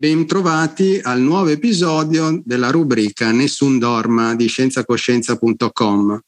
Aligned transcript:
Bentrovati 0.00 1.00
al 1.02 1.20
nuovo 1.20 1.48
episodio 1.48 2.40
della 2.44 2.70
rubrica 2.70 3.32
Nessun 3.32 3.80
Dorma 3.80 4.36
di 4.36 4.46
scienzacoscienza.com 4.46 6.20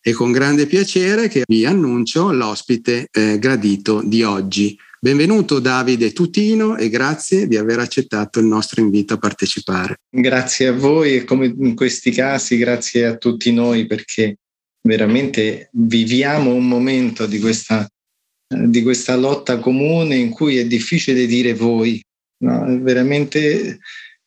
e 0.00 0.12
con 0.14 0.32
grande 0.32 0.64
piacere 0.64 1.28
che 1.28 1.42
vi 1.46 1.66
annuncio 1.66 2.32
l'ospite 2.32 3.06
eh, 3.12 3.38
gradito 3.38 4.00
di 4.02 4.22
oggi. 4.22 4.78
Benvenuto 4.98 5.58
Davide 5.58 6.14
Tutino 6.14 6.78
e 6.78 6.88
grazie 6.88 7.46
di 7.46 7.58
aver 7.58 7.80
accettato 7.80 8.40
il 8.40 8.46
nostro 8.46 8.80
invito 8.80 9.12
a 9.12 9.18
partecipare. 9.18 9.96
Grazie 10.08 10.68
a 10.68 10.72
voi 10.72 11.16
e 11.16 11.24
come 11.24 11.54
in 11.54 11.74
questi 11.74 12.10
casi 12.10 12.56
grazie 12.56 13.04
a 13.04 13.18
tutti 13.18 13.52
noi 13.52 13.84
perché 13.84 14.38
veramente 14.80 15.68
viviamo 15.72 16.54
un 16.54 16.66
momento 16.66 17.26
di 17.26 17.40
questa, 17.40 17.86
eh, 17.86 18.68
di 18.70 18.80
questa 18.80 19.16
lotta 19.16 19.58
comune 19.58 20.16
in 20.16 20.30
cui 20.30 20.56
è 20.56 20.66
difficile 20.66 21.26
dire 21.26 21.52
voi 21.52 22.02
No, 22.40 22.64
veramente 22.80 23.78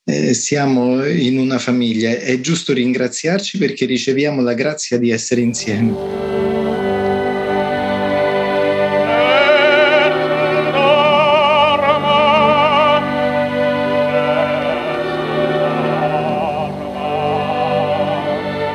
eh, 0.04 0.34
siamo 0.34 1.06
in 1.06 1.40
una 1.40 1.60
famiglia. 1.60 2.12
È 2.12 2.40
giusto 2.40 2.74
ringraziarci 2.74 3.58
perché 3.58 3.86
riceviamo 3.86 4.42
la 4.42 4.54
grazia 4.54 4.98
di 4.98 5.12
essere 5.12 5.42
insieme. 5.42 6.40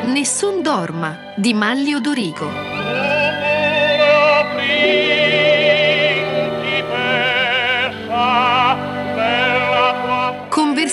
Nessun 0.05 0.61
dorma 0.63 1.33
di 1.37 1.53
Maglio 1.53 1.99
Dorigo. 1.99 2.76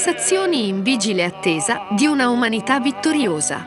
Conversazioni 0.05 0.69
in 0.69 0.83
vigile 0.83 1.25
attesa 1.25 1.87
di 1.97 2.05
una 2.05 2.29
umanità 2.29 2.79
vittoriosa. 2.79 3.65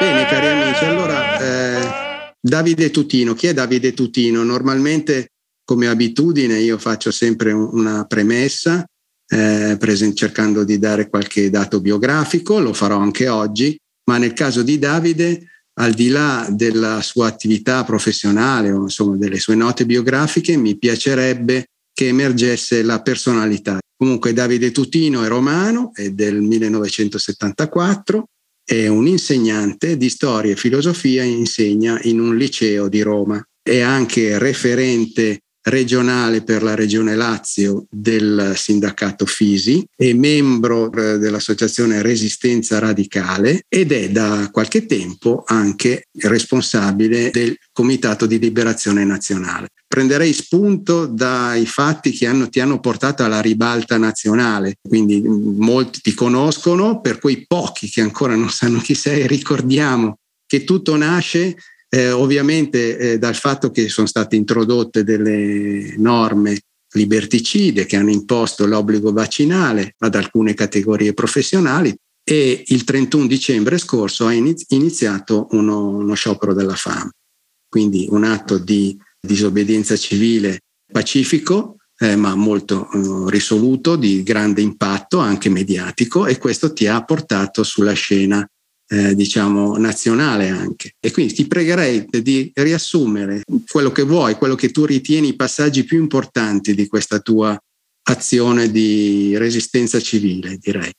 Bene 0.00 0.26
cari 0.26 0.46
amici, 0.48 0.84
allora 0.86 1.38
eh, 1.38 2.34
Davide 2.40 2.90
Tutino, 2.90 3.34
chi 3.34 3.46
è 3.46 3.54
Davide 3.54 3.94
Tutino? 3.94 4.42
Normalmente 4.42 5.28
come 5.64 5.86
abitudine 5.86 6.58
io 6.58 6.78
faccio 6.78 7.12
sempre 7.12 7.52
una 7.52 8.04
premessa 8.06 8.84
eh, 9.28 9.76
presen- 9.78 10.16
cercando 10.16 10.64
di 10.64 10.80
dare 10.80 11.08
qualche 11.08 11.48
dato 11.48 11.80
biografico, 11.80 12.58
lo 12.58 12.72
farò 12.72 12.98
anche 12.98 13.28
oggi, 13.28 13.78
ma 14.10 14.18
nel 14.18 14.32
caso 14.32 14.64
di 14.64 14.80
Davide 14.80 15.46
al 15.74 15.92
di 15.92 16.08
là 16.08 16.44
della 16.50 17.00
sua 17.02 17.28
attività 17.28 17.84
professionale 17.84 18.72
o 18.72 18.82
insomma 18.82 19.16
delle 19.16 19.38
sue 19.38 19.54
note 19.54 19.86
biografiche, 19.86 20.56
mi 20.56 20.76
piacerebbe 20.76 21.68
che 21.94 22.08
emergesse 22.08 22.82
la 22.82 23.00
personalità. 23.00 23.78
Comunque 23.96 24.32
Davide 24.32 24.72
Tutino 24.72 25.22
è 25.22 25.28
romano, 25.28 25.92
è 25.94 26.10
del 26.10 26.42
1974, 26.42 28.24
è 28.64 28.88
un 28.88 29.06
insegnante 29.06 29.96
di 29.96 30.08
storia 30.10 30.52
e 30.52 30.56
filosofia, 30.56 31.22
insegna 31.22 31.98
in 32.02 32.20
un 32.20 32.36
liceo 32.36 32.88
di 32.88 33.00
Roma. 33.02 33.42
È 33.62 33.78
anche 33.80 34.38
referente 34.38 35.38
regionale 35.64 36.42
per 36.42 36.62
la 36.62 36.74
regione 36.74 37.14
Lazio 37.14 37.86
del 37.88 38.52
sindacato 38.56 39.24
Fisi, 39.24 39.84
è 39.96 40.12
membro 40.12 40.92
eh, 40.92 41.18
dell'associazione 41.18 42.02
Resistenza 42.02 42.78
Radicale 42.78 43.64
ed 43.68 43.92
è 43.92 44.10
da 44.10 44.48
qualche 44.52 44.84
tempo 44.84 45.42
anche 45.46 46.08
responsabile 46.18 47.30
del 47.30 47.56
Comitato 47.74 48.26
di 48.26 48.38
Liberazione 48.38 49.04
Nazionale. 49.04 49.70
Prenderei 49.86 50.32
spunto 50.32 51.06
dai 51.06 51.66
fatti 51.66 52.12
che 52.12 52.26
hanno, 52.26 52.48
ti 52.48 52.60
hanno 52.60 52.78
portato 52.78 53.24
alla 53.24 53.40
ribalta 53.40 53.98
nazionale, 53.98 54.76
quindi 54.80 55.20
molti 55.20 56.00
ti 56.00 56.14
conoscono, 56.14 57.00
per 57.00 57.18
quei 57.18 57.44
pochi 57.46 57.90
che 57.90 58.00
ancora 58.00 58.36
non 58.36 58.48
sanno 58.48 58.78
chi 58.78 58.94
sei, 58.94 59.26
ricordiamo 59.26 60.18
che 60.46 60.62
tutto 60.62 60.96
nasce 60.96 61.56
eh, 61.88 62.12
ovviamente 62.12 62.96
eh, 62.96 63.18
dal 63.18 63.34
fatto 63.34 63.70
che 63.72 63.88
sono 63.88 64.06
state 64.06 64.36
introdotte 64.36 65.02
delle 65.02 65.94
norme 65.96 66.60
liberticide 66.94 67.86
che 67.86 67.96
hanno 67.96 68.10
imposto 68.10 68.66
l'obbligo 68.66 69.12
vaccinale 69.12 69.94
ad 69.98 70.14
alcune 70.14 70.54
categorie 70.54 71.12
professionali 71.12 71.92
e 72.24 72.62
il 72.66 72.84
31 72.84 73.26
dicembre 73.26 73.78
scorso 73.78 74.26
ha 74.26 74.32
iniziato 74.32 75.48
uno, 75.50 75.88
uno 75.88 76.14
sciopero 76.14 76.54
della 76.54 76.76
fame. 76.76 77.10
Quindi 77.74 78.06
un 78.08 78.22
atto 78.22 78.56
di 78.56 78.96
disobbedienza 79.20 79.96
civile 79.96 80.60
pacifico, 80.92 81.78
eh, 81.98 82.14
ma 82.14 82.36
molto 82.36 82.88
eh, 82.88 83.30
risoluto, 83.32 83.96
di 83.96 84.22
grande 84.22 84.60
impatto 84.60 85.18
anche 85.18 85.48
mediatico 85.48 86.24
e 86.24 86.38
questo 86.38 86.72
ti 86.72 86.86
ha 86.86 87.02
portato 87.02 87.64
sulla 87.64 87.94
scena 87.94 88.48
eh, 88.86 89.16
diciamo 89.16 89.76
nazionale 89.76 90.50
anche. 90.50 90.94
E 91.00 91.10
quindi 91.10 91.34
ti 91.34 91.48
pregherei 91.48 92.06
di 92.08 92.52
riassumere 92.54 93.42
quello 93.66 93.90
che 93.90 94.02
vuoi, 94.04 94.36
quello 94.36 94.54
che 94.54 94.70
tu 94.70 94.84
ritieni 94.84 95.30
i 95.30 95.36
passaggi 95.36 95.82
più 95.82 95.98
importanti 95.98 96.76
di 96.76 96.86
questa 96.86 97.18
tua 97.18 97.58
azione 98.04 98.70
di 98.70 99.36
resistenza 99.36 99.98
civile, 99.98 100.58
direi. 100.58 100.92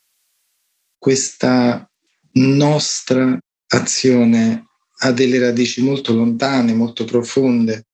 Questa 0.98 1.90
nostra 2.34 3.40
azione 3.68 4.66
ha 5.00 5.12
delle 5.12 5.40
radici 5.40 5.82
molto 5.82 6.14
lontane, 6.14 6.74
molto 6.74 7.06
profonde, 7.06 7.88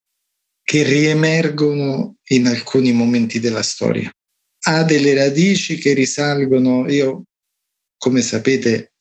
che 0.64 0.84
riemergono 0.84 2.18
in 2.30 2.48
alcuni 2.48 2.92
momenti 2.92 3.40
della 3.40 3.64
storia. 3.64 4.12
Ha 4.64 4.84
delle 4.84 5.14
radici 5.14 5.78
che 5.78 5.94
risalgono, 5.94 6.90
io 6.90 7.24
come 7.98 8.22
sapete 8.22 8.94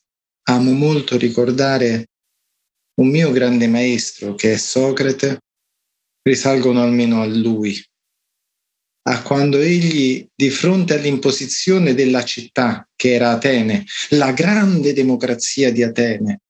amo 0.49 0.73
molto 0.73 1.17
ricordare 1.17 2.09
un 3.01 3.09
mio 3.09 3.31
grande 3.31 3.67
maestro 3.67 4.35
che 4.35 4.53
è 4.53 4.57
Socrate, 4.57 5.39
risalgono 6.23 6.83
almeno 6.83 7.23
a 7.23 7.27
lui, 7.27 7.83
a 9.03 9.23
quando 9.23 9.59
egli, 9.59 10.27
di 10.35 10.51
fronte 10.51 10.95
all'imposizione 10.95 11.95
della 11.95 12.25
città, 12.25 12.87
che 12.95 13.15
era 13.15 13.31
Atene, 13.31 13.85
la 14.11 14.33
grande 14.33 14.93
democrazia 14.93 15.73
di 15.73 15.83
Atene, 15.83 16.41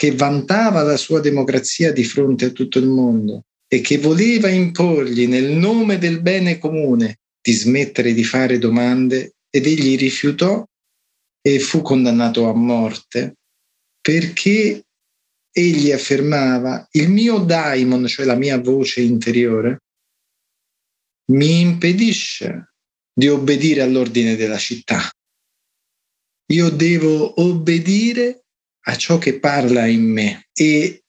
che 0.00 0.12
vantava 0.12 0.80
la 0.80 0.96
sua 0.96 1.20
democrazia 1.20 1.92
di 1.92 2.04
fronte 2.04 2.46
a 2.46 2.50
tutto 2.52 2.78
il 2.78 2.86
mondo 2.86 3.44
e 3.68 3.82
che 3.82 3.98
voleva 3.98 4.48
imporgli 4.48 5.26
nel 5.26 5.50
nome 5.50 5.98
del 5.98 6.22
bene 6.22 6.56
comune 6.56 7.18
di 7.38 7.52
smettere 7.52 8.14
di 8.14 8.24
fare 8.24 8.56
domande 8.56 9.34
ed 9.50 9.66
egli 9.66 9.98
rifiutò 9.98 10.66
e 11.42 11.58
fu 11.58 11.82
condannato 11.82 12.48
a 12.48 12.54
morte 12.54 13.34
perché 14.00 14.86
egli 15.52 15.92
affermava 15.92 16.88
il 16.92 17.10
mio 17.10 17.36
daimon, 17.36 18.06
cioè 18.06 18.24
la 18.24 18.36
mia 18.36 18.58
voce 18.58 19.02
interiore, 19.02 19.82
mi 21.32 21.60
impedisce 21.60 22.72
di 23.12 23.28
obbedire 23.28 23.82
all'ordine 23.82 24.34
della 24.34 24.56
città. 24.56 25.10
Io 26.52 26.70
devo 26.70 27.42
obbedire 27.42 28.44
a 28.82 28.96
ciò 28.96 29.18
che 29.18 29.38
parla 29.38 29.86
in 29.86 30.10
me 30.10 30.48
e 30.52 31.04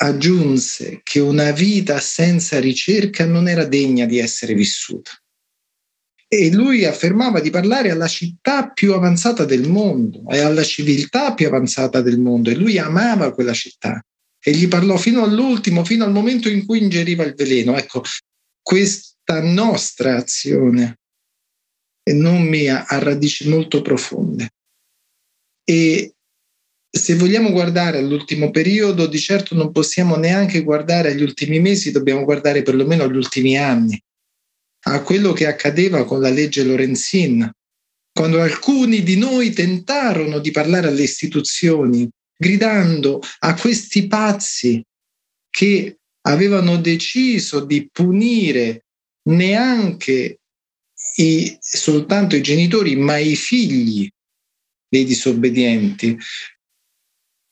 aggiunse 0.00 1.00
che 1.02 1.20
una 1.20 1.50
vita 1.50 1.98
senza 2.00 2.60
ricerca 2.60 3.24
non 3.24 3.48
era 3.48 3.64
degna 3.64 4.06
di 4.06 4.18
essere 4.18 4.54
vissuta 4.54 5.10
e 6.30 6.52
lui 6.52 6.84
affermava 6.84 7.40
di 7.40 7.48
parlare 7.48 7.90
alla 7.90 8.06
città 8.06 8.70
più 8.70 8.92
avanzata 8.92 9.46
del 9.46 9.66
mondo 9.66 10.28
e 10.28 10.40
alla 10.40 10.62
civiltà 10.62 11.32
più 11.32 11.46
avanzata 11.46 12.02
del 12.02 12.20
mondo 12.20 12.50
e 12.50 12.54
lui 12.54 12.78
amava 12.78 13.32
quella 13.32 13.54
città 13.54 14.04
e 14.38 14.52
gli 14.52 14.68
parlò 14.68 14.98
fino 14.98 15.24
all'ultimo, 15.24 15.84
fino 15.84 16.04
al 16.04 16.12
momento 16.12 16.48
in 16.50 16.66
cui 16.66 16.82
ingeriva 16.82 17.24
il 17.24 17.34
veleno. 17.34 17.76
Ecco, 17.76 18.02
questa 18.62 19.42
nostra 19.42 20.16
azione 20.16 20.98
non 22.12 22.42
mia 22.42 22.86
ha 22.86 22.98
radici 22.98 23.48
molto 23.48 23.82
profonde. 23.82 24.50
E 25.64 26.14
se 26.90 27.14
vogliamo 27.16 27.50
guardare 27.50 27.98
all'ultimo 27.98 28.50
periodo, 28.50 29.06
di 29.06 29.18
certo 29.18 29.54
non 29.54 29.72
possiamo 29.72 30.16
neanche 30.16 30.62
guardare 30.62 31.10
agli 31.10 31.22
ultimi 31.22 31.60
mesi, 31.60 31.90
dobbiamo 31.90 32.24
guardare 32.24 32.62
perlomeno 32.62 33.04
agli 33.04 33.16
ultimi 33.16 33.56
anni 33.56 34.00
a 34.80 35.02
quello 35.02 35.32
che 35.32 35.46
accadeva 35.46 36.04
con 36.04 36.20
la 36.20 36.30
legge 36.30 36.64
Lorenzin, 36.64 37.50
quando 38.12 38.40
alcuni 38.40 39.02
di 39.02 39.16
noi 39.16 39.52
tentarono 39.52 40.38
di 40.38 40.50
parlare 40.50 40.88
alle 40.88 41.02
istituzioni, 41.02 42.08
gridando 42.36 43.20
a 43.40 43.54
questi 43.54 44.06
pazzi 44.06 44.82
che 45.50 45.98
avevano 46.22 46.76
deciso 46.78 47.64
di 47.64 47.88
punire 47.90 48.84
neanche 49.28 50.38
i, 51.16 51.56
soltanto 51.60 52.36
i 52.36 52.42
genitori, 52.42 52.96
ma 52.96 53.18
i 53.18 53.36
figli 53.36 54.08
dei 54.88 55.04
disobbedienti, 55.04 56.16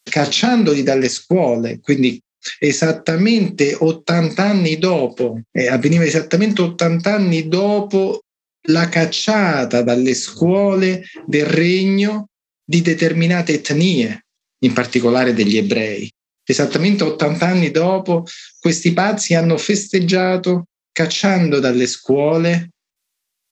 cacciandoli 0.09 0.83
dalle 0.83 1.09
scuole, 1.09 1.81
quindi 1.81 2.21
esattamente 2.59 3.77
80 3.79 4.43
anni 4.43 4.79
dopo, 4.79 5.41
eh, 5.53 5.67
avveniva 5.67 6.05
esattamente 6.05 6.63
80 6.63 7.15
anni 7.15 7.49
dopo 7.49 8.21
la 8.69 8.89
cacciata 8.89 9.83
dalle 9.83 10.15
scuole 10.15 11.05
del 11.27 11.47
regno 11.47 12.29
di 12.65 12.83
determinate 12.83 13.55
etnie, 13.55 14.27
in 14.65 14.73
particolare 14.73 15.35
degli 15.35 15.57
ebrei. 15.57 16.11
Esattamente 16.49 17.03
80 17.03 17.47
anni 17.47 17.71
dopo, 17.71 18.25
questi 18.61 18.93
pazzi 18.93 19.35
hanno 19.35 19.57
festeggiato 19.57 20.67
cacciando 20.93 21.59
dalle 21.59 21.87
scuole 21.87 22.71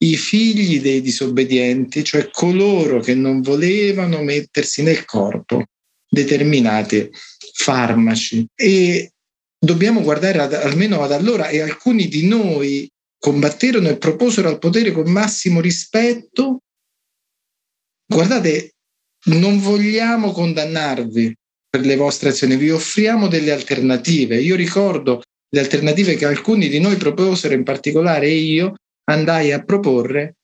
i 0.05 0.17
figli 0.17 0.81
dei 0.81 1.01
disobbedienti, 1.01 2.05
cioè 2.05 2.31
coloro 2.31 3.01
che 3.01 3.15
non 3.15 3.41
volevano 3.41 4.23
mettersi 4.23 4.83
nel 4.83 5.05
corpo 5.05 5.65
determinati 6.15 7.11
farmaci. 7.53 8.47
E 8.55 9.13
dobbiamo 9.59 10.01
guardare 10.01 10.39
ad, 10.39 10.55
almeno 10.55 11.03
ad 11.03 11.13
allora 11.13 11.49
e 11.49 11.61
alcuni 11.61 12.09
di 12.09 12.27
noi 12.27 12.91
combatterono 13.19 13.89
e 13.89 13.99
proposero 13.99 14.49
al 14.49 14.59
potere 14.59 14.93
con 14.93 15.11
massimo 15.11 15.61
rispetto. 15.61 16.61
Guardate, 18.07 18.75
non 19.27 19.61
vogliamo 19.61 20.33
condannarvi 20.33 21.35
per 21.69 21.85
le 21.85 21.97
vostre 21.97 22.31
azioni, 22.31 22.57
vi 22.57 22.71
offriamo 22.71 23.27
delle 23.27 23.53
alternative. 23.53 24.41
Io 24.41 24.55
ricordo 24.55 25.23
le 25.49 25.61
alternative 25.61 26.15
che 26.17 26.27
alcuni 26.27 26.69
di 26.69 26.79
noi 26.79 26.97
proposero, 26.97 27.55
in 27.55 27.63
particolare 27.65 28.29
io 28.29 28.75
andai 29.05 29.53
a 29.53 29.63
proporre 29.63 30.37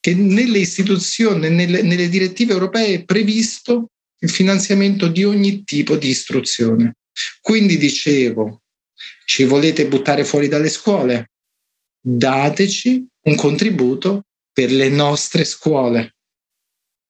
che 0.00 0.14
nelle 0.14 0.58
istituzioni, 0.58 1.48
nelle, 1.48 1.82
nelle 1.82 2.08
direttive 2.08 2.52
europee 2.52 2.94
è 2.94 3.04
previsto 3.04 3.88
il 4.24 4.30
finanziamento 4.30 5.06
di 5.06 5.22
ogni 5.22 5.64
tipo 5.64 5.96
di 5.96 6.08
istruzione. 6.08 6.96
Quindi 7.40 7.76
dicevo, 7.76 8.62
ci 9.26 9.44
volete 9.44 9.86
buttare 9.86 10.24
fuori 10.24 10.48
dalle 10.48 10.70
scuole? 10.70 11.30
Dateci 12.00 13.06
un 13.24 13.36
contributo 13.36 14.24
per 14.50 14.72
le 14.72 14.88
nostre 14.88 15.44
scuole. 15.44 16.16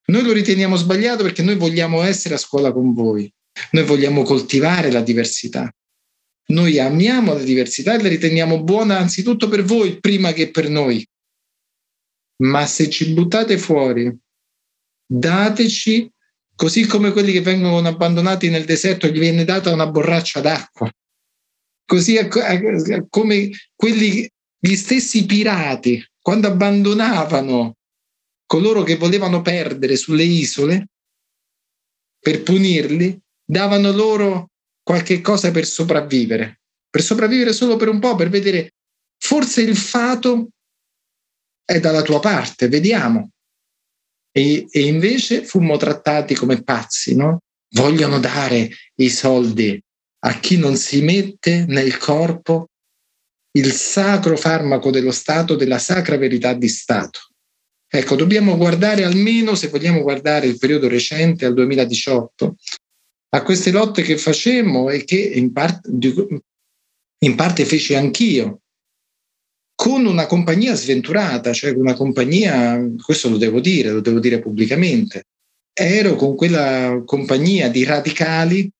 Noi 0.06 0.22
lo 0.22 0.32
riteniamo 0.32 0.76
sbagliato 0.76 1.22
perché 1.22 1.42
noi 1.42 1.56
vogliamo 1.56 2.02
essere 2.02 2.34
a 2.34 2.38
scuola 2.38 2.72
con 2.72 2.92
voi, 2.92 3.32
noi 3.70 3.84
vogliamo 3.84 4.22
coltivare 4.22 4.90
la 4.90 5.00
diversità. 5.00 5.72
Noi 6.46 6.78
amiamo 6.78 7.32
la 7.32 7.42
diversità 7.42 7.94
e 7.94 8.02
la 8.02 8.08
riteniamo 8.08 8.62
buona 8.62 8.98
anzitutto 8.98 9.48
per 9.48 9.62
voi 9.62 9.98
prima 9.98 10.32
che 10.32 10.50
per 10.50 10.68
noi. 10.68 11.06
Ma 12.42 12.66
se 12.66 12.90
ci 12.90 13.14
buttate 13.14 13.56
fuori, 13.56 14.14
dateci 15.06 16.10
così 16.54 16.86
come 16.86 17.12
quelli 17.12 17.32
che 17.32 17.40
vengono 17.40 17.86
abbandonati 17.86 18.48
nel 18.48 18.64
deserto 18.64 19.06
gli 19.08 19.18
viene 19.18 19.44
data 19.44 19.72
una 19.72 19.86
borraccia 19.86 20.40
d'acqua. 20.40 20.90
Così 21.86 22.16
come 23.08 23.50
quelli, 23.74 24.30
gli 24.58 24.74
stessi 24.74 25.26
pirati, 25.26 26.02
quando 26.20 26.48
abbandonavano 26.48 27.76
coloro 28.46 28.82
che 28.82 28.96
volevano 28.96 29.42
perdere 29.42 29.96
sulle 29.96 30.22
isole 30.22 30.86
per 32.18 32.42
punirli, 32.42 33.20
davano 33.44 33.92
loro 33.92 34.50
qualche 34.82 35.20
cosa 35.20 35.50
per 35.50 35.66
sopravvivere, 35.66 36.60
per 36.88 37.02
sopravvivere 37.02 37.52
solo 37.52 37.76
per 37.76 37.88
un 37.88 37.98
po', 37.98 38.14
per 38.14 38.30
vedere 38.30 38.72
forse 39.18 39.60
il 39.60 39.76
fato 39.76 40.48
è 41.64 41.80
dalla 41.80 42.02
tua 42.02 42.20
parte, 42.20 42.68
vediamo. 42.68 43.30
E, 44.36 44.66
e 44.68 44.86
invece 44.86 45.44
fummo 45.44 45.76
trattati 45.76 46.34
come 46.34 46.62
pazzi, 46.62 47.14
no? 47.14 47.38
Vogliono 47.74 48.18
dare 48.18 48.68
i 48.96 49.08
soldi 49.08 49.80
a 50.26 50.40
chi 50.40 50.56
non 50.56 50.76
si 50.76 51.02
mette 51.02 51.64
nel 51.68 51.96
corpo 51.98 52.68
il 53.56 53.70
sacro 53.70 54.36
farmaco 54.36 54.90
dello 54.90 55.12
Stato, 55.12 55.54
della 55.54 55.78
sacra 55.78 56.16
verità 56.16 56.54
di 56.54 56.68
Stato. 56.68 57.20
Ecco, 57.86 58.16
dobbiamo 58.16 58.56
guardare 58.56 59.04
almeno, 59.04 59.54
se 59.54 59.68
vogliamo 59.68 60.02
guardare 60.02 60.46
il 60.46 60.58
periodo 60.58 60.88
recente, 60.88 61.44
al 61.44 61.54
2018, 61.54 62.56
a 63.36 63.42
queste 63.42 63.70
lotte 63.70 64.02
che 64.02 64.16
facemmo 64.16 64.90
e 64.90 65.04
che 65.04 65.16
in 65.16 65.52
parte, 65.52 65.88
in 65.90 67.34
parte 67.36 67.64
feci 67.64 67.94
anch'io, 67.94 68.62
con 69.74 70.06
una 70.06 70.26
compagnia 70.26 70.74
sventurata, 70.74 71.52
cioè 71.52 71.72
una 71.72 71.94
compagnia, 71.94 72.80
questo 73.02 73.28
lo 73.28 73.36
devo 73.36 73.60
dire, 73.60 73.90
lo 73.90 74.00
devo 74.00 74.20
dire 74.20 74.38
pubblicamente, 74.38 75.24
ero 75.72 76.14
con 76.14 76.36
quella 76.36 77.02
compagnia 77.04 77.68
di 77.68 77.84
radicali 77.84 78.70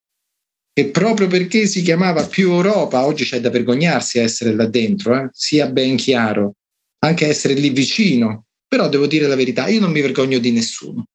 che 0.73 0.91
proprio 0.91 1.29
perché 1.29 1.67
si 1.67 1.83
chiamava 1.83 2.27
più 2.27 2.51
Europa, 2.51 3.05
oggi 3.05 3.25
c'è 3.25 3.41
da 3.41 3.51
vergognarsi 3.51 4.19
a 4.19 4.23
essere 4.23 4.55
là 4.55 4.67
dentro, 4.67 5.15
eh? 5.17 5.29
sia 5.33 5.69
ben 5.69 5.97
chiaro, 5.97 6.55
anche 6.99 7.29
essere 7.29 7.55
lì 7.55 7.71
vicino, 7.71 8.47
però 8.67 8.89
devo 8.89 9.07
dire 9.07 9.29
la 9.29 9.37
verità, 9.37 9.69
io 9.69 9.79
non 9.79 9.93
mi 9.93 10.01
vergogno 10.01 10.39
di 10.39 10.51
nessuno. 10.51 11.07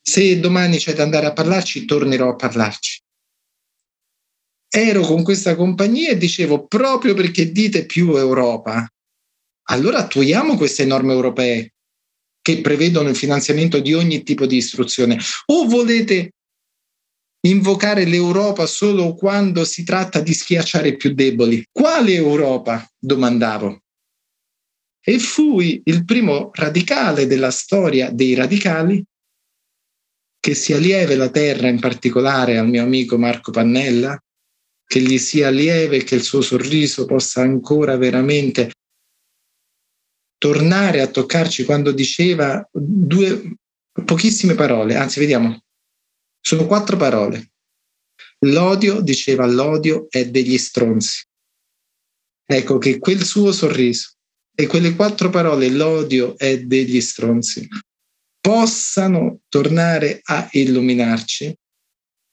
Se 0.00 0.40
domani 0.40 0.78
c'è 0.78 0.94
da 0.94 1.02
andare 1.02 1.26
a 1.26 1.32
parlarci, 1.32 1.84
tornerò 1.84 2.30
a 2.30 2.36
parlarci. 2.36 3.01
Ero 4.74 5.02
con 5.02 5.22
questa 5.22 5.54
compagnia 5.54 6.08
e 6.08 6.16
dicevo, 6.16 6.66
proprio 6.66 7.12
perché 7.12 7.52
dite 7.52 7.84
più 7.84 8.16
Europa, 8.16 8.90
allora 9.64 9.98
attuiamo 9.98 10.56
queste 10.56 10.86
norme 10.86 11.12
europee 11.12 11.74
che 12.40 12.62
prevedono 12.62 13.10
il 13.10 13.16
finanziamento 13.16 13.80
di 13.80 13.92
ogni 13.92 14.22
tipo 14.22 14.46
di 14.46 14.56
istruzione. 14.56 15.18
O 15.46 15.66
volete 15.66 16.32
invocare 17.46 18.06
l'Europa 18.06 18.64
solo 18.64 19.14
quando 19.14 19.64
si 19.64 19.84
tratta 19.84 20.20
di 20.20 20.32
schiacciare 20.32 20.88
i 20.88 20.96
più 20.96 21.12
deboli? 21.12 21.62
Quale 21.70 22.14
Europa? 22.14 22.88
domandavo. 22.98 23.82
E 25.04 25.18
fui 25.18 25.82
il 25.84 26.04
primo 26.06 26.50
radicale 26.52 27.26
della 27.26 27.50
storia 27.50 28.10
dei 28.10 28.34
radicali 28.34 29.04
che 30.40 30.54
sia 30.54 30.78
lieve 30.78 31.14
la 31.14 31.28
terra, 31.28 31.68
in 31.68 31.78
particolare 31.78 32.56
al 32.56 32.68
mio 32.68 32.82
amico 32.82 33.18
Marco 33.18 33.52
Pannella, 33.52 34.18
che 34.84 35.00
gli 35.00 35.18
sia 35.18 35.50
lieve 35.50 35.98
e 35.98 36.04
che 36.04 36.14
il 36.14 36.22
suo 36.22 36.40
sorriso 36.40 37.06
possa 37.06 37.40
ancora 37.40 37.96
veramente 37.96 38.72
tornare 40.38 41.00
a 41.00 41.06
toccarci 41.06 41.64
quando 41.64 41.92
diceva 41.92 42.68
due 42.70 43.56
pochissime 44.04 44.54
parole, 44.54 44.96
anzi 44.96 45.20
vediamo, 45.20 45.62
sono 46.40 46.66
quattro 46.66 46.96
parole. 46.96 47.52
L'odio, 48.40 49.00
diceva, 49.00 49.46
l'odio 49.46 50.06
è 50.10 50.28
degli 50.28 50.58
stronzi. 50.58 51.24
Ecco 52.44 52.78
che 52.78 52.98
quel 52.98 53.22
suo 53.22 53.52
sorriso 53.52 54.14
e 54.54 54.66
quelle 54.66 54.96
quattro 54.96 55.30
parole, 55.30 55.68
l'odio 55.68 56.36
è 56.36 56.60
degli 56.60 57.00
stronzi, 57.00 57.68
possano 58.40 59.40
tornare 59.48 60.20
a 60.24 60.48
illuminarci 60.50 61.56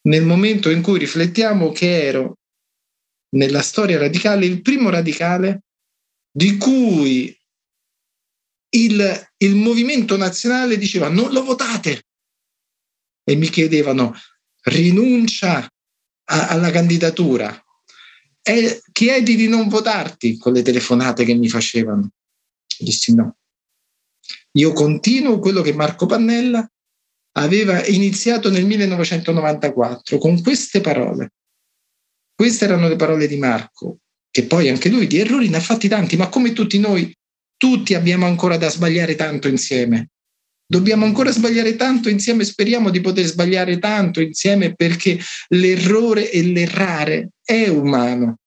nel 0.08 0.25
momento 0.25 0.70
in 0.72 0.82
cui 0.82 0.98
riflettiamo 0.98 1.72
che 1.72 2.03
ero 2.03 2.38
nella 3.31 3.62
storia 3.62 3.98
radicale 3.98 4.45
il 4.45 4.62
primo 4.62 4.89
radicale 4.89 5.63
di 6.31 6.57
cui 6.57 7.36
il, 8.71 9.29
il 9.38 9.55
movimento 9.55 10.15
nazionale 10.15 10.77
diceva 10.77 11.09
non 11.09 11.31
lo 11.31 11.43
votate 11.43 12.05
e 13.24 13.36
mi 13.36 13.50
chiedevano 13.50 14.15
rinuncia 14.63 15.67
a, 16.25 16.48
alla 16.48 16.71
candidatura 16.71 17.63
e 18.41 18.81
chiedi 18.91 19.36
di 19.36 19.48
non 19.48 19.67
votarti 19.67 20.38
con 20.38 20.53
le 20.53 20.62
telefonate 20.62 21.24
che 21.24 21.33
mi 21.33 21.50
facevano. 21.50 22.12
Dissi 22.79 23.13
no, 23.13 23.38
io 24.53 24.74
continuo 24.74 25.39
quello 25.39 25.62
che 25.62 25.74
Marco 25.74 26.05
Pannella 26.05 26.67
aveva 27.33 27.86
iniziato 27.86 28.50
nel 28.50 28.65
1994 28.65 30.17
con 30.17 30.41
queste 30.41 30.81
parole. 30.81 31.33
Queste 32.39 32.63
erano 32.63 32.88
le 32.88 32.96
parole 32.96 33.27
di 33.27 33.36
Marco, 33.36 33.98
che 34.31 34.46
poi 34.46 34.69
anche 34.69 34.88
lui 34.88 35.08
di 35.08 35.17
errori 35.19 35.50
ne 35.50 35.58
ha 35.58 35.60
fatti 35.60 35.89
tanti, 35.89 36.15
ma 36.15 36.29
come 36.29 36.53
tutti 36.53 36.79
noi, 36.79 37.13
tutti 37.58 37.96
abbiamo 37.96 38.27
ancora 38.27 38.55
da 38.55 38.69
sbagliare 38.69 39.15
tanto 39.15 39.50
insieme. 39.50 40.12
Dobbiamo 40.65 41.03
ancora 41.03 41.31
sbagliare 41.31 41.75
tanto 41.75 42.08
insieme, 42.08 42.46
speriamo 42.46 42.91
di 42.91 43.01
poter 43.01 43.25
sbagliare 43.25 43.77
tanto 43.77 44.22
insieme 44.22 44.74
perché 44.74 45.19
l'errore 45.50 46.31
e 46.31 46.41
l'errare 46.43 47.31
è 47.43 47.67
umano. 47.67 48.38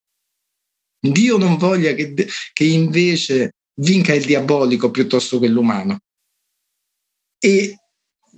Dio 0.98 1.36
non 1.36 1.58
voglia 1.58 1.92
che, 1.92 2.14
che 2.54 2.64
invece 2.64 3.56
vinca 3.74 4.14
il 4.14 4.24
diabolico 4.24 4.90
piuttosto 4.90 5.38
che 5.38 5.48
l'umano. 5.48 5.98
E 7.38 7.76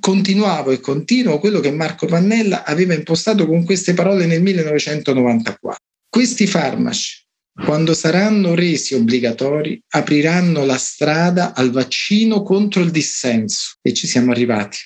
continuavo 0.04 0.70
e 0.70 0.80
continuo 0.80 1.38
quello 1.38 1.60
che 1.60 1.72
Marco 1.72 2.04
Pannella 2.04 2.64
aveva 2.64 2.92
impostato 2.92 3.46
con 3.46 3.64
queste 3.64 3.94
parole 3.94 4.26
nel 4.26 4.42
1994. 4.42 5.80
Questi 6.10 6.46
farmaci, 6.46 7.24
quando 7.64 7.94
saranno 7.94 8.54
resi 8.54 8.92
obbligatori, 8.92 9.80
apriranno 9.94 10.66
la 10.66 10.76
strada 10.76 11.54
al 11.54 11.70
vaccino 11.70 12.42
contro 12.42 12.82
il 12.82 12.90
dissenso 12.90 13.76
e 13.80 13.94
ci 13.94 14.06
siamo 14.06 14.32
arrivati. 14.32 14.76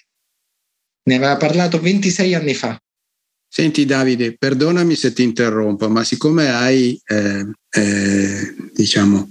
Ne 1.08 1.16
aveva 1.16 1.36
parlato 1.36 1.80
26 1.80 2.34
anni 2.34 2.54
fa. 2.54 2.80
Senti 3.48 3.84
Davide, 3.86 4.36
perdonami 4.36 4.94
se 4.94 5.12
ti 5.12 5.24
interrompo, 5.24 5.90
ma 5.90 6.04
siccome 6.04 6.48
hai, 6.48 6.96
eh, 7.04 7.44
eh, 7.70 8.54
diciamo, 8.72 9.28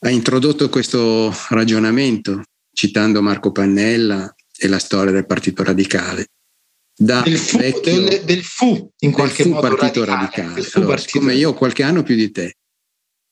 hai 0.00 0.14
introdotto 0.14 0.68
questo 0.68 1.32
ragionamento 1.50 2.42
citando 2.74 3.22
Marco 3.22 3.52
Pannella 3.52 4.34
e 4.62 4.68
la 4.68 4.78
storia 4.78 5.10
del 5.10 5.26
Partito 5.26 5.64
Radicale, 5.64 6.26
da 6.96 7.22
del 7.22 7.36
fu, 7.36 7.58
vecchio, 7.58 8.00
del, 8.02 8.22
del 8.22 8.44
fu 8.44 8.90
in 9.00 9.10
qualche 9.10 9.42
fu 9.42 9.50
modo 9.50 9.74
partito 9.74 10.04
radicale, 10.04 10.48
radicale. 10.48 10.70
Allora, 10.74 10.94
partito 10.94 11.18
come 11.18 11.34
io 11.34 11.50
ho 11.50 11.54
qualche 11.54 11.82
anno 11.82 12.02
più 12.02 12.14
di 12.14 12.30
te 12.30 12.54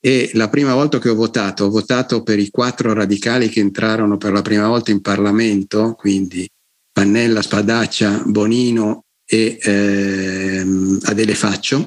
e 0.00 0.30
la 0.32 0.48
prima 0.48 0.74
volta 0.74 0.98
che 0.98 1.08
ho 1.08 1.14
votato 1.14 1.66
ho 1.66 1.70
votato 1.70 2.22
per 2.22 2.38
i 2.38 2.50
quattro 2.50 2.92
radicali 2.92 3.48
che 3.48 3.60
entrarono 3.60 4.16
per 4.16 4.32
la 4.32 4.42
prima 4.42 4.66
volta 4.66 4.90
in 4.90 5.02
Parlamento 5.02 5.94
quindi 5.94 6.48
Pannella, 6.90 7.42
Spadaccia, 7.42 8.24
Bonino 8.26 9.04
e 9.24 9.58
ehm, 9.62 10.98
Adele 11.02 11.34
Faccio. 11.36 11.84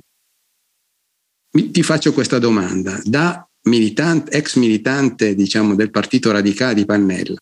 Ti 1.51 1.83
faccio 1.83 2.13
questa 2.13 2.39
domanda. 2.39 3.00
Da 3.03 3.45
militante, 3.63 4.31
ex 4.31 4.55
militante 4.55 5.35
diciamo 5.35 5.75
del 5.75 5.89
partito 5.89 6.31
radicale 6.31 6.75
di 6.75 6.85
Pannella 6.85 7.38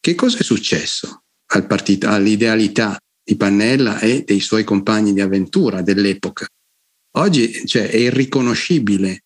che 0.00 0.14
cosa 0.14 0.38
è 0.38 0.42
successo 0.42 1.22
al 1.46 1.66
partito, 1.66 2.08
all'idealità 2.08 2.98
di 3.22 3.36
Pannella 3.36 3.98
e 3.98 4.22
dei 4.24 4.40
suoi 4.40 4.64
compagni 4.64 5.12
di 5.12 5.20
avventura 5.20 5.82
dell'epoca. 5.82 6.46
Oggi 7.16 7.66
cioè, 7.66 7.88
è 7.88 7.96
irriconoscibile. 7.96 9.22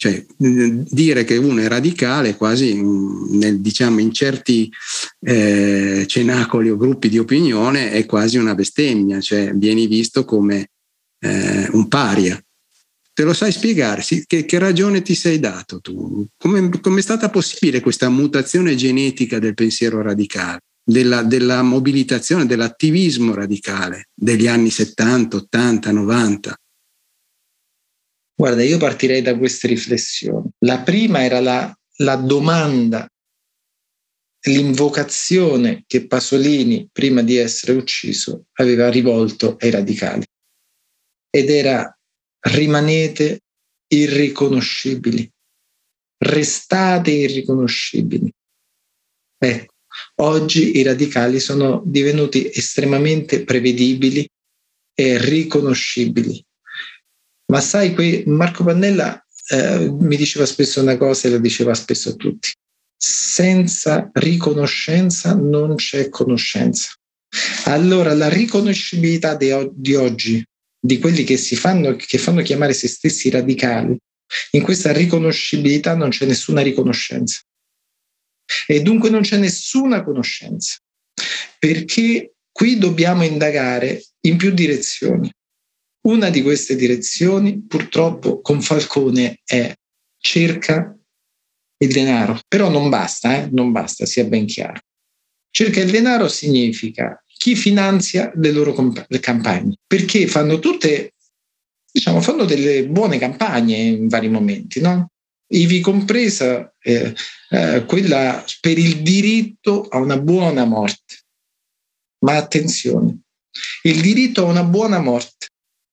Cioè, 0.00 0.24
dire 0.38 1.24
che 1.24 1.36
uno 1.36 1.60
è 1.60 1.68
radicale 1.68 2.34
quasi 2.34 2.74
nel, 2.74 3.60
diciamo, 3.60 4.00
in 4.00 4.12
certi 4.12 4.70
eh, 5.20 6.06
cenacoli 6.08 6.70
o 6.70 6.78
gruppi 6.78 7.10
di 7.10 7.18
opinione 7.18 7.90
è 7.92 8.06
quasi 8.06 8.38
una 8.38 8.54
bestemmia, 8.54 9.20
cioè 9.20 9.52
vieni 9.52 9.86
visto 9.86 10.24
come 10.24 10.70
eh, 11.18 11.68
un 11.72 11.86
paria. 11.88 12.42
Te 13.12 13.24
lo 13.24 13.34
sai 13.34 13.52
spiegare? 13.52 14.02
Che, 14.02 14.46
che, 14.46 14.58
ragione 14.58 15.02
ti 15.02 15.14
sei 15.14 15.38
dato 15.38 15.80
tu? 15.80 16.26
Come 16.38 16.70
è 16.70 17.02
stata 17.02 17.28
possibile 17.28 17.80
questa 17.80 18.08
mutazione 18.08 18.74
genetica 18.74 19.38
del 19.38 19.52
pensiero 19.52 20.00
radicale? 20.00 20.60
Della, 20.90 21.22
della 21.22 21.62
mobilitazione, 21.62 22.46
dell'attivismo 22.46 23.32
radicale 23.32 24.08
degli 24.12 24.46
anni 24.48 24.70
70, 24.70 25.36
80, 25.36 25.92
90? 25.92 26.56
Guarda, 28.34 28.62
io 28.62 28.78
partirei 28.78 29.22
da 29.22 29.36
queste 29.36 29.68
riflessioni. 29.68 30.48
La 30.60 30.80
prima 30.80 31.22
era 31.22 31.40
la, 31.40 31.78
la 31.98 32.16
domanda, 32.16 33.06
l'invocazione 34.46 35.84
che 35.86 36.06
Pasolini, 36.06 36.88
prima 36.90 37.22
di 37.22 37.36
essere 37.36 37.72
ucciso, 37.72 38.46
aveva 38.54 38.88
rivolto 38.88 39.56
ai 39.60 39.70
radicali. 39.70 40.24
Ed 41.30 41.50
era 41.50 41.96
rimanete 42.40 43.40
irriconoscibili, 43.86 45.30
restate 46.16 47.10
irriconoscibili. 47.10 48.32
Ecco, 49.38 49.74
Oggi 50.16 50.78
i 50.78 50.82
radicali 50.82 51.40
sono 51.40 51.82
divenuti 51.84 52.50
estremamente 52.52 53.44
prevedibili 53.44 54.28
e 54.94 55.18
riconoscibili. 55.18 56.42
Ma 57.46 57.60
sai, 57.60 57.94
qui 57.94 58.22
Marco 58.26 58.64
Pannella 58.64 59.24
eh, 59.48 59.90
mi 59.90 60.16
diceva 60.16 60.46
spesso 60.46 60.80
una 60.80 60.96
cosa 60.96 61.26
e 61.26 61.32
la 61.32 61.38
diceva 61.38 61.74
spesso 61.74 62.10
a 62.10 62.14
tutti. 62.14 62.52
Senza 62.96 64.10
riconoscenza 64.12 65.34
non 65.34 65.74
c'è 65.76 66.08
conoscenza. 66.08 66.90
Allora 67.64 68.12
la 68.14 68.28
riconoscibilità 68.28 69.34
di, 69.34 69.50
di 69.72 69.94
oggi, 69.94 70.44
di 70.78 70.98
quelli 70.98 71.24
che 71.24 71.36
si 71.36 71.56
fanno, 71.56 71.96
che 71.96 72.18
fanno 72.18 72.42
chiamare 72.42 72.72
se 72.72 72.88
stessi 72.88 73.30
radicali, 73.30 73.96
in 74.52 74.62
questa 74.62 74.92
riconoscibilità 74.92 75.94
non 75.94 76.10
c'è 76.10 76.26
nessuna 76.26 76.62
riconoscenza. 76.62 77.40
E 78.66 78.82
dunque 78.82 79.10
non 79.10 79.22
c'è 79.22 79.36
nessuna 79.36 80.02
conoscenza, 80.02 80.78
perché 81.58 82.34
qui 82.50 82.78
dobbiamo 82.78 83.24
indagare 83.24 84.02
in 84.22 84.36
più 84.36 84.50
direzioni. 84.50 85.30
Una 86.02 86.30
di 86.30 86.42
queste 86.42 86.76
direzioni, 86.76 87.62
purtroppo, 87.66 88.40
con 88.40 88.62
Falcone 88.62 89.40
è 89.44 89.74
cerca 90.18 90.96
il 91.82 91.92
denaro, 91.92 92.38
però 92.46 92.68
non 92.70 92.88
basta, 92.88 93.36
eh? 93.36 93.48
non 93.50 93.72
basta, 93.72 94.06
sia 94.06 94.24
ben 94.24 94.46
chiaro. 94.46 94.80
Cerca 95.50 95.80
il 95.80 95.90
denaro 95.90 96.28
significa 96.28 97.22
chi 97.40 97.56
finanzia 97.56 98.30
le 98.34 98.52
loro 98.52 98.72
comp- 98.72 99.06
le 99.08 99.18
campagne, 99.18 99.76
perché 99.86 100.26
fanno 100.26 100.58
tutte, 100.58 101.14
diciamo, 101.90 102.20
fanno 102.20 102.44
delle 102.44 102.86
buone 102.86 103.18
campagne 103.18 103.76
in 103.76 104.08
vari 104.08 104.28
momenti, 104.28 104.80
no? 104.80 105.09
Ivi 105.52 105.80
compresa 105.80 106.74
eh, 106.80 107.14
eh, 107.50 107.84
quella 107.86 108.44
per 108.60 108.78
il 108.78 109.02
diritto 109.02 109.88
a 109.88 109.98
una 109.98 110.18
buona 110.18 110.64
morte. 110.64 111.18
Ma 112.24 112.36
attenzione, 112.36 113.20
il 113.82 114.00
diritto 114.00 114.42
a 114.42 114.50
una 114.50 114.64
buona 114.64 114.98
morte, 114.98 115.48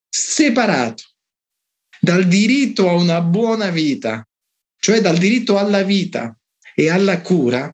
separato 0.09 1.03
dal 1.99 2.27
diritto 2.27 2.89
a 2.89 2.93
una 2.93 3.21
buona 3.21 3.69
vita, 3.69 4.27
cioè 4.79 5.01
dal 5.01 5.17
diritto 5.17 5.57
alla 5.57 5.83
vita 5.83 6.37
e 6.75 6.89
alla 6.89 7.21
cura, 7.21 7.71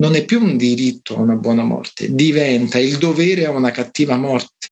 non 0.00 0.14
è 0.14 0.24
più 0.24 0.42
un 0.42 0.56
diritto 0.56 1.16
a 1.16 1.20
una 1.20 1.36
buona 1.36 1.62
morte, 1.62 2.12
diventa 2.14 2.78
il 2.78 2.96
dovere 2.96 3.44
a 3.44 3.50
una 3.50 3.70
cattiva 3.70 4.16
morte. 4.16 4.69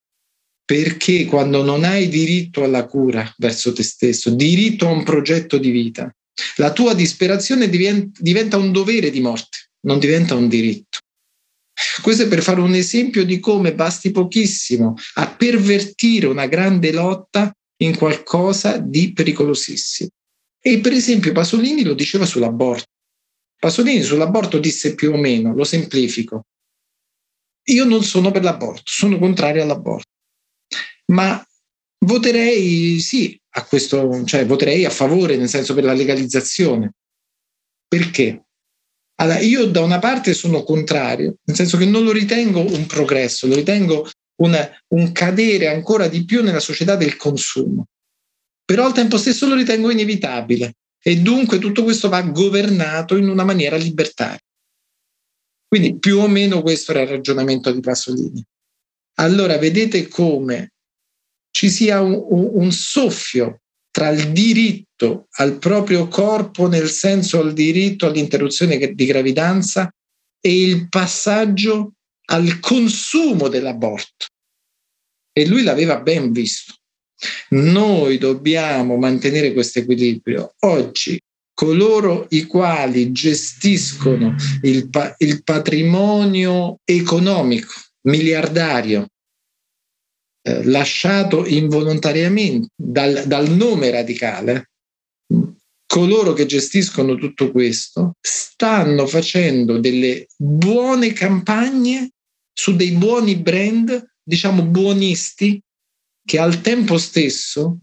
Perché 0.69 1.25
quando 1.25 1.63
non 1.63 1.83
hai 1.85 2.09
diritto 2.09 2.63
alla 2.63 2.85
cura 2.85 3.33
verso 3.39 3.73
te 3.73 3.83
stesso, 3.83 4.29
diritto 4.29 4.87
a 4.87 4.91
un 4.91 5.03
progetto 5.03 5.57
di 5.57 5.71
vita, 5.71 6.15
la 6.57 6.73
tua 6.73 6.93
disperazione 6.93 7.71
diventa 7.71 8.59
un 8.59 8.71
dovere 8.71 9.09
di 9.09 9.21
morte, 9.21 9.71
non 9.87 9.99
diventa 9.99 10.35
un 10.35 10.47
diritto. 10.47 10.99
Questo 12.03 12.25
è 12.25 12.29
per 12.29 12.43
fare 12.43 12.61
un 12.61 12.75
esempio 12.75 13.25
di 13.25 13.41
come 13.41 13.75
basti 13.75 14.11
pochissimo 14.11 14.95
a 15.15 15.31
pervertire 15.35 16.27
una 16.27 16.45
grande 16.47 16.93
lotta 16.93 17.51
in 17.79 17.97
qualcosa 17.97 18.77
di 18.77 19.15
pericolosissimo. 19.15 20.11
E 20.61 20.81
per 20.81 20.93
esempio 20.93 21.33
Pasolini 21.33 21.83
lo 21.83 21.95
diceva 21.95 22.27
sull'aborto. 22.27 22.85
Pasolini 23.59 24.03
sull'aborto 24.03 24.59
disse 24.59 24.95
più 24.95 25.13
o 25.13 25.17
meno, 25.17 25.55
lo 25.55 25.65
semplifico, 25.65 26.43
io 27.69 27.85
non 27.85 28.03
sono 28.03 28.31
per 28.31 28.43
l'aborto, 28.43 28.83
sono 28.85 29.19
contrario 29.19 29.63
all'aborto, 29.63 30.11
ma 31.13 31.45
voterei 32.05 33.01
sì 33.01 33.39
a 33.51 33.65
questo, 33.65 34.25
cioè 34.25 34.47
voterei 34.47 34.85
a 34.85 34.91
favore, 34.91 35.37
nel 35.37 35.49
senso 35.49 35.75
per 35.75 35.85
la 35.85 35.93
legalizzazione. 35.93 36.93
Perché? 37.87 38.45
Allora, 39.21 39.41
io 39.41 39.67
da 39.67 39.81
una 39.81 39.99
parte 39.99 40.33
sono 40.33 40.63
contrario, 40.63 41.37
nel 41.45 41.57
senso 41.57 41.77
che 41.77 41.87
non 41.87 42.05
lo 42.05 42.13
ritengo 42.13 42.61
un 42.61 42.87
progresso, 42.87 43.47
lo 43.47 43.57
ritengo 43.57 44.09
una, 44.43 44.69
un 44.95 45.11
cadere 45.13 45.69
ancora 45.69 46.07
di 46.07 46.25
più 46.25 46.43
nella 46.43 46.61
società 46.61 46.95
del 46.95 47.17
consumo. 47.17 47.87
Però 48.65 48.85
al 48.85 48.93
tempo 48.93 49.17
stesso 49.17 49.47
lo 49.47 49.55
ritengo 49.55 49.91
inevitabile 49.91 50.75
e 51.03 51.17
dunque 51.17 51.59
tutto 51.59 51.83
questo 51.83 52.09
va 52.09 52.23
governato 52.23 53.17
in 53.17 53.29
una 53.29 53.45
maniera 53.45 53.77
libertaria. 53.77 54.39
Quindi 55.67 55.99
più 55.99 56.19
o 56.19 56.29
meno 56.29 56.63
questo 56.63 56.93
era 56.93 57.03
il 57.03 57.09
ragionamento 57.09 57.73
di 57.73 57.81
Pasolini. 57.81 58.45
Allora 59.17 59.59
vedete 59.59 60.07
come 60.07 60.73
ci 61.51 61.71
sia 61.71 62.01
un, 62.01 62.23
un 62.29 62.73
soffio 62.73 63.61
tra 63.91 64.11
il 64.11 64.33
diritto 64.33 65.27
al 65.37 65.59
proprio 65.59 66.09
corpo, 66.09 66.69
nel 66.69 66.89
senso 66.89 67.41
al 67.41 67.53
diritto 67.53 68.07
all'interruzione 68.07 68.77
di 68.95 69.07
gravidanza, 69.07 69.93
e 70.41 70.63
il 70.63 70.89
passaggio 70.89 71.95
al 72.27 72.61
consumo 72.61 73.49
dell'aborto. 73.49 74.27
E 75.33 75.47
lui 75.47 75.63
l'aveva 75.63 76.01
ben 76.01 76.33
visto. 76.33 76.75
Noi 77.51 78.19
dobbiamo 78.19 78.97
mantenere 78.97 79.53
questo 79.53 79.81
equilibrio. 79.81 80.55
Oggi 80.61 81.19
coloro 81.53 82.27
i 82.31 82.45
quali 82.45 83.11
gestiscono 83.11 84.37
il, 84.63 84.89
pa- 84.89 85.13
il 85.19 85.43
patrimonio 85.43 86.79
economico 86.85 87.73
miliardario 88.03 89.09
eh, 90.49 90.65
lasciato 90.65 91.45
involontariamente 91.45 92.69
dal, 92.75 93.25
dal 93.27 93.51
nome 93.51 93.91
radicale, 93.91 94.71
coloro 95.87 96.33
che 96.33 96.47
gestiscono 96.47 97.17
tutto 97.17 97.51
questo 97.51 98.15
stanno 98.21 99.07
facendo 99.07 99.79
delle 99.79 100.27
buone 100.37 101.13
campagne 101.13 102.13
su 102.53 102.75
dei 102.77 102.93
buoni 102.93 103.37
brand, 103.37 104.11
diciamo 104.23 104.63
buonisti, 104.63 105.61
che 106.25 106.39
al 106.39 106.63
tempo 106.63 106.97
stesso 106.97 107.81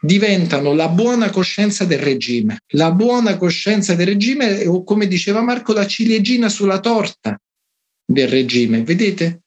diventano 0.00 0.74
la 0.74 0.88
buona 0.88 1.30
coscienza 1.30 1.84
del 1.86 2.00
regime. 2.00 2.58
La 2.74 2.92
buona 2.92 3.38
coscienza 3.38 3.94
del 3.94 4.08
regime, 4.08 4.66
o 4.66 4.84
come 4.84 5.06
diceva 5.06 5.40
Marco, 5.40 5.72
la 5.72 5.86
ciliegina 5.86 6.50
sulla 6.50 6.80
torta 6.80 7.40
del 8.04 8.28
regime. 8.28 8.82
Vedete? 8.82 9.43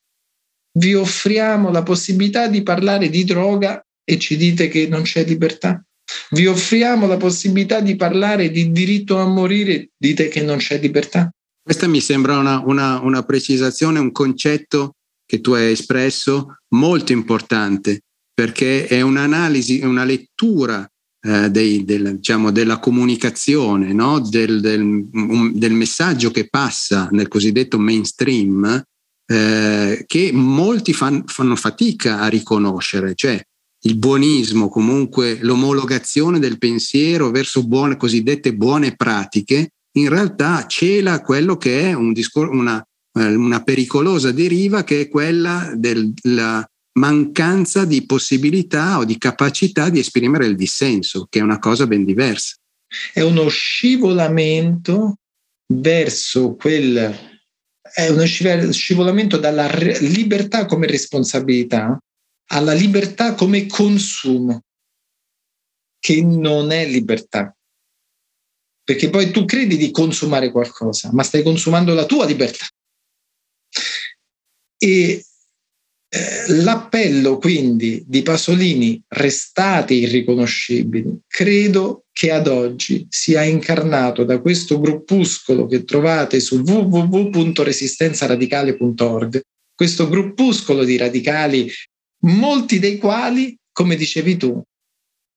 Vi 0.77 0.93
offriamo 0.93 1.72
la 1.72 1.84
possibilità 1.84 2.48
di 2.48 2.63
parlare 2.63 3.10
di 3.10 3.24
droga 3.24 3.84
e 4.03 4.17
ci 4.17 4.38
dite 4.38 4.67
che 4.67 4.88
non 4.88 5.01
c'è 5.01 5.25
libertà. 5.25 5.84
Vi 6.29 6.46
offriamo 6.46 7.07
la 7.07 7.17
possibilità 7.17 7.81
di 7.81 7.96
parlare 7.96 8.50
di 8.50 8.72
diritto 8.72 9.17
a 9.17 9.25
morire, 9.25 9.89
dite 9.98 10.29
che 10.29 10.41
non 10.41 10.57
c'è 10.57 10.79
libertà. 10.79 11.29
Questa 11.62 11.88
mi 11.88 12.00
sembra 12.00 12.38
una, 12.38 12.62
una, 12.65 13.01
una 13.01 13.24
precisazione, 13.24 14.00
un 14.00 14.12
concetto 14.12 14.93
che 15.25 15.41
tu 15.41 15.51
hai 15.51 15.72
espresso 15.72 16.60
molto 16.69 17.12
importante, 17.12 18.03
perché 18.34 18.88
è 18.88 19.01
un'analisi, 19.01 19.81
una 19.84 20.05
lettura 20.05 20.89
eh, 21.19 21.50
dei, 21.50 21.84
del, 21.84 22.17
diciamo, 22.17 22.51
della 22.51 22.79
comunicazione, 22.79 23.91
no? 23.91 24.19
del, 24.19 24.62
del, 24.62 24.81
um, 24.81 25.51
del, 25.53 25.74
messaggio 25.74 26.31
che 26.31 26.48
passa 26.48 27.10
nel 27.12 27.27
cosiddetto 27.27 27.77
mainstream, 27.77 28.81
eh, 29.27 30.03
che 30.05 30.31
molti 30.31 30.93
fan, 30.93 31.24
fanno 31.25 31.55
fatica 31.55 32.19
a 32.22 32.27
riconoscere, 32.27 33.13
cioè 33.13 33.41
il 33.81 33.98
buonismo, 33.98 34.69
comunque 34.69 35.38
l'omologazione 35.41 36.39
del 36.39 36.57
pensiero 36.57 37.29
verso 37.29 37.65
buone, 37.65 37.98
cosiddette 37.98 38.55
buone 38.55 38.96
pratiche, 38.96 39.74
in 39.98 40.10
realtà 40.10 40.65
cela 40.67 41.22
quello 41.22 41.57
che 41.57 41.81
è 41.81 41.93
un 41.93 42.13
discor- 42.13 42.50
una, 42.50 42.84
eh, 43.13 43.36
una 43.36 43.63
pericolosa 43.63 44.31
deriva 44.31 44.84
che 44.84 45.01
è 45.01 45.10
quella 45.10 45.72
della 45.75 46.67
mancanza 46.98 47.86
di 47.86 48.05
possibilità 48.05 48.98
o 48.98 49.05
di 49.05 49.17
capacità 49.17 49.89
di 49.89 50.00
esprimere 50.00 50.48
il 50.48 50.55
dissenso, 50.55 51.27
che 51.29 51.39
è 51.39 51.43
una 51.43 51.60
cosa 51.60 51.86
ben 51.86 52.03
diversa. 52.03 52.55
È 53.13 53.22
uno 53.22 53.48
scivolamento 53.50 55.17
verso 55.74 56.55
quel 56.55 57.26
è 57.98 58.10
uno 58.10 58.25
scivolamento 58.25 59.38
dalla 59.38 59.68
libertà 59.74 60.68
come 60.68 60.86
responsabilità 60.86 61.98
alla 62.50 62.74
libertà 62.74 63.34
come 63.34 63.66
consumo, 63.66 64.62
che 65.98 66.22
non 66.22 66.70
è 66.70 66.86
libertà. 66.86 67.58
Perché 68.84 69.10
poi 69.10 69.32
tu 69.32 69.46
credi 69.46 69.77
di 69.77 69.89
consumare 69.89 70.51
qualcosa, 70.51 71.10
ma 71.12 71.24
stai 71.24 71.42
consumando 71.42 71.96
la 71.96 72.06
tua 72.06 72.27
libertà. 72.27 72.68
E 74.77 75.25
l'appello 76.48 77.38
quindi 77.38 78.02
di 78.08 78.22
Pasolini, 78.22 79.04
restate 79.08 79.94
irriconoscibili, 79.94 81.20
credo 81.28 82.06
che 82.12 82.32
ad 82.32 82.48
oggi 82.48 83.06
sia 83.10 83.44
incarnato 83.44 84.24
da 84.24 84.40
questo 84.40 84.80
gruppuscolo 84.80 85.68
che 85.68 85.84
trovate 85.84 86.40
su 86.40 86.64
www.resistenzaradicale.org, 86.66 89.42
questo 89.76 90.10
gruppuscolo 90.10 90.84
di 90.84 90.98
radicali, 90.98 91.72
molti 92.22 92.80
dei 92.80 92.98
quali, 92.98 93.56
come 93.72 93.96
dicevi 93.96 94.38
tu, 94.38 94.60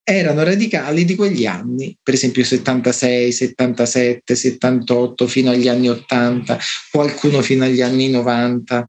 erano 0.03 0.43
radicali 0.43 1.05
di 1.05 1.15
quegli 1.15 1.45
anni, 1.47 1.95
per 2.03 2.15
esempio 2.15 2.43
76, 2.43 3.33
77, 3.33 4.35
78, 4.35 5.27
fino 5.27 5.50
agli 5.50 5.69
anni 5.69 5.91
80, 5.91 6.59
qualcuno 6.91 7.43
fino 7.43 7.65
agli 7.65 7.83
anni 7.83 8.09
90. 8.09 8.89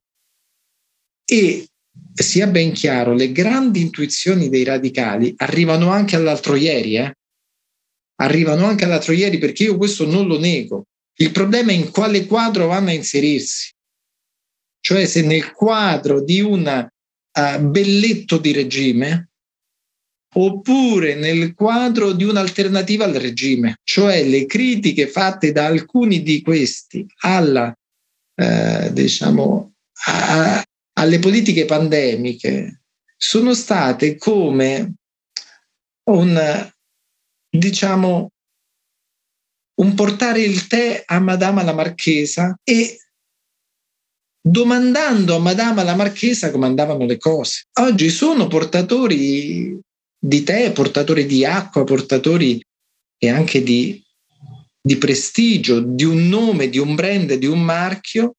E 1.25 1.65
sia 2.13 2.47
ben 2.47 2.71
chiaro, 2.73 3.13
le 3.13 3.31
grandi 3.31 3.81
intuizioni 3.81 4.49
dei 4.49 4.63
radicali 4.63 5.33
arrivano 5.37 5.89
anche 5.89 6.15
all'altro 6.15 6.55
ieri, 6.55 6.97
eh? 6.97 7.13
arrivano 8.21 8.65
anche 8.65 8.85
all'altro 8.85 9.13
ieri 9.13 9.37
perché 9.37 9.63
io 9.63 9.77
questo 9.77 10.05
non 10.05 10.27
lo 10.27 10.39
nego. 10.39 10.85
Il 11.17 11.31
problema 11.31 11.71
è 11.71 11.75
in 11.75 11.91
quale 11.91 12.25
quadro 12.25 12.67
vanno 12.67 12.89
a 12.89 12.93
inserirsi. 12.93 13.71
Cioè 14.79 15.05
se 15.05 15.21
nel 15.21 15.51
quadro 15.51 16.23
di 16.23 16.41
un 16.41 16.89
uh, 17.33 17.59
belletto 17.59 18.37
di 18.37 18.51
regime 18.51 19.29
oppure 20.33 21.15
nel 21.15 21.53
quadro 21.53 22.13
di 22.13 22.23
un'alternativa 22.23 23.05
al 23.05 23.13
regime, 23.13 23.77
cioè 23.83 24.23
le 24.23 24.45
critiche 24.45 25.07
fatte 25.07 25.51
da 25.51 25.65
alcuni 25.65 26.23
di 26.23 26.41
questi 26.41 27.05
alla, 27.19 27.75
eh, 28.35 28.89
diciamo, 28.93 29.73
a, 30.05 30.63
alle 31.01 31.17
politiche 31.17 31.65
pandemiche 31.65 32.83
sono 33.17 33.55
state 33.55 34.17
come 34.17 34.93
un, 36.09 36.71
diciamo, 37.49 38.31
un 39.81 39.93
portare 39.95 40.41
il 40.41 40.67
tè 40.67 41.03
a 41.03 41.19
Madama 41.19 41.63
la 41.63 41.73
Marchesa 41.73 42.55
e 42.63 42.99
domandando 44.39 45.35
a 45.35 45.39
Madama 45.39 45.81
la 45.81 45.95
Marchesa 45.95 46.51
come 46.51 46.67
andavano 46.67 47.05
le 47.05 47.17
cose. 47.17 47.65
Oggi 47.79 48.09
sono 48.09 48.47
portatori 48.47 49.79
di 50.19 50.43
tè, 50.43 50.71
portatori 50.71 51.25
di 51.25 51.43
acqua, 51.43 51.83
portatori 51.83 52.63
e 53.17 53.29
anche 53.29 53.63
di, 53.63 54.03
di 54.79 54.97
prestigio, 54.97 55.79
di 55.79 56.03
un 56.03 56.27
nome, 56.27 56.69
di 56.69 56.77
un 56.77 56.93
brand, 56.93 57.33
di 57.33 57.47
un 57.47 57.61
marchio 57.63 58.35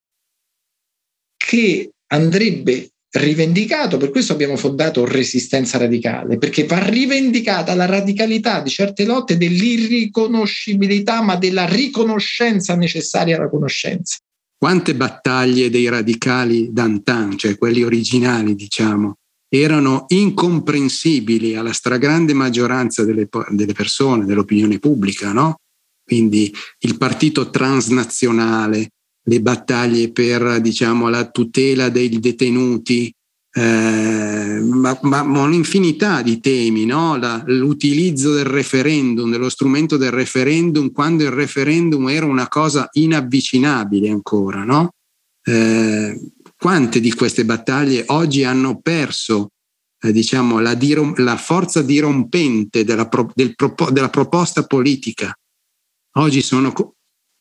che 1.37 1.91
andrebbe 2.13 2.91
rivendicato, 3.15 3.99
per 3.99 4.11
questo 4.11 4.33
abbiamo 4.33 4.57
fondato 4.57 5.05
Resistenza 5.05 5.77
Radicale, 5.77 6.39
perché 6.39 6.65
va 6.65 6.83
rivendicata 6.83 7.75
la 7.75 7.85
radicalità 7.85 8.61
di 8.61 8.71
certe 8.71 9.05
lotte 9.05 9.37
dell'irriconoscibilità, 9.37 11.21
ma 11.21 11.37
della 11.37 11.67
riconoscenza 11.67 12.75
necessaria 12.75 13.37
alla 13.37 13.51
conoscenza. 13.51 14.17
Quante 14.57 14.95
battaglie 14.95 15.71
dei 15.71 15.89
radicali 15.89 16.73
d'antan, 16.73 17.37
cioè 17.37 17.59
quelli 17.59 17.83
originali, 17.83 18.55
diciamo, 18.55 19.17
erano 19.49 20.05
incomprensibili 20.09 21.57
alla 21.57 21.73
stragrande 21.73 22.33
maggioranza 22.33 23.05
delle, 23.05 23.29
delle 23.51 23.73
persone, 23.75 24.25
dell'opinione 24.25 24.79
pubblica, 24.79 25.33
no? 25.33 25.57
Quindi 26.03 26.55
il 26.81 26.97
partito 26.97 27.51
transnazionale, 27.51 28.89
le 29.25 29.41
battaglie 29.41 30.11
per 30.11 30.61
diciamo, 30.61 31.09
la 31.09 31.31
tutela 31.31 31.89
dei 31.89 32.19
detenuti, 32.19 33.13
eh, 33.55 34.61
ma, 34.63 34.99
ma, 35.03 35.21
un'infinità 35.21 36.23
di 36.23 36.41
temi, 36.41 36.87
no? 36.87 37.17
la, 37.17 37.43
l'utilizzo 37.47 38.33
del 38.33 38.47
referendum, 38.47 39.31
dello 39.31 39.49
strumento 39.49 39.97
del 39.97 40.11
referendum, 40.11 40.91
quando 40.91 41.25
il 41.25 41.31
referendum 41.31 42.09
era 42.09 42.27
una 42.27 42.49
cosa 42.49 42.89
inavvicinabile 42.93 44.09
ancora. 44.09 44.65
No? 44.65 44.95
Eh, 45.45 46.19
quante 46.57 47.01
di 47.01 47.13
queste 47.13 47.45
battaglie 47.45 48.05
oggi 48.09 48.45
hanno 48.45 48.81
perso 48.81 49.51
eh, 50.01 50.13
diciamo, 50.13 50.61
la, 50.61 50.75
dirom- 50.75 51.19
la, 51.19 51.37
forza 51.37 51.83
dirompente 51.83 52.85
della, 52.85 53.09
pro- 53.09 53.31
del 53.35 53.55
pro- 53.55 53.91
della 53.91 54.09
proposta 54.09 54.65
politica? 54.65 55.37
Oggi 56.17 56.43
sono 56.43 56.73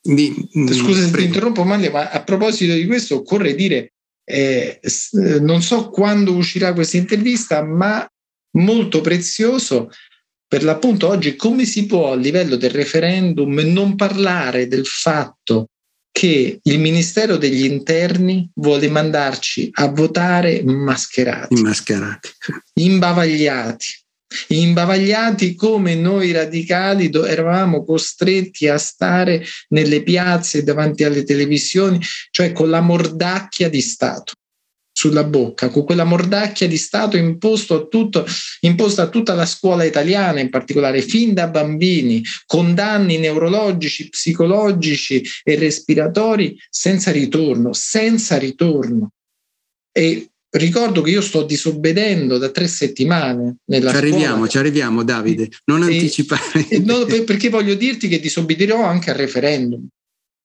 di, 0.02 0.48
Scusa 0.52 1.06
se 1.06 1.10
ti 1.12 1.24
interrompo, 1.24 1.64
Malia, 1.64 1.90
ma 1.90 2.10
a 2.10 2.22
proposito 2.22 2.74
di 2.74 2.86
questo 2.86 3.16
occorre 3.16 3.54
dire, 3.54 3.92
eh, 4.24 4.80
non 5.40 5.62
so 5.62 5.90
quando 5.90 6.34
uscirà 6.34 6.72
questa 6.72 6.96
intervista, 6.96 7.62
ma 7.62 8.06
molto 8.56 9.00
prezioso 9.00 9.90
per 10.46 10.64
l'appunto 10.64 11.08
oggi 11.08 11.34
come 11.34 11.64
si 11.64 11.86
può 11.86 12.12
a 12.12 12.16
livello 12.16 12.56
del 12.56 12.70
referendum 12.70 13.58
non 13.60 13.96
parlare 13.96 14.68
del 14.68 14.84
fatto 14.84 15.68
che 16.12 16.60
il 16.62 16.78
Ministero 16.78 17.38
degli 17.38 17.64
Interni 17.64 18.50
vuole 18.56 18.88
mandarci 18.88 19.70
a 19.72 19.88
votare 19.88 20.62
mascherati, 20.62 21.62
mascherati. 21.62 22.28
imbavagliati, 22.74 23.86
imbavagliati 24.48 25.54
come 25.54 25.94
noi 25.94 26.32
radicali 26.32 27.10
eravamo 27.12 27.84
costretti 27.84 28.68
a 28.68 28.78
stare 28.78 29.44
nelle 29.68 30.02
piazze 30.02 30.62
davanti 30.62 31.04
alle 31.04 31.24
televisioni, 31.24 32.00
cioè 32.30 32.52
con 32.52 32.70
la 32.70 32.80
mordacchia 32.80 33.68
di 33.68 33.80
Stato 33.80 34.32
sulla 34.92 35.24
bocca, 35.24 35.68
con 35.70 35.84
quella 35.84 36.04
mordacchia 36.04 36.68
di 36.68 36.76
Stato 36.76 37.16
imposto 37.16 37.74
a 37.74 37.86
tutto, 37.86 38.24
imposta 38.60 39.02
a 39.02 39.08
tutta 39.08 39.34
la 39.34 39.46
scuola 39.46 39.84
italiana, 39.84 40.38
in 40.40 40.50
particolare 40.50 41.00
fin 41.00 41.34
da 41.34 41.48
bambini, 41.48 42.22
con 42.46 42.74
danni 42.74 43.18
neurologici, 43.18 44.10
psicologici 44.10 45.24
e 45.42 45.56
respiratori 45.56 46.56
senza 46.68 47.10
ritorno, 47.10 47.72
senza 47.72 48.38
ritorno. 48.38 49.12
E 49.90 50.31
Ricordo 50.54 51.00
che 51.00 51.10
io 51.10 51.22
sto 51.22 51.44
disobbedendo 51.44 52.36
da 52.36 52.50
tre 52.50 52.66
settimane. 52.66 53.56
Nella 53.64 53.90
ci 53.90 53.96
arriviamo, 53.96 54.34
scuola. 54.34 54.48
ci 54.48 54.58
arriviamo, 54.58 55.02
Davide. 55.02 55.48
Non 55.64 55.82
e, 55.82 55.94
anticipare. 55.94 56.68
E, 56.68 56.78
no, 56.84 57.06
perché 57.06 57.48
voglio 57.48 57.74
dirti 57.74 58.06
che 58.06 58.20
disobbederò 58.20 58.84
anche 58.84 59.10
al 59.10 59.16
referendum. 59.16 59.86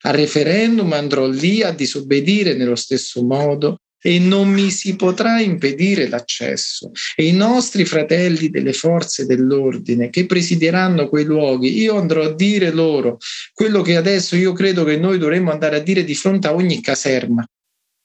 Al 0.04 0.14
referendum 0.14 0.94
andrò 0.94 1.28
lì 1.28 1.62
a 1.62 1.74
disobbedire 1.74 2.54
nello 2.54 2.76
stesso 2.76 3.22
modo 3.22 3.82
e 4.02 4.20
non 4.20 4.48
mi 4.48 4.70
si 4.72 4.96
potrà 4.96 5.42
impedire 5.42 6.08
l'accesso. 6.08 6.92
E 7.14 7.26
i 7.26 7.34
nostri 7.34 7.84
fratelli 7.84 8.50
delle 8.50 8.72
forze 8.72 9.26
dell'ordine 9.26 10.10
che 10.10 10.26
presideranno 10.26 11.10
quei 11.10 11.26
luoghi, 11.26 11.82
io 11.82 11.98
andrò 11.98 12.24
a 12.24 12.34
dire 12.34 12.72
loro 12.72 13.18
quello 13.54 13.82
che 13.82 13.98
adesso 13.98 14.38
io 14.38 14.54
credo 14.54 14.86
che 14.86 14.96
noi 14.96 15.18
dovremmo 15.18 15.52
andare 15.52 15.76
a 15.76 15.82
dire 15.82 16.06
di 16.06 16.16
fronte 16.16 16.48
a 16.48 16.54
ogni 16.54 16.80
caserma, 16.80 17.46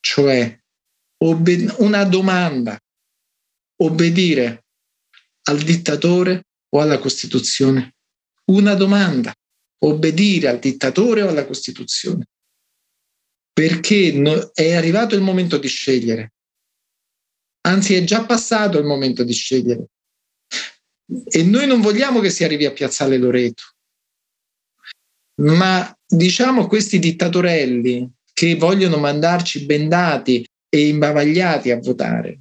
cioè 0.00 0.58
Obbe- 1.22 1.72
una 1.78 2.04
domanda, 2.04 2.76
obbedire 3.80 4.64
al 5.48 5.58
dittatore 5.58 6.46
o 6.68 6.80
alla 6.80 6.98
Costituzione? 6.98 7.94
Una 8.46 8.74
domanda, 8.74 9.32
obbedire 9.84 10.48
al 10.48 10.58
dittatore 10.58 11.22
o 11.22 11.28
alla 11.28 11.46
Costituzione? 11.46 12.26
Perché 13.52 14.12
no, 14.12 14.50
è 14.52 14.74
arrivato 14.74 15.14
il 15.14 15.20
momento 15.20 15.58
di 15.58 15.68
scegliere. 15.68 16.32
Anzi, 17.68 17.94
è 17.94 18.02
già 18.02 18.24
passato 18.24 18.78
il 18.78 18.84
momento 18.84 19.22
di 19.22 19.32
scegliere. 19.32 19.86
E 21.24 21.42
noi 21.44 21.66
non 21.66 21.80
vogliamo 21.80 22.18
che 22.18 22.30
si 22.30 22.42
arrivi 22.42 22.64
a 22.64 22.72
Piazzale 22.72 23.18
Loreto, 23.18 23.62
ma 25.42 25.94
diciamo 26.04 26.66
questi 26.66 26.98
dittatorelli 26.98 28.10
che 28.32 28.56
vogliono 28.56 28.96
mandarci 28.96 29.66
bendati 29.66 30.44
e 30.74 30.86
imbavagliati 30.86 31.70
a 31.70 31.78
votare, 31.78 32.40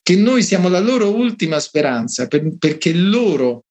che 0.00 0.16
noi 0.16 0.42
siamo 0.42 0.70
la 0.70 0.80
loro 0.80 1.14
ultima 1.14 1.60
speranza 1.60 2.26
per, 2.26 2.56
perché 2.56 2.94
loro 2.94 3.64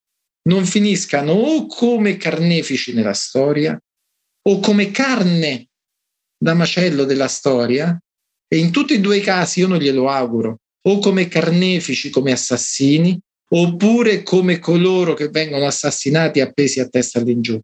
non 0.44 0.64
finiscano 0.66 1.32
o 1.32 1.66
come 1.66 2.18
carnefici 2.18 2.94
nella 2.94 3.14
storia 3.14 3.80
o 4.46 4.60
come 4.60 4.92
carne 4.92 5.70
da 6.38 6.54
macello 6.54 7.06
della 7.06 7.28
storia 7.28 8.00
e 8.48 8.58
in 8.58 8.72
tutti 8.72 8.94
e 8.94 9.00
due 9.00 9.18
i 9.18 9.22
casi 9.22 9.62
io 9.62 9.68
non 9.68 9.80
glielo 9.80 10.08
auguro, 10.08 10.60
o 10.86 11.00
come 11.00 11.28
carnefici, 11.28 12.12
come 12.12 12.34
assassini, 12.34 13.20
oppure 13.50 14.22
come 14.22 14.60
coloro 14.60 15.16
che 15.16 15.30
vengono 15.30 15.66
assassinati 15.66 16.42
appesi 16.42 16.80
a 16.80 16.88
testa 16.88 17.18
all'ingiù. 17.18 17.60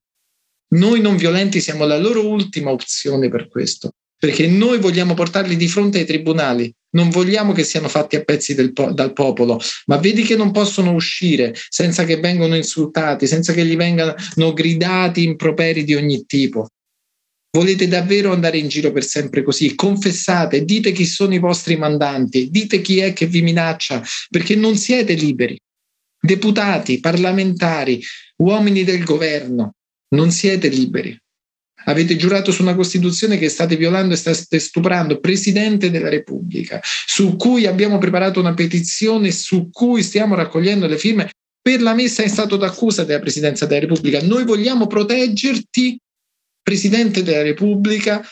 Noi 0.69 1.01
non 1.01 1.17
violenti 1.17 1.61
siamo 1.61 1.85
la 1.85 1.97
loro 1.97 2.27
ultima 2.27 2.71
opzione 2.71 3.29
per 3.29 3.47
questo, 3.47 3.91
perché 4.19 4.47
noi 4.47 4.79
vogliamo 4.79 5.13
portarli 5.13 5.55
di 5.55 5.69
fronte 5.69 5.99
ai 5.99 6.05
tribunali, 6.05 6.71
non 6.91 7.09
vogliamo 7.09 7.53
che 7.53 7.63
siano 7.63 7.87
fatti 7.87 8.17
a 8.17 8.23
pezzi 8.23 8.53
po- 8.73 8.91
dal 8.91 9.13
popolo, 9.13 9.59
ma 9.85 9.95
vedi 9.95 10.23
che 10.23 10.35
non 10.35 10.51
possono 10.51 10.91
uscire 10.91 11.55
senza 11.69 12.03
che 12.03 12.17
vengano 12.17 12.55
insultati, 12.55 13.27
senza 13.27 13.53
che 13.53 13.65
gli 13.65 13.77
vengano 13.77 14.15
gridati 14.53 15.23
improperi 15.23 15.85
di 15.85 15.95
ogni 15.95 16.25
tipo. 16.25 16.67
Volete 17.51 17.87
davvero 17.87 18.33
andare 18.33 18.57
in 18.57 18.67
giro 18.67 18.91
per 18.91 19.03
sempre 19.03 19.41
così? 19.41 19.73
Confessate, 19.73 20.65
dite 20.65 20.91
chi 20.91 21.05
sono 21.05 21.33
i 21.33 21.39
vostri 21.39 21.77
mandanti, 21.77 22.49
dite 22.49 22.81
chi 22.81 22.99
è 22.99 23.13
che 23.13 23.25
vi 23.25 23.41
minaccia, 23.41 24.03
perché 24.29 24.55
non 24.55 24.75
siete 24.75 25.13
liberi. 25.13 25.57
Deputati, 26.21 26.99
parlamentari, 26.99 28.03
uomini 28.37 28.83
del 28.83 29.03
governo, 29.03 29.75
non 30.09 30.29
siete 30.31 30.67
liberi. 30.67 31.17
Avete 31.89 32.15
giurato 32.15 32.51
su 32.51 32.61
una 32.61 32.75
Costituzione 32.75 33.39
che 33.39 33.49
state 33.49 33.75
violando 33.75 34.13
e 34.13 34.17
state 34.17 34.59
stuprando, 34.59 35.19
Presidente 35.19 35.89
della 35.89 36.09
Repubblica, 36.09 36.79
su 36.83 37.35
cui 37.35 37.65
abbiamo 37.65 37.97
preparato 37.97 38.39
una 38.39 38.53
petizione, 38.53 39.31
su 39.31 39.71
cui 39.71 40.03
stiamo 40.03 40.35
raccogliendo 40.35 40.85
le 40.85 40.99
firme 40.99 41.31
per 41.59 41.81
la 41.81 41.95
messa 41.95 42.21
in 42.21 42.29
stato 42.29 42.57
d'accusa 42.57 43.05
della 43.05 43.19
Presidenza 43.19 43.65
della 43.65 43.79
Repubblica. 43.79 44.21
Noi 44.21 44.45
vogliamo 44.45 44.85
proteggerti, 44.85 45.99
Presidente 46.61 47.23
della 47.23 47.41
Repubblica, 47.41 48.23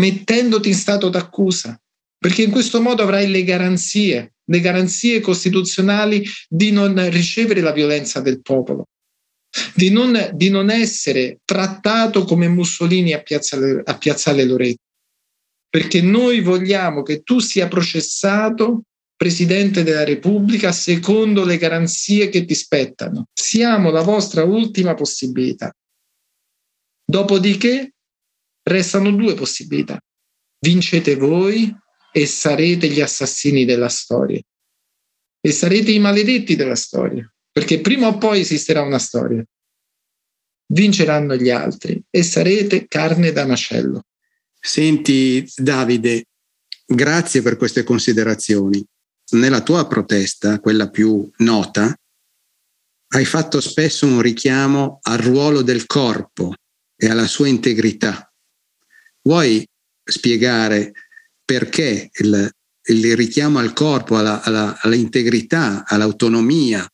mettendoti 0.00 0.68
in 0.68 0.74
stato 0.74 1.10
d'accusa, 1.10 1.78
perché 2.16 2.40
in 2.42 2.50
questo 2.50 2.80
modo 2.80 3.02
avrai 3.02 3.28
le 3.28 3.44
garanzie, 3.44 4.36
le 4.42 4.60
garanzie 4.60 5.20
costituzionali 5.20 6.26
di 6.48 6.70
non 6.72 7.10
ricevere 7.10 7.60
la 7.60 7.72
violenza 7.72 8.20
del 8.20 8.40
popolo 8.40 8.86
di 9.74 9.90
non, 9.90 10.30
di 10.34 10.48
non 10.48 10.70
essere 10.70 11.40
trattato 11.44 12.24
come 12.24 12.48
Mussolini 12.48 13.12
a 13.12 13.22
Piazzale, 13.22 13.82
a 13.84 13.98
Piazzale 13.98 14.44
Loreto, 14.44 14.82
perché 15.68 16.00
noi 16.00 16.40
vogliamo 16.40 17.02
che 17.02 17.22
tu 17.22 17.38
sia 17.38 17.68
processato 17.68 18.84
Presidente 19.16 19.82
della 19.82 20.04
Repubblica 20.04 20.72
secondo 20.72 21.44
le 21.44 21.58
garanzie 21.58 22.30
che 22.30 22.46
ti 22.46 22.54
spettano. 22.54 23.26
Siamo 23.34 23.90
la 23.90 24.00
vostra 24.00 24.44
ultima 24.44 24.94
possibilità. 24.94 25.70
Dopodiché 27.04 27.92
restano 28.62 29.10
due 29.10 29.34
possibilità. 29.34 30.00
Vincete 30.58 31.16
voi 31.16 31.70
e 32.12 32.26
sarete 32.26 32.88
gli 32.88 33.02
assassini 33.02 33.66
della 33.66 33.90
storia. 33.90 34.40
E 35.38 35.52
sarete 35.52 35.90
i 35.90 35.98
maledetti 35.98 36.56
della 36.56 36.76
storia 36.76 37.30
perché 37.52 37.80
prima 37.80 38.08
o 38.08 38.18
poi 38.18 38.40
esisterà 38.40 38.82
una 38.82 38.98
storia. 38.98 39.44
Vinceranno 40.72 41.36
gli 41.36 41.50
altri 41.50 42.00
e 42.08 42.22
sarete 42.22 42.86
carne 42.86 43.32
da 43.32 43.46
macello. 43.46 44.04
Senti 44.60 45.50
Davide, 45.56 46.26
grazie 46.86 47.42
per 47.42 47.56
queste 47.56 47.82
considerazioni. 47.82 48.84
Nella 49.32 49.62
tua 49.62 49.86
protesta, 49.86 50.60
quella 50.60 50.90
più 50.90 51.28
nota, 51.38 51.94
hai 53.12 53.24
fatto 53.24 53.60
spesso 53.60 54.06
un 54.06 54.20
richiamo 54.20 54.98
al 55.02 55.18
ruolo 55.18 55.62
del 55.62 55.86
corpo 55.86 56.54
e 56.96 57.08
alla 57.08 57.26
sua 57.26 57.48
integrità. 57.48 58.32
Vuoi 59.22 59.66
spiegare 60.04 60.92
perché 61.44 62.10
il, 62.12 62.50
il 62.88 63.16
richiamo 63.16 63.58
al 63.58 63.72
corpo, 63.72 64.16
alla, 64.16 64.42
alla, 64.42 64.78
all'integrità, 64.80 65.84
all'autonomia, 65.86 66.88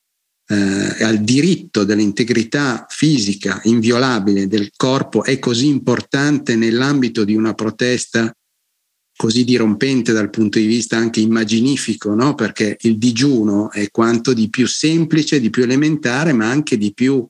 eh, 0.48 1.04
al 1.04 1.18
diritto 1.22 1.84
dell'integrità 1.84 2.86
fisica 2.88 3.60
inviolabile 3.64 4.46
del 4.46 4.70
corpo 4.76 5.24
è 5.24 5.38
così 5.38 5.66
importante 5.66 6.54
nell'ambito 6.56 7.24
di 7.24 7.34
una 7.34 7.54
protesta 7.54 8.32
così 9.16 9.44
dirompente 9.44 10.12
dal 10.12 10.28
punto 10.28 10.58
di 10.58 10.66
vista 10.66 10.98
anche 10.98 11.20
immaginifico, 11.20 12.14
no? 12.14 12.34
perché 12.34 12.76
il 12.80 12.98
digiuno 12.98 13.70
è 13.72 13.90
quanto 13.90 14.34
di 14.34 14.50
più 14.50 14.66
semplice, 14.66 15.40
di 15.40 15.48
più 15.48 15.62
elementare, 15.62 16.34
ma 16.34 16.50
anche 16.50 16.76
di 16.76 16.92
più 16.92 17.26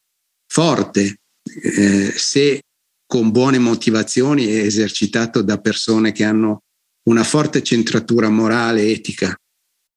forte, 0.48 1.20
eh, 1.62 2.12
se 2.14 2.62
con 3.06 3.30
buone 3.30 3.58
motivazioni 3.58 4.46
è 4.46 4.58
esercitato 4.58 5.42
da 5.42 5.60
persone 5.60 6.10
che 6.10 6.24
hanno 6.24 6.62
una 7.04 7.22
forte 7.22 7.62
centratura 7.62 8.28
morale, 8.28 8.88
etica. 8.88 9.36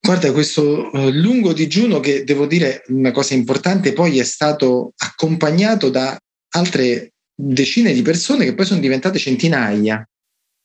Guarda, 0.01 0.31
questo 0.31 0.89
uh, 0.91 1.09
lungo 1.09 1.53
digiuno 1.53 1.99
che 1.99 2.23
devo 2.23 2.45
dire 2.45 2.83
una 2.87 3.11
cosa 3.11 3.33
importante, 3.33 3.93
poi 3.93 4.17
è 4.19 4.23
stato 4.23 4.93
accompagnato 4.97 5.89
da 5.89 6.17
altre 6.55 7.13
decine 7.35 7.93
di 7.93 8.01
persone 8.01 8.45
che 8.45 8.55
poi 8.55 8.65
sono 8.65 8.79
diventate 8.79 9.19
centinaia. 9.19 10.07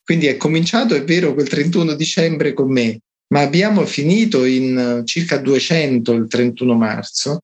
Quindi 0.02 0.26
è 0.26 0.36
cominciato, 0.36 0.94
è 0.94 1.04
vero, 1.04 1.34
quel 1.34 1.48
31 1.48 1.94
dicembre 1.94 2.52
con 2.52 2.70
me, 2.70 3.00
ma 3.28 3.40
abbiamo 3.40 3.84
finito 3.86 4.44
in 4.44 5.02
circa 5.04 5.38
200 5.38 6.12
il 6.12 6.28
31 6.28 6.74
marzo. 6.74 7.40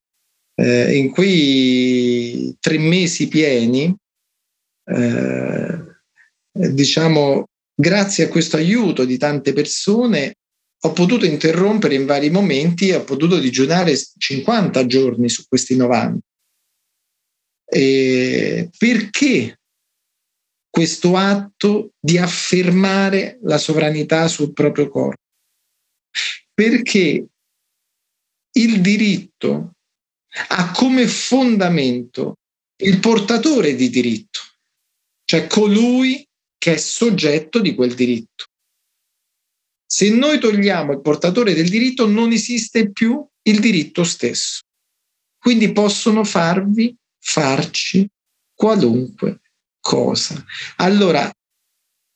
Eh, 0.55 0.97
in 0.97 1.11
quei 1.11 2.55
tre 2.61 2.79
mesi 2.79 3.29
pieni, 3.29 3.95
eh, 4.85 5.79
diciamo, 6.53 7.47
grazie 7.75 8.25
a 8.25 8.29
questo 8.29 8.57
aiuto 8.57 9.05
di 9.05 9.17
tante 9.17 9.53
persone, 9.53 10.35
ho 10.83 10.93
potuto 10.93 11.27
interrompere 11.27 11.95
in 11.95 12.07
vari 12.07 12.31
momenti 12.31 12.89
e 12.89 12.97
ho 12.97 13.05
potuto 13.05 13.39
digiunare 13.39 13.95
50 13.97 14.87
giorni 14.87 15.29
su 15.29 15.47
questi 15.47 15.77
90. 15.77 16.19
E 17.67 18.71
perché 18.77 19.61
questo 20.69 21.17
atto 21.17 21.93
di 22.01 22.17
affermare 22.17 23.39
la 23.43 23.59
sovranità 23.59 24.27
sul 24.29 24.53
proprio 24.53 24.89
corpo? 24.89 25.23
Perché 26.53 27.27
il 28.53 28.81
diritto 28.81 29.73
ha 30.49 30.71
come 30.73 31.07
fondamento 31.07 32.37
il 32.83 32.99
portatore 33.01 33.75
di 33.75 33.91
diritto, 33.91 34.41
cioè 35.25 35.47
colui 35.47 36.27
che 36.57 36.75
è 36.75 36.77
soggetto 36.77 37.61
di 37.61 37.75
quel 37.75 37.95
diritto. 37.95 38.47
Se 39.93 40.09
noi 40.09 40.39
togliamo 40.39 40.93
il 40.93 41.01
portatore 41.01 41.53
del 41.53 41.69
diritto, 41.69 42.07
non 42.07 42.31
esiste 42.31 42.93
più 42.93 43.27
il 43.43 43.59
diritto 43.59 44.05
stesso. 44.05 44.61
Quindi 45.37 45.73
possono 45.73 46.23
farvi, 46.23 46.95
farci 47.19 48.09
qualunque 48.55 49.41
cosa. 49.81 50.45
Allora, 50.77 51.29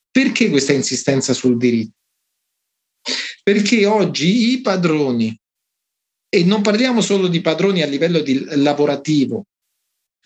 perché 0.09 0.51
questa 0.51 0.73
insistenza 0.73 1.33
sul 1.33 1.57
diritto? 1.57 1.97
Perché 3.43 3.87
oggi 3.87 4.53
i 4.53 4.61
padroni, 4.61 5.37
e 6.29 6.45
non 6.45 6.63
parliamo 6.63 7.01
solo 7.01 7.27
di 7.27 7.41
padroni 7.41 7.83
a 7.83 7.87
livello 7.87 8.23
lavorativo, 8.55 9.47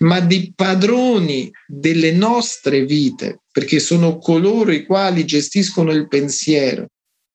ma 0.01 0.21
di 0.21 0.53
padroni 0.55 1.51
delle 1.67 2.13
nostre 2.13 2.85
vite, 2.85 3.41
perché 3.51 3.81
sono 3.81 4.19
coloro 4.19 4.71
i 4.71 4.85
quali 4.85 5.25
gestiscono 5.25 5.93
il 5.93 6.09
pensiero, 6.09 6.89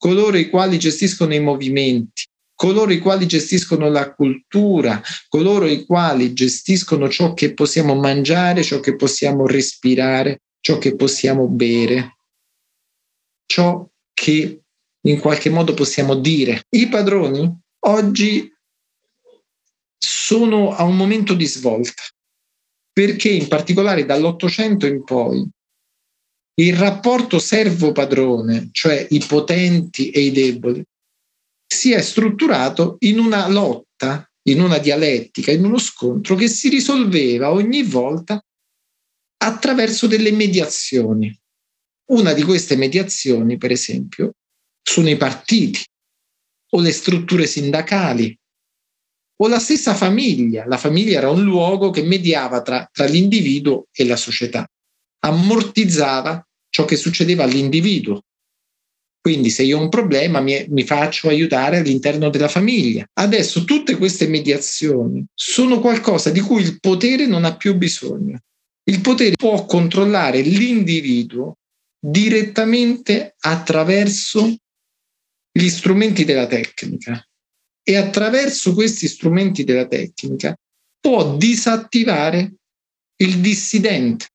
coloro 0.03 0.35
i 0.35 0.49
quali 0.49 0.77
gestiscono 0.77 1.33
i 1.33 1.39
movimenti, 1.39 2.25
coloro 2.53 2.91
i 2.91 2.99
quali 2.99 3.25
gestiscono 3.25 3.89
la 3.89 4.13
cultura, 4.13 5.01
coloro 5.29 5.65
i 5.65 5.85
quali 5.85 6.33
gestiscono 6.33 7.07
ciò 7.07 7.33
che 7.33 7.53
possiamo 7.53 7.95
mangiare, 7.95 8.63
ciò 8.63 8.81
che 8.81 8.97
possiamo 8.97 9.47
respirare, 9.47 10.41
ciò 10.59 10.77
che 10.77 10.97
possiamo 10.97 11.47
bere, 11.47 12.17
ciò 13.45 13.89
che 14.13 14.63
in 15.05 15.19
qualche 15.21 15.49
modo 15.49 15.73
possiamo 15.73 16.15
dire. 16.15 16.63
I 16.71 16.89
padroni 16.89 17.49
oggi 17.85 18.53
sono 19.97 20.75
a 20.75 20.83
un 20.83 20.97
momento 20.97 21.33
di 21.33 21.45
svolta, 21.45 22.03
perché 22.91 23.29
in 23.29 23.47
particolare 23.47 24.03
dall'Ottocento 24.03 24.85
in 24.85 25.01
poi 25.05 25.49
il 26.55 26.75
rapporto 26.75 27.39
servo-padrone, 27.39 28.69
cioè 28.71 29.07
i 29.09 29.23
potenti 29.25 30.09
e 30.11 30.21
i 30.21 30.31
deboli, 30.31 30.83
si 31.65 31.91
è 31.91 32.01
strutturato 32.01 32.97
in 32.99 33.17
una 33.17 33.47
lotta, 33.47 34.29
in 34.43 34.61
una 34.61 34.77
dialettica, 34.77 35.51
in 35.51 35.65
uno 35.65 35.79
scontro 35.79 36.35
che 36.35 36.47
si 36.47 36.69
risolveva 36.69 37.51
ogni 37.51 37.83
volta 37.83 38.39
attraverso 39.43 40.05
delle 40.07 40.31
mediazioni. 40.31 41.35
Una 42.11 42.33
di 42.33 42.43
queste 42.43 42.75
mediazioni, 42.75 43.57
per 43.57 43.71
esempio, 43.71 44.33
sono 44.81 45.09
i 45.09 45.17
partiti 45.17 45.83
o 46.71 46.79
le 46.79 46.91
strutture 46.91 47.47
sindacali 47.47 48.37
o 49.41 49.47
la 49.47 49.59
stessa 49.59 49.95
famiglia. 49.95 50.65
La 50.67 50.77
famiglia 50.77 51.17
era 51.17 51.29
un 51.29 51.43
luogo 51.43 51.89
che 51.89 52.03
mediava 52.03 52.61
tra, 52.61 52.87
tra 52.91 53.05
l'individuo 53.05 53.87
e 53.91 54.05
la 54.05 54.15
società, 54.15 54.67
ammortizzava 55.25 56.45
ciò 56.69 56.85
che 56.85 56.95
succedeva 56.95 57.43
all'individuo. 57.43 58.21
Quindi 59.21 59.49
se 59.51 59.63
io 59.63 59.77
ho 59.77 59.81
un 59.81 59.89
problema 59.89 60.41
mi, 60.41 60.65
mi, 60.67 60.83
faccio 60.83 61.29
aiutare 61.29 61.77
all'interno 61.77 62.29
della 62.29 62.49
famiglia. 62.49 63.07
Adesso 63.13 63.63
tutte 63.63 63.95
queste 63.95 64.27
mediazioni 64.27 65.23
sono 65.33 65.79
qualcosa 65.79 66.29
di 66.29 66.41
cui 66.41 66.61
il 66.61 66.79
potere 66.79 67.25
non 67.25 67.45
ha 67.45 67.55
più 67.55 67.75
bisogno. 67.75 68.39
Il 68.83 68.99
potere 68.99 69.35
può 69.37 69.65
controllare 69.65 70.41
l'individuo 70.41 71.55
direttamente 72.05 73.35
attraverso 73.39 74.57
gli 75.53 75.69
strumenti 75.69 76.25
della 76.25 76.47
tecnica 76.47 77.25
e 77.81 77.95
attraverso 77.95 78.73
questi 78.73 79.07
strumenti 79.07 79.63
della 79.63 79.87
tecnica 79.87 80.53
può 80.99 81.37
disattivare 81.37 82.55
il 83.21 83.39
dissidente. 83.39 84.27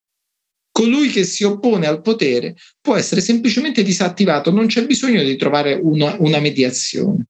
Colui 0.79 1.09
che 1.09 1.25
si 1.25 1.43
oppone 1.43 1.89
al 1.89 2.03
potere 2.03 2.55
può 2.81 2.95
essere 2.95 3.21
semplicemente 3.21 3.83
disattivato, 3.83 4.53
non 4.53 4.69
c'è 4.69 4.87
bisogno 4.87 5.25
di 5.25 5.35
trovare 5.35 5.75
una, 5.75 6.15
una 6.21 6.39
mediazione. 6.39 7.27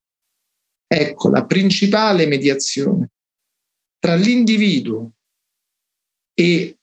Ecco 0.87 1.31
la 1.31 1.47
principale 1.47 2.27
mediazione 2.27 3.09
tra 3.99 4.17
l'individuo 4.17 5.13
e 6.35 6.77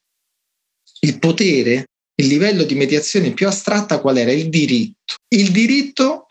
il 1.02 1.20
potere, 1.20 1.86
il 2.16 2.26
livello 2.26 2.64
di 2.64 2.74
mediazione 2.74 3.32
più 3.32 3.46
astratta 3.46 4.02
qual 4.02 4.18
era? 4.18 4.32
Il 4.32 4.50
diritto. 4.50 5.18
Il 5.36 5.52
diritto 5.52 6.26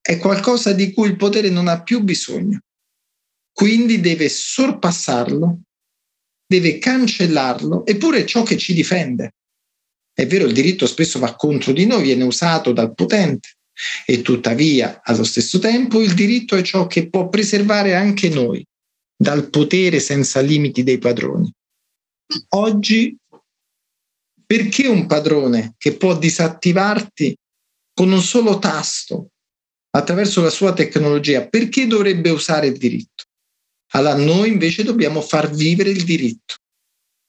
è 0.00 0.18
qualcosa 0.18 0.72
di 0.72 0.92
cui 0.92 1.08
il 1.08 1.16
potere 1.16 1.50
non 1.50 1.66
ha 1.66 1.82
più 1.82 2.00
bisogno. 2.00 2.60
Quindi 3.50 3.98
deve 3.98 4.28
sorpassarlo, 4.28 5.62
deve 6.52 6.76
cancellarlo, 6.76 7.86
eppure 7.86 8.18
è 8.18 8.24
ciò 8.24 8.42
che 8.42 8.58
ci 8.58 8.74
difende. 8.74 9.36
È 10.12 10.26
vero, 10.26 10.44
il 10.44 10.52
diritto 10.52 10.86
spesso 10.86 11.18
va 11.18 11.34
contro 11.34 11.72
di 11.72 11.86
noi, 11.86 12.02
viene 12.02 12.24
usato 12.24 12.72
dal 12.72 12.94
potente 12.94 13.56
e 14.04 14.20
tuttavia, 14.20 15.00
allo 15.02 15.24
stesso 15.24 15.58
tempo, 15.58 16.02
il 16.02 16.12
diritto 16.12 16.54
è 16.56 16.62
ciò 16.62 16.86
che 16.86 17.08
può 17.08 17.30
preservare 17.30 17.94
anche 17.94 18.28
noi 18.28 18.62
dal 19.16 19.48
potere 19.48 19.98
senza 19.98 20.40
limiti 20.40 20.82
dei 20.82 20.98
padroni. 20.98 21.50
Oggi, 22.50 23.16
perché 24.44 24.86
un 24.88 25.06
padrone 25.06 25.74
che 25.78 25.96
può 25.96 26.18
disattivarti 26.18 27.34
con 27.94 28.12
un 28.12 28.20
solo 28.20 28.58
tasto 28.58 29.28
attraverso 29.94 30.42
la 30.42 30.50
sua 30.50 30.74
tecnologia, 30.74 31.46
perché 31.46 31.86
dovrebbe 31.86 32.28
usare 32.28 32.66
il 32.66 32.76
diritto? 32.76 33.11
Allora 33.92 34.16
noi 34.16 34.48
invece 34.48 34.82
dobbiamo 34.84 35.20
far 35.20 35.50
vivere 35.50 35.90
il 35.90 36.04
diritto, 36.04 36.56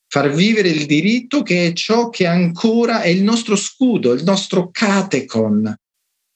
far 0.08 0.32
vivere 0.34 0.70
il 0.70 0.86
diritto 0.86 1.44
che 1.44 1.68
è 1.68 1.74
ciò 1.74 2.10
che 2.10 2.26
ancora 2.26 3.02
è 3.02 3.08
il 3.08 3.24
nostro 3.24 3.56
scudo, 3.56 4.14
il 4.14 4.24
nostro 4.24 4.70
catecon 4.72 5.76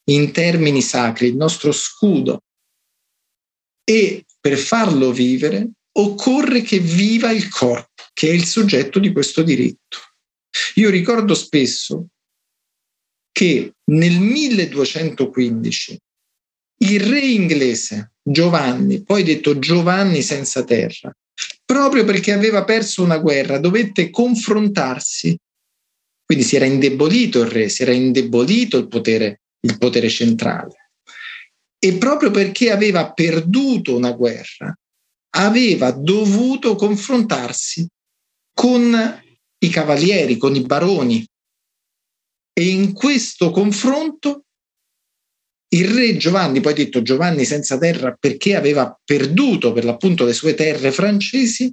in 0.09 0.31
termini 0.31 0.81
sacri, 0.81 1.27
il 1.27 1.35
nostro 1.35 1.71
scudo. 1.71 2.41
E 3.83 4.25
per 4.39 4.57
farlo 4.57 5.11
vivere 5.11 5.71
occorre 5.93 6.61
che 6.61 6.79
viva 6.79 7.31
il 7.31 7.49
corpo, 7.49 8.03
che 8.13 8.29
è 8.29 8.31
il 8.31 8.45
soggetto 8.45 8.99
di 8.99 9.11
questo 9.11 9.43
diritto. 9.43 9.99
Io 10.75 10.89
ricordo 10.89 11.33
spesso 11.33 12.07
che 13.31 13.73
nel 13.91 14.19
1215 14.19 15.99
il 16.79 16.99
re 16.99 17.19
inglese 17.19 18.13
Giovanni, 18.21 19.03
poi 19.03 19.23
detto 19.23 19.57
Giovanni 19.57 20.21
senza 20.21 20.63
terra, 20.63 21.15
proprio 21.65 22.03
perché 22.03 22.31
aveva 22.31 22.63
perso 22.63 23.03
una 23.03 23.17
guerra, 23.17 23.57
dovette 23.57 24.09
confrontarsi. 24.09 25.37
Quindi 26.25 26.43
si 26.43 26.55
era 26.55 26.65
indebolito 26.65 27.41
il 27.41 27.49
re, 27.49 27.69
si 27.69 27.83
era 27.83 27.93
indebolito 27.93 28.77
il 28.77 28.87
potere, 28.87 29.41
il 29.61 29.77
potere 29.77 30.09
centrale. 30.09 30.91
E 31.79 31.93
proprio 31.93 32.31
perché 32.31 32.71
aveva 32.71 33.13
perduto 33.13 33.95
una 33.95 34.11
guerra, 34.11 34.75
aveva 35.35 35.91
dovuto 35.91 36.75
confrontarsi 36.75 37.87
con 38.53 39.23
i 39.59 39.69
cavalieri, 39.69 40.37
con 40.37 40.55
i 40.55 40.61
baroni. 40.61 41.25
E 42.53 42.67
in 42.67 42.91
questo 42.93 43.51
confronto 43.51 44.46
il 45.69 45.87
re 45.89 46.15
Giovanni, 46.15 46.61
poi 46.61 46.73
detto 46.73 47.01
Giovanni 47.01 47.43
senza 47.43 47.77
terra 47.77 48.15
perché 48.17 48.55
aveva 48.55 48.97
perduto 49.03 49.73
per 49.73 49.83
l'appunto 49.83 50.23
le 50.23 50.33
sue 50.33 50.53
terre 50.53 50.91
francesi, 50.91 51.71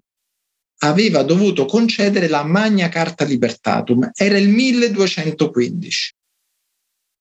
aveva 0.79 1.23
dovuto 1.23 1.65
concedere 1.65 2.29
la 2.29 2.43
Magna 2.45 2.89
Carta 2.89 3.25
Libertatum. 3.25 4.11
Era 4.15 4.37
il 4.37 4.49
1215. 4.49 6.13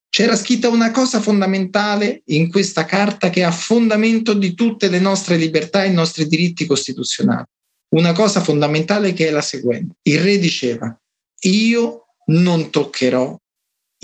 C'era 0.08 0.36
scritta 0.36 0.68
una 0.68 0.90
cosa 0.90 1.20
fondamentale 1.20 2.22
in 2.26 2.48
questa 2.50 2.84
carta 2.84 3.30
che 3.30 3.40
è 3.40 3.44
a 3.44 3.50
fondamento 3.50 4.32
di 4.32 4.54
tutte 4.54 4.88
le 4.88 5.00
nostre 5.00 5.36
libertà 5.36 5.82
e 5.82 5.88
i 5.88 5.94
nostri 5.94 6.26
diritti 6.26 6.66
costituzionali. 6.66 7.46
Una 7.94 8.12
cosa 8.12 8.40
fondamentale 8.40 9.12
che 9.12 9.28
è 9.28 9.30
la 9.30 9.40
seguente. 9.40 9.96
Il 10.02 10.20
re 10.20 10.38
diceva, 10.38 10.96
io 11.42 12.06
non 12.26 12.70
toccherò 12.70 13.36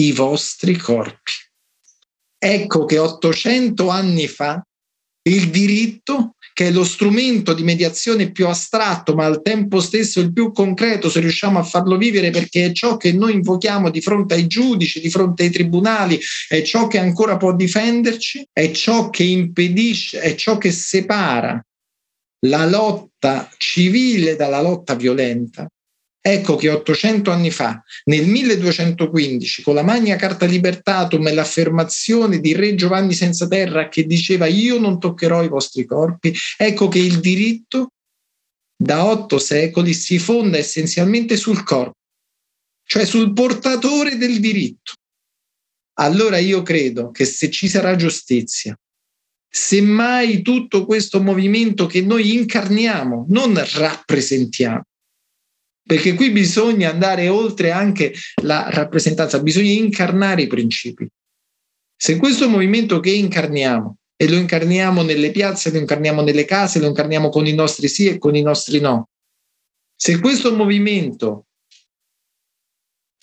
i 0.00 0.12
vostri 0.12 0.76
corpi. 0.76 1.32
Ecco 2.42 2.86
che 2.86 2.96
800 2.98 3.88
anni 3.90 4.26
fa 4.26 4.64
il 5.28 5.50
diritto, 5.50 6.36
che 6.54 6.68
è 6.68 6.70
lo 6.70 6.84
strumento 6.84 7.52
di 7.52 7.62
mediazione 7.62 8.32
più 8.32 8.46
astratto, 8.48 9.14
ma 9.14 9.26
al 9.26 9.42
tempo 9.42 9.80
stesso 9.80 10.20
il 10.20 10.32
più 10.32 10.50
concreto, 10.50 11.10
se 11.10 11.20
riusciamo 11.20 11.58
a 11.58 11.62
farlo 11.62 11.98
vivere, 11.98 12.30
perché 12.30 12.66
è 12.66 12.72
ciò 12.72 12.96
che 12.96 13.12
noi 13.12 13.34
invochiamo 13.34 13.90
di 13.90 14.00
fronte 14.00 14.34
ai 14.34 14.46
giudici, 14.46 15.00
di 15.00 15.10
fronte 15.10 15.42
ai 15.42 15.50
tribunali, 15.50 16.18
è 16.48 16.62
ciò 16.62 16.86
che 16.86 16.98
ancora 16.98 17.36
può 17.36 17.54
difenderci, 17.54 18.48
è 18.50 18.70
ciò 18.70 19.10
che 19.10 19.24
impedisce, 19.24 20.20
è 20.20 20.34
ciò 20.34 20.56
che 20.56 20.72
separa 20.72 21.62
la 22.46 22.66
lotta 22.66 23.50
civile 23.58 24.34
dalla 24.34 24.62
lotta 24.62 24.94
violenta. 24.94 25.68
Ecco 26.22 26.56
che 26.56 26.68
800 26.68 27.30
anni 27.30 27.50
fa, 27.50 27.82
nel 28.04 28.26
1215, 28.26 29.62
con 29.62 29.74
la 29.74 29.82
Magna 29.82 30.16
Carta 30.16 30.44
Libertatum 30.44 31.26
e 31.26 31.32
l'affermazione 31.32 32.40
di 32.40 32.52
Re 32.52 32.74
Giovanni 32.74 33.14
Senza 33.14 33.48
Terra 33.48 33.88
che 33.88 34.04
diceva 34.04 34.44
io 34.44 34.78
non 34.78 35.00
toccherò 35.00 35.42
i 35.42 35.48
vostri 35.48 35.86
corpi, 35.86 36.34
ecco 36.58 36.88
che 36.88 36.98
il 36.98 37.20
diritto 37.20 37.92
da 38.76 39.06
otto 39.06 39.38
secoli 39.38 39.94
si 39.94 40.18
fonda 40.18 40.58
essenzialmente 40.58 41.38
sul 41.38 41.62
corpo, 41.62 41.96
cioè 42.84 43.06
sul 43.06 43.32
portatore 43.32 44.18
del 44.18 44.40
diritto. 44.40 44.92
Allora 46.00 46.36
io 46.36 46.62
credo 46.62 47.10
che 47.10 47.24
se 47.24 47.50
ci 47.50 47.66
sarà 47.66 47.96
giustizia, 47.96 48.78
semmai 49.48 50.42
tutto 50.42 50.84
questo 50.84 51.22
movimento 51.22 51.86
che 51.86 52.02
noi 52.02 52.34
incarniamo, 52.34 53.24
non 53.28 53.54
rappresentiamo, 53.54 54.82
perché 55.90 56.14
qui 56.14 56.30
bisogna 56.30 56.88
andare 56.88 57.28
oltre 57.28 57.72
anche 57.72 58.14
la 58.42 58.70
rappresentanza, 58.70 59.40
bisogna 59.40 59.72
incarnare 59.72 60.42
i 60.42 60.46
principi. 60.46 61.04
Se 61.96 62.16
questo 62.16 62.48
movimento 62.48 63.00
che 63.00 63.10
incarniamo, 63.10 63.96
e 64.14 64.28
lo 64.28 64.36
incarniamo 64.36 65.02
nelle 65.02 65.32
piazze, 65.32 65.72
lo 65.72 65.78
incarniamo 65.78 66.22
nelle 66.22 66.44
case, 66.44 66.78
lo 66.78 66.86
incarniamo 66.86 67.28
con 67.28 67.44
i 67.44 67.54
nostri 67.54 67.88
sì 67.88 68.06
e 68.06 68.18
con 68.18 68.36
i 68.36 68.42
nostri 68.42 68.78
no, 68.78 69.08
se 69.96 70.20
questo 70.20 70.54
movimento 70.54 71.46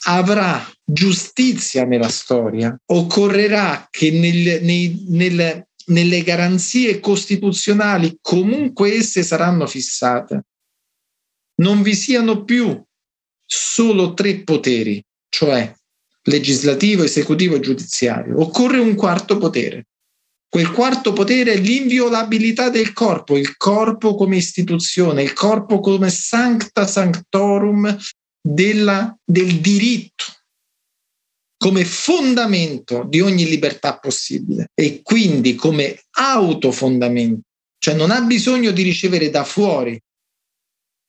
avrà 0.08 0.62
giustizia 0.84 1.86
nella 1.86 2.10
storia, 2.10 2.78
occorrerà 2.88 3.88
che 3.90 4.12
nel, 4.12 4.62
nei, 4.62 5.06
nel, 5.08 5.66
nelle 5.86 6.22
garanzie 6.22 7.00
costituzionali, 7.00 8.18
comunque 8.20 8.94
esse 8.94 9.24
saranno 9.24 9.68
fissate, 9.68 10.44
non 11.58 11.82
vi 11.82 11.96
siano 11.96 12.44
più 12.44 12.82
solo 13.46 14.14
tre 14.14 14.44
poteri, 14.44 15.04
cioè 15.30 15.74
legislativo, 16.24 17.04
esecutivo 17.04 17.56
e 17.56 17.60
giudiziario. 17.60 18.40
Occorre 18.42 18.80
un 18.80 18.96
quarto 18.96 19.38
potere. 19.38 19.88
Quel 20.50 20.72
quarto 20.72 21.14
potere 21.14 21.54
è 21.54 21.58
l'inviolabilità 21.58 22.70
del 22.70 22.94
corpo, 22.94 23.38
il 23.38 23.58
corpo 23.58 24.16
come 24.16 24.38
istituzione, 24.38 25.22
il 25.22 25.34
corpo 25.34 25.80
come 25.80 26.10
sancta 26.10 26.88
sanctorum 26.88 27.98
della, 28.42 29.16
del 29.26 29.60
diritto, 29.60 30.24
come 31.58 31.84
fondamento 31.84 33.06
di 33.10 33.20
ogni 33.20 33.46
libertà 33.46 33.98
possibile 33.98 34.70
e 34.74 35.02
quindi 35.04 35.56
come 35.56 36.00
autofondamento, 36.12 37.42
cioè 37.78 37.96
non 37.96 38.12
ha 38.12 38.22
bisogno 38.22 38.72
di 38.72 38.84
ricevere 38.84 39.30
da 39.30 39.44
fuori 39.44 40.00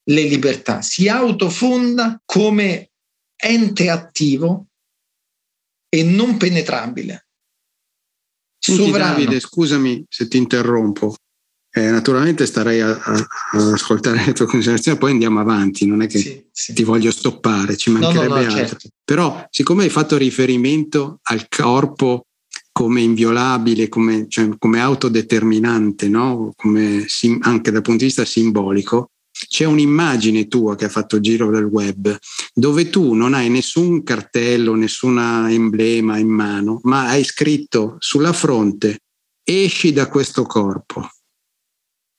le 0.09 0.23
libertà, 0.23 0.83
si 0.83 1.09
autofonda 1.09 2.21
come 2.25 2.91
ente 3.37 3.91
attivo 3.91 4.69
e 5.89 6.03
non 6.03 6.37
penetrabile. 6.37 7.27
Senti, 8.59 8.91
Davide, 8.91 9.41
scusami 9.41 10.05
se 10.09 10.29
ti 10.29 10.37
interrompo. 10.37 11.15
Eh, 11.71 11.91
naturalmente 11.91 12.47
starei 12.47 12.81
a, 12.81 12.91
a, 12.91 13.27
a, 13.53 13.73
ascoltare 13.73 14.25
le 14.25 14.33
tue 14.33 14.47
considerazioni, 14.47 14.99
poi 14.99 15.13
andiamo 15.13 15.39
avanti, 15.39 15.87
non 15.87 16.03
è 16.03 16.07
che 16.07 16.19
sì, 16.19 16.49
sì. 16.51 16.73
ti 16.73 16.83
voglio 16.83 17.11
stoppare, 17.11 17.77
ci 17.77 17.91
mancherebbe 17.91 18.27
no, 18.27 18.35
no, 18.35 18.41
no, 18.41 18.47
altro. 18.47 18.79
Certo. 18.79 18.89
Però, 19.05 19.47
siccome 19.51 19.85
hai 19.85 19.91
fatto 19.91 20.17
riferimento 20.17 21.21
al 21.25 21.47
corpo 21.49 22.27
come 22.73 23.01
inviolabile, 23.03 23.89
come, 23.89 24.27
cioè, 24.29 24.49
come 24.59 24.81
autodeterminante, 24.81 26.11
come, 26.57 27.07
anche 27.41 27.71
dal 27.71 27.83
punto 27.83 27.99
di 27.99 28.05
vista 28.07 28.25
simbolico, 28.25 29.11
c'è 29.47 29.65
un'immagine 29.65 30.49
tua 30.49 30.75
che 30.75 30.87
ha 30.87 30.89
fatto 30.89 31.21
giro 31.21 31.51
del 31.51 31.65
web 31.65 32.17
dove 32.53 32.91
tu 32.91 33.13
non 33.15 33.35
hai 33.35 33.49
nessun 33.49 34.03
cartello, 34.03 34.75
nessun 34.75 35.19
emblema 35.49 36.19
in 36.19 36.29
mano, 36.29 36.81
ma 36.83 37.09
hai 37.09 37.25
scritto 37.25 37.97
sulla 37.99 38.33
fronte 38.33 38.99
esci 39.49 39.93
da 39.93 40.09
questo 40.09 40.43
corpo, 40.43 41.09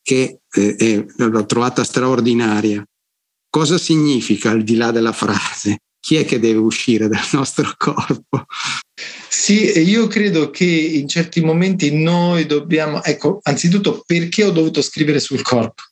che 0.01 0.39
è, 0.49 0.75
è, 0.75 1.05
l'ho 1.17 1.45
trovata 1.45 1.83
straordinaria. 1.83 2.83
Cosa 3.49 3.77
significa 3.77 4.49
al 4.51 4.63
di 4.63 4.75
là 4.75 4.91
della 4.91 5.11
frase? 5.11 5.81
Chi 5.99 6.15
è 6.15 6.25
che 6.25 6.39
deve 6.39 6.59
uscire 6.59 7.07
dal 7.07 7.27
nostro 7.33 7.71
corpo? 7.77 8.45
Sì, 9.29 9.79
io 9.79 10.07
credo 10.07 10.49
che 10.49 10.65
in 10.65 11.07
certi 11.07 11.41
momenti 11.41 11.95
noi 11.95 12.45
dobbiamo, 12.45 13.03
ecco, 13.03 13.39
anzitutto 13.43 14.03
perché 14.05 14.43
ho 14.43 14.51
dovuto 14.51 14.81
scrivere 14.81 15.19
sul 15.19 15.41
corpo? 15.41 15.83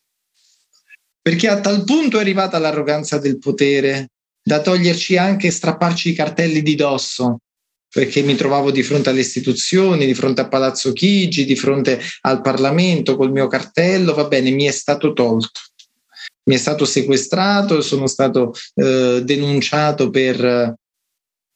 Perché 1.28 1.50
a 1.50 1.60
tal 1.60 1.84
punto 1.84 2.16
è 2.16 2.22
arrivata 2.22 2.58
l'arroganza 2.58 3.18
del 3.18 3.38
potere 3.38 4.12
da 4.42 4.62
toglierci 4.62 5.18
anche 5.18 5.52
strapparci 5.52 6.12
i 6.12 6.14
cartelli 6.14 6.62
di 6.62 6.74
dosso, 6.74 7.40
perché 7.94 8.22
mi 8.22 8.34
trovavo 8.36 8.72
di 8.72 8.82
fronte 8.82 9.10
alle 9.10 9.20
istituzioni, 9.20 10.06
di 10.06 10.14
fronte 10.14 10.40
a 10.40 10.48
Palazzo 10.48 10.94
Chigi, 10.94 11.44
di 11.44 11.58
fronte 11.58 12.00
al 12.22 12.40
Parlamento 12.40 13.18
col 13.18 13.34
mio 13.34 13.48
cartello, 13.48 14.14
va 14.14 14.24
bene, 14.24 14.52
mi 14.52 14.64
è 14.68 14.72
stato 14.72 15.12
tolto. 15.12 15.60
Mi 16.46 16.56
è 16.56 16.58
stato 16.58 16.86
sequestrato, 16.86 17.82
sono 17.82 18.08
stato 18.08 18.54
eh, 18.76 19.20
denunciato 19.22 20.10
per 20.10 20.76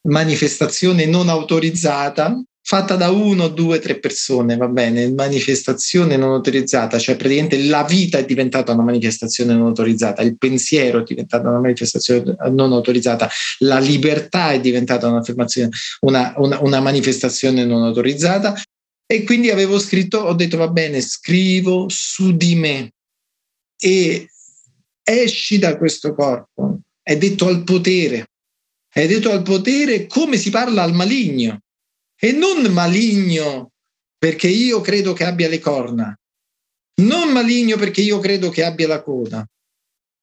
manifestazione 0.01 1.05
non 1.05 1.29
autorizzata 1.29 2.43
fatta 2.63 2.95
da 2.95 3.09
uno, 3.09 3.47
due, 3.47 3.79
tre 3.79 3.99
persone, 3.99 4.55
va 4.55 4.67
bene, 4.67 5.11
manifestazione 5.11 6.15
non 6.15 6.31
autorizzata, 6.31 6.99
cioè 6.99 7.15
praticamente 7.15 7.57
la 7.63 7.83
vita 7.83 8.19
è 8.19 8.25
diventata 8.25 8.71
una 8.71 8.83
manifestazione 8.83 9.53
non 9.53 9.67
autorizzata, 9.67 10.21
il 10.21 10.37
pensiero 10.37 11.01
è 11.01 11.03
diventato 11.03 11.47
una 11.47 11.59
manifestazione 11.59 12.35
non 12.51 12.71
autorizzata, 12.71 13.29
la 13.59 13.79
libertà 13.79 14.51
è 14.51 14.59
diventata 14.59 15.07
una, 15.07 15.21
una, 16.01 16.59
una 16.61 16.79
manifestazione 16.79 17.65
non 17.65 17.83
autorizzata. 17.83 18.59
E 19.05 19.23
quindi 19.23 19.49
avevo 19.49 19.77
scritto, 19.77 20.19
ho 20.19 20.33
detto 20.33 20.55
va 20.55 20.69
bene, 20.69 21.01
scrivo 21.01 21.87
su 21.89 22.31
di 22.37 22.55
me. 22.55 22.93
E 23.77 24.29
esci 25.03 25.59
da 25.59 25.77
questo 25.77 26.13
corpo, 26.13 26.79
è 27.01 27.17
detto 27.17 27.47
al 27.47 27.63
potere, 27.65 28.27
è 28.87 29.07
detto 29.07 29.31
al 29.31 29.41
potere 29.41 30.07
come 30.07 30.37
si 30.37 30.49
parla 30.49 30.83
al 30.83 30.93
maligno 30.93 31.59
e 32.23 32.31
non 32.33 32.71
maligno 32.71 33.71
perché 34.15 34.47
io 34.47 34.79
credo 34.79 35.13
che 35.13 35.23
abbia 35.23 35.49
le 35.49 35.57
corna, 35.57 36.15
non 37.01 37.31
maligno 37.31 37.77
perché 37.77 38.01
io 38.01 38.19
credo 38.19 38.49
che 38.49 38.63
abbia 38.63 38.87
la 38.87 39.01
coda. 39.01 39.43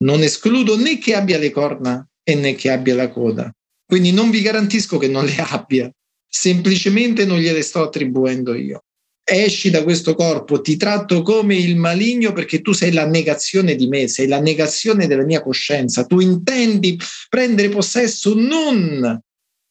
Non 0.05 0.23
escludo 0.23 0.77
né 0.77 0.99
che 0.99 1.17
abbia 1.17 1.39
le 1.39 1.51
corna 1.51 2.07
e 2.23 2.37
né 2.37 2.55
che 2.55 2.71
abbia 2.71 2.95
la 2.95 3.11
coda. 3.11 3.53
Quindi 3.85 4.13
non 4.13 4.31
vi 4.31 4.43
garantisco 4.43 4.97
che 4.97 5.09
non 5.09 5.25
le 5.25 5.37
abbia, 5.39 5.91
semplicemente 6.25 7.25
non 7.25 7.39
gliele 7.39 7.63
sto 7.63 7.83
attribuendo 7.83 8.55
io. 8.55 8.85
Esci 9.25 9.69
da 9.71 9.83
questo 9.83 10.15
corpo, 10.15 10.61
ti 10.61 10.77
tratto 10.77 11.23
come 11.23 11.57
il 11.57 11.77
maligno 11.77 12.33
perché 12.33 12.61
tu 12.61 12.73
sei 12.73 12.93
la 12.93 13.07
negazione 13.07 13.75
di 13.75 13.89
me, 13.89 14.07
sei 14.07 14.29
la 14.29 14.41
negazione 14.41 15.09
della 15.09 15.25
mia 15.25 15.43
coscienza. 15.43 16.05
Tu 16.05 16.21
intendi 16.21 16.97
prendere 17.29 17.69
possesso 17.71 18.35
non 18.35 19.21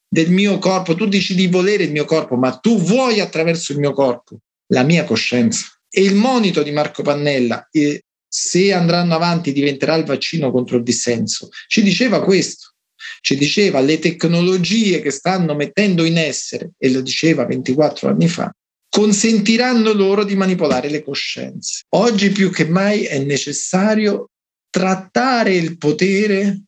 del 0.08 0.32
mio 0.32 0.58
corpo, 0.58 0.96
tu 0.96 1.06
dici 1.06 1.36
di 1.36 1.48
volere 1.48 1.84
il 1.84 1.92
mio 1.92 2.06
corpo, 2.06 2.36
ma 2.36 2.58
tu 2.58 2.80
vuoi 2.80 3.20
attraverso 3.20 3.74
il 3.74 3.80
mio 3.80 3.94
corpo 3.94 4.40
la 4.68 4.84
mia 4.84 5.04
coscienza. 5.04 5.66
E 5.90 6.02
il 6.04 6.16
monito 6.16 6.64
di 6.64 6.72
Marco 6.72 7.02
Pannella, 7.02 7.68
eh, 7.72 8.04
se 8.28 8.74
andranno 8.74 9.16
avanti 9.16 9.54
diventerà 9.54 9.96
il 9.96 10.06
vaccino 10.06 10.52
contro 10.52 10.78
il 10.78 10.84
dissenso, 10.84 11.50
ci 11.68 11.82
diceva 11.82 12.24
questo. 12.24 12.74
Ci 13.22 13.38
diceva 13.38 13.80
le 13.80 14.00
tecnologie 14.00 15.02
che 15.02 15.12
stanno 15.12 15.56
mettendo 15.56 16.04
in 16.04 16.18
essere, 16.18 16.72
e 16.78 16.92
lo 16.92 17.02
diceva 17.02 17.46
24 17.46 18.10
anni 18.10 18.28
fa, 18.28 18.52
consentiranno 18.90 19.94
loro 19.94 20.24
di 20.24 20.36
manipolare 20.36 20.90
le 20.90 21.04
coscienze. 21.04 21.84
Oggi 21.90 22.32
più 22.32 22.52
che 22.52 22.66
mai 22.66 23.06
è 23.06 23.20
necessario 23.20 24.30
trattare 24.70 25.56
il 25.56 25.78
potere 25.78 26.64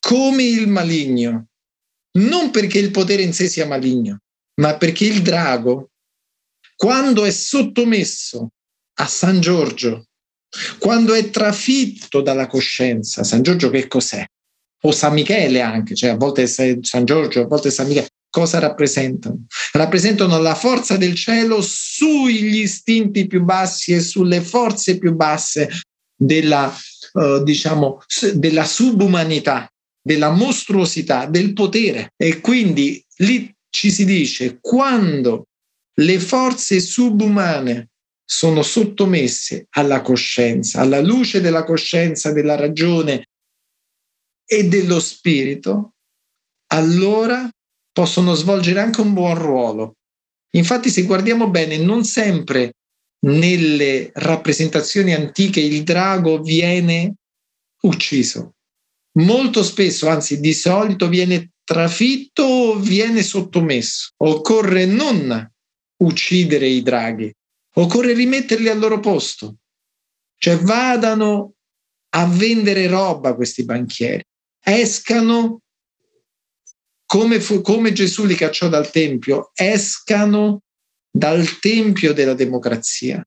come 0.00 0.42
il 0.42 0.68
maligno, 0.68 1.46
non 2.18 2.50
perché 2.50 2.78
il 2.78 2.90
potere 2.90 3.22
in 3.22 3.32
sé 3.32 3.48
sia 3.48 3.66
maligno, 3.66 4.18
ma 4.60 4.76
perché 4.76 5.06
il 5.06 5.22
drago, 5.22 5.90
quando 6.76 7.24
è 7.24 7.30
sottomesso 7.30 8.48
a 8.94 9.06
San 9.06 9.40
Giorgio, 9.40 10.06
quando 10.78 11.14
è 11.14 11.30
trafitto 11.30 12.20
dalla 12.20 12.46
coscienza, 12.46 13.24
San 13.24 13.42
Giorgio 13.42 13.70
che 13.70 13.86
cos'è? 13.88 14.24
O 14.84 14.92
San 14.92 15.14
Michele 15.14 15.60
anche, 15.60 15.94
cioè 15.94 16.10
a 16.10 16.16
volte 16.16 16.42
è 16.42 16.46
San 16.46 17.04
Giorgio, 17.04 17.42
a 17.42 17.46
volte 17.46 17.68
è 17.68 17.70
San 17.70 17.86
Michele. 17.86 18.08
Cosa 18.28 18.58
rappresentano? 18.58 19.46
Rappresentano 19.72 20.38
la 20.38 20.54
forza 20.54 20.96
del 20.96 21.14
cielo 21.14 21.60
sugli 21.60 22.60
istinti 22.60 23.26
più 23.26 23.42
bassi 23.42 23.92
e 23.92 24.00
sulle 24.00 24.40
forze 24.40 24.98
più 24.98 25.14
basse 25.14 25.68
della, 26.16 26.74
uh, 27.12 27.42
diciamo, 27.42 28.02
della 28.34 28.64
subumanità 28.64 29.70
della 30.02 30.30
mostruosità 30.30 31.26
del 31.26 31.52
potere. 31.52 32.12
E 32.16 32.40
quindi 32.40 33.02
lì 33.18 33.54
ci 33.70 33.90
si 33.90 34.04
dice 34.04 34.58
quando 34.60 35.46
le 35.94 36.18
forze 36.18 36.80
subumane 36.80 37.90
sono 38.24 38.62
sottomesse 38.62 39.66
alla 39.70 40.00
coscienza, 40.00 40.80
alla 40.80 41.00
luce 41.00 41.40
della 41.40 41.64
coscienza, 41.64 42.32
della 42.32 42.56
ragione 42.56 43.28
e 44.44 44.64
dello 44.64 45.00
spirito, 45.00 45.94
allora 46.68 47.48
possono 47.92 48.34
svolgere 48.34 48.80
anche 48.80 49.00
un 49.00 49.12
buon 49.12 49.38
ruolo. 49.38 49.96
Infatti, 50.54 50.90
se 50.90 51.02
guardiamo 51.02 51.48
bene, 51.48 51.76
non 51.78 52.04
sempre 52.04 52.72
nelle 53.26 54.10
rappresentazioni 54.14 55.14
antiche 55.14 55.60
il 55.60 55.82
drago 55.82 56.40
viene 56.40 57.14
ucciso 57.82 58.54
molto 59.14 59.62
spesso, 59.62 60.08
anzi 60.08 60.40
di 60.40 60.52
solito, 60.52 61.08
viene 61.08 61.52
trafitto 61.64 62.42
o 62.42 62.76
viene 62.76 63.22
sottomesso. 63.22 64.12
Occorre 64.18 64.86
non 64.86 65.50
uccidere 66.02 66.66
i 66.66 66.82
draghi, 66.82 67.32
occorre 67.74 68.12
rimetterli 68.12 68.68
al 68.68 68.78
loro 68.78 69.00
posto. 69.00 69.56
Cioè 70.36 70.56
vadano 70.58 71.54
a 72.14 72.26
vendere 72.26 72.88
roba 72.88 73.34
questi 73.34 73.64
banchieri, 73.64 74.24
escano 74.62 75.60
come, 77.06 77.40
fu, 77.40 77.60
come 77.60 77.92
Gesù 77.92 78.24
li 78.24 78.34
cacciò 78.34 78.68
dal 78.68 78.90
Tempio, 78.90 79.50
escano 79.54 80.62
dal 81.10 81.58
Tempio 81.60 82.12
della 82.12 82.34
democrazia, 82.34 83.24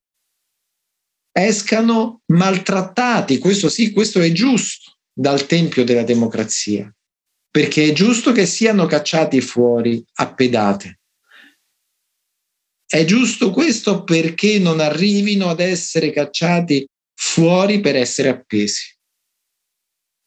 escano 1.32 2.22
maltrattati, 2.26 3.38
questo 3.38 3.70
sì, 3.70 3.92
questo 3.92 4.20
è 4.20 4.32
giusto 4.32 4.95
dal 5.16 5.46
tempio 5.46 5.84
della 5.84 6.04
democrazia, 6.04 6.94
perché 7.50 7.86
è 7.86 7.94
giusto 7.94 8.32
che 8.32 8.46
siano 8.46 8.86
cacciati 8.86 9.40
fuori 9.40 10.04
a 10.16 10.34
pedate. 10.34 11.00
È 12.86 13.06
giusto 13.06 13.52
questo 13.52 14.04
perché 14.04 14.60
non 14.60 14.80
arrivino 14.80 15.50
ad 15.50 15.60
essere 15.60 16.12
cacciati 16.12 16.88
fuori 17.14 17.80
per 17.80 17.96
essere 17.96 18.30
appesi. 18.30 18.94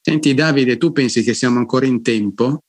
Senti 0.00 0.32
Davide, 0.32 0.78
tu 0.78 0.92
pensi 0.92 1.22
che 1.22 1.34
siamo 1.34 1.58
ancora 1.58 1.86
in 1.86 2.02
tempo? 2.02 2.62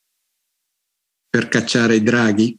per 1.29 1.47
cacciare 1.47 1.95
i 1.95 2.03
draghi? 2.03 2.57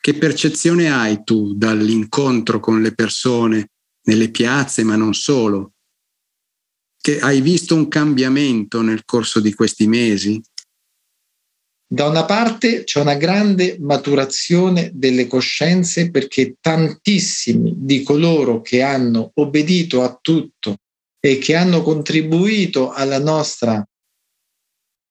Che 0.00 0.14
percezione 0.14 0.90
hai 0.90 1.22
tu 1.24 1.54
dall'incontro 1.54 2.58
con 2.58 2.80
le 2.80 2.94
persone 2.94 3.72
nelle 4.04 4.30
piazze, 4.30 4.82
ma 4.82 4.96
non 4.96 5.12
solo? 5.12 5.74
Che 7.08 7.20
hai 7.20 7.40
visto 7.40 7.74
un 7.74 7.88
cambiamento 7.88 8.82
nel 8.82 9.06
corso 9.06 9.40
di 9.40 9.54
questi 9.54 9.86
mesi? 9.86 10.38
Da 11.90 12.06
una 12.06 12.26
parte 12.26 12.84
c'è 12.84 13.00
una 13.00 13.14
grande 13.14 13.78
maturazione 13.80 14.90
delle 14.92 15.26
coscienze 15.26 16.10
perché 16.10 16.56
tantissimi 16.60 17.72
di 17.78 18.02
coloro 18.02 18.60
che 18.60 18.82
hanno 18.82 19.30
obbedito 19.36 20.02
a 20.02 20.18
tutto 20.20 20.80
e 21.18 21.38
che 21.38 21.56
hanno 21.56 21.80
contribuito 21.80 22.92
alla 22.92 23.18
nostra 23.18 23.82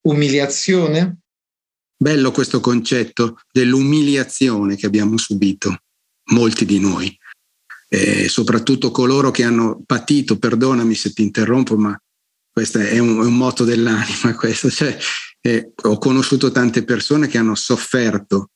umiliazione. 0.07 1.21
Bello 1.97 2.29
questo 2.29 2.59
concetto 2.59 3.39
dell'umiliazione 3.51 4.75
che 4.75 4.85
abbiamo 4.85 5.17
subito, 5.17 5.75
molti 6.25 6.63
di 6.63 6.79
noi, 6.79 7.17
e 7.89 8.27
soprattutto 8.27 8.91
coloro 8.91 9.31
che 9.31 9.43
hanno 9.43 9.81
patito, 9.85 10.37
perdonami 10.37 10.93
se 10.93 11.13
ti 11.13 11.21
interrompo, 11.21 11.77
ma 11.77 11.97
questo 12.51 12.79
è 12.79 12.99
un, 12.99 13.21
è 13.21 13.25
un 13.25 13.35
moto 13.35 13.63
dell'anima, 13.63 14.35
questo. 14.37 14.69
Cioè, 14.69 14.97
eh, 15.41 15.71
ho 15.83 15.97
conosciuto 15.97 16.51
tante 16.51 16.83
persone 16.83 17.27
che 17.27 17.37
hanno 17.37 17.55
sofferto 17.55 18.49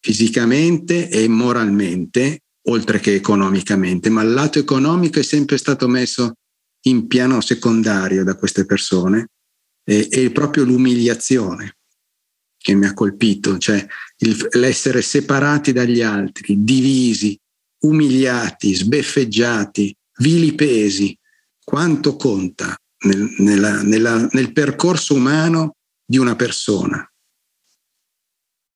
fisicamente 0.00 1.08
e 1.08 1.28
moralmente, 1.28 2.40
oltre 2.68 2.98
che 2.98 3.14
economicamente, 3.14 4.10
ma 4.10 4.22
il 4.22 4.32
lato 4.32 4.58
economico 4.58 5.20
è 5.20 5.22
sempre 5.22 5.56
stato 5.58 5.86
messo 5.86 6.34
in 6.86 7.06
piano 7.06 7.40
secondario 7.40 8.24
da 8.24 8.34
queste 8.34 8.64
persone 8.66 9.28
e, 9.84 10.08
e 10.10 10.30
proprio 10.30 10.64
l'umiliazione 10.64 11.76
che 12.56 12.74
mi 12.74 12.86
ha 12.86 12.94
colpito, 12.94 13.58
cioè 13.58 13.84
il, 14.18 14.48
l'essere 14.52 15.02
separati 15.02 15.72
dagli 15.72 16.00
altri, 16.00 16.62
divisi, 16.62 17.38
umiliati, 17.82 18.74
sbeffeggiati, 18.74 19.94
vilipesi, 20.18 21.16
quanto 21.62 22.16
conta 22.16 22.76
nel, 23.04 23.34
nella, 23.38 23.82
nella, 23.82 24.28
nel 24.32 24.52
percorso 24.52 25.14
umano 25.14 25.76
di 26.04 26.18
una 26.18 26.36
persona. 26.36 27.06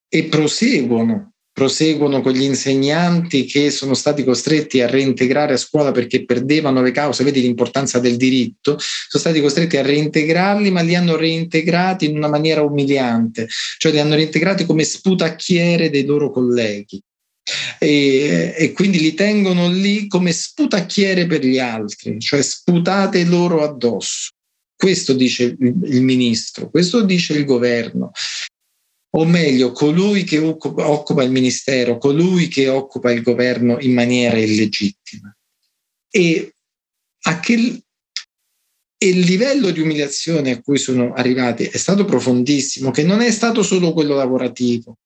E 0.09 0.23
proseguono, 0.25 1.33
proseguono 1.51 2.21
con 2.21 2.31
gli 2.31 2.43
insegnanti 2.43 3.45
che 3.45 3.71
sono 3.71 3.93
stati 3.93 4.23
costretti 4.23 4.79
a 4.81 4.87
reintegrare 4.87 5.53
a 5.53 5.57
scuola 5.57 5.91
perché 5.91 6.23
perdevano 6.23 6.81
le 6.81 6.91
cause, 6.91 7.23
vedi 7.23 7.41
l'importanza 7.41 7.99
del 7.99 8.15
diritto, 8.15 8.77
sono 8.77 9.23
stati 9.23 9.41
costretti 9.41 9.75
a 9.77 9.81
reintegrarli, 9.81 10.71
ma 10.71 10.81
li 10.81 10.95
hanno 10.95 11.15
reintegrati 11.15 12.05
in 12.05 12.15
una 12.15 12.29
maniera 12.29 12.61
umiliante, 12.61 13.47
cioè 13.77 13.91
li 13.91 13.99
hanno 13.99 14.15
reintegrati 14.15 14.65
come 14.65 14.83
sputacchiere 14.83 15.89
dei 15.89 16.05
loro 16.05 16.31
colleghi. 16.31 17.01
E, 17.79 18.53
e, 18.57 18.71
quindi 18.73 18.99
li 18.99 19.13
tengono 19.13 19.69
lì 19.69 20.07
come 20.07 20.31
sputacchiere 20.31 21.25
per 21.27 21.45
gli 21.45 21.59
altri, 21.59 22.19
cioè 22.19 22.41
sputate 22.41 23.23
loro 23.23 23.63
addosso. 23.63 24.31
Questo 24.75 25.13
dice 25.13 25.55
il 25.59 26.01
ministro, 26.01 26.69
questo 26.69 27.03
dice 27.03 27.33
il 27.33 27.45
governo, 27.45 28.11
o 29.15 29.25
meglio, 29.25 29.71
colui 29.71 30.23
che 30.23 30.37
occupa 30.37 31.23
il 31.23 31.31
ministero, 31.31 31.97
colui 31.97 32.47
che 32.47 32.67
occupa 32.67 33.11
il 33.11 33.21
governo 33.21 33.79
in 33.79 33.93
maniera 33.93 34.37
illegittima. 34.37 35.35
E 36.09 36.51
a 37.21 37.39
che 37.39 37.81
e 38.99 39.09
il 39.09 39.19
livello 39.19 39.69
di 39.69 39.79
umiliazione 39.79 40.51
a 40.51 40.61
cui 40.61 40.79
sono 40.79 41.13
arrivati 41.13 41.65
è 41.65 41.77
stato 41.77 42.03
profondissimo, 42.03 42.89
che 42.89 43.03
non 43.03 43.21
è 43.21 43.29
stato 43.31 43.61
solo 43.61 43.93
quello 43.93 44.15
lavorativo. 44.15 44.97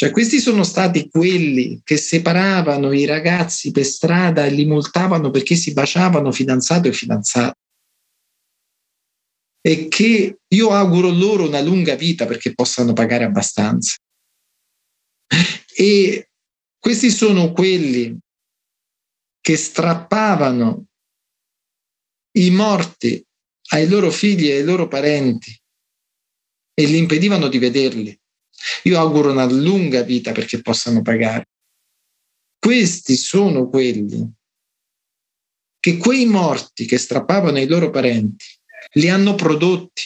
Cioè, 0.00 0.12
questi 0.12 0.40
sono 0.40 0.64
stati 0.64 1.10
quelli 1.10 1.82
che 1.84 1.98
separavano 1.98 2.90
i 2.92 3.04
ragazzi 3.04 3.70
per 3.70 3.84
strada 3.84 4.46
e 4.46 4.50
li 4.50 4.64
multavano 4.64 5.28
perché 5.28 5.56
si 5.56 5.74
baciavano 5.74 6.32
fidanzato 6.32 6.88
e 6.88 6.92
fidanzata 6.94 7.54
e 9.60 9.88
che 9.88 10.38
io 10.48 10.70
auguro 10.70 11.10
loro 11.10 11.46
una 11.46 11.60
lunga 11.60 11.96
vita 11.96 12.24
perché 12.24 12.54
possano 12.54 12.94
pagare 12.94 13.24
abbastanza. 13.24 13.98
E 15.76 16.30
questi 16.78 17.10
sono 17.10 17.52
quelli 17.52 18.18
che 19.38 19.56
strappavano 19.58 20.86
i 22.38 22.50
morti 22.50 23.22
ai 23.72 23.86
loro 23.86 24.10
figli 24.10 24.48
e 24.48 24.60
ai 24.60 24.64
loro 24.64 24.88
parenti 24.88 25.54
e 26.72 26.86
li 26.86 26.96
impedivano 26.96 27.48
di 27.48 27.58
vederli. 27.58 28.19
Io 28.84 28.98
auguro 28.98 29.30
una 29.30 29.44
lunga 29.44 30.02
vita 30.02 30.32
perché 30.32 30.60
possano 30.60 31.02
pagare. 31.02 31.48
Questi 32.58 33.16
sono 33.16 33.68
quelli 33.68 34.32
che 35.78 35.96
quei 35.96 36.26
morti 36.26 36.84
che 36.84 36.98
strappavano 36.98 37.56
ai 37.56 37.66
loro 37.66 37.90
parenti 37.90 38.44
li 38.94 39.08
hanno 39.08 39.34
prodotti 39.34 40.02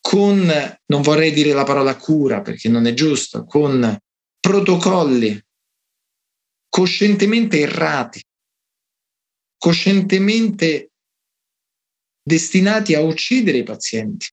con, 0.00 0.46
non 0.86 1.02
vorrei 1.02 1.32
dire 1.32 1.52
la 1.52 1.64
parola 1.64 1.96
cura 1.96 2.40
perché 2.42 2.68
non 2.68 2.86
è 2.86 2.94
giusto, 2.94 3.44
con 3.44 3.98
protocolli 4.38 5.42
coscientemente 6.68 7.60
errati, 7.60 8.22
coscientemente 9.56 10.90
destinati 12.22 12.94
a 12.94 13.00
uccidere 13.00 13.58
i 13.58 13.62
pazienti. 13.62 14.26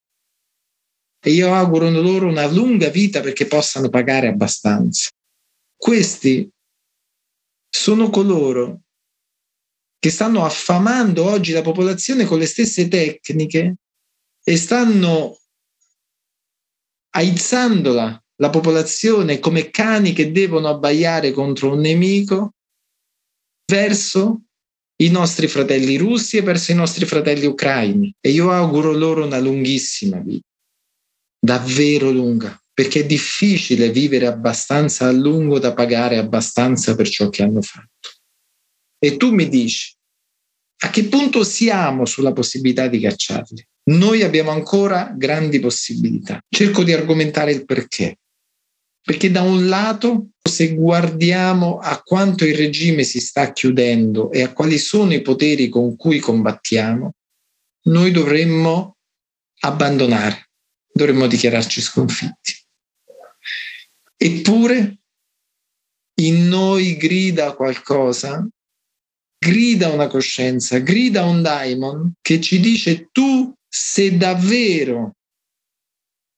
E 1.23 1.31
io 1.31 1.53
auguro 1.53 1.89
loro 1.89 2.27
una 2.27 2.47
lunga 2.47 2.89
vita 2.89 3.21
perché 3.21 3.45
possano 3.45 3.89
pagare 3.89 4.27
abbastanza. 4.27 5.09
Questi 5.75 6.49
sono 7.69 8.09
coloro 8.09 8.81
che 9.99 10.09
stanno 10.09 10.43
affamando 10.43 11.23
oggi 11.25 11.51
la 11.51 11.61
popolazione 11.61 12.25
con 12.25 12.39
le 12.39 12.47
stesse 12.47 12.87
tecniche 12.87 13.75
e 14.43 14.57
stanno 14.57 15.37
aizzandola 17.11 18.23
la 18.37 18.49
popolazione 18.49 19.39
come 19.39 19.69
cani 19.69 20.13
che 20.13 20.31
devono 20.31 20.69
abbaiare 20.69 21.31
contro 21.31 21.73
un 21.73 21.81
nemico 21.81 22.55
verso 23.71 24.41
i 25.01 25.09
nostri 25.09 25.47
fratelli 25.47 25.97
russi 25.97 26.37
e 26.37 26.41
verso 26.41 26.71
i 26.71 26.75
nostri 26.75 27.05
fratelli 27.05 27.45
ucraini. 27.45 28.13
E 28.19 28.31
io 28.31 28.51
auguro 28.51 28.91
loro 28.91 29.25
una 29.25 29.39
lunghissima 29.39 30.17
vita, 30.17 30.47
davvero 31.43 32.11
lunga, 32.11 32.61
perché 32.71 33.01
è 33.01 33.05
difficile 33.05 33.89
vivere 33.89 34.27
abbastanza 34.27 35.07
a 35.07 35.11
lungo 35.11 35.57
da 35.57 35.73
pagare 35.73 36.17
abbastanza 36.17 36.93
per 36.95 37.09
ciò 37.09 37.29
che 37.29 37.41
hanno 37.41 37.61
fatto. 37.61 38.09
E 38.99 39.17
tu 39.17 39.33
mi 39.33 39.49
dici, 39.49 39.95
a 40.83 40.89
che 40.89 41.05
punto 41.05 41.43
siamo 41.43 42.05
sulla 42.05 42.33
possibilità 42.33 42.87
di 42.87 42.99
cacciarli? 42.99 43.65
Noi 43.91 44.21
abbiamo 44.21 44.51
ancora 44.51 45.11
grandi 45.15 45.59
possibilità. 45.59 46.39
Cerco 46.47 46.83
di 46.83 46.93
argomentare 46.93 47.51
il 47.51 47.65
perché. 47.65 48.17
Perché 49.03 49.31
da 49.31 49.41
un 49.41 49.67
lato, 49.67 50.29
se 50.47 50.75
guardiamo 50.75 51.79
a 51.79 51.99
quanto 52.03 52.45
il 52.45 52.55
regime 52.55 53.03
si 53.03 53.19
sta 53.19 53.51
chiudendo 53.51 54.31
e 54.31 54.43
a 54.43 54.53
quali 54.53 54.77
sono 54.77 55.13
i 55.13 55.21
poteri 55.21 55.69
con 55.69 55.95
cui 55.95 56.19
combattiamo, 56.19 57.11
noi 57.85 58.11
dovremmo 58.11 58.97
abbandonare, 59.61 60.50
dovremmo 61.01 61.27
dichiararci 61.27 61.81
sconfitti. 61.81 62.53
Eppure 64.15 64.99
in 66.21 66.47
noi 66.47 66.95
grida 66.97 67.55
qualcosa, 67.55 68.47
grida 69.37 69.89
una 69.89 70.07
coscienza, 70.07 70.77
grida 70.77 71.23
un 71.25 71.41
daimon 71.41 72.13
che 72.21 72.39
ci 72.39 72.59
dice 72.59 73.09
tu 73.11 73.53
se 73.67 74.15
davvero 74.15 75.15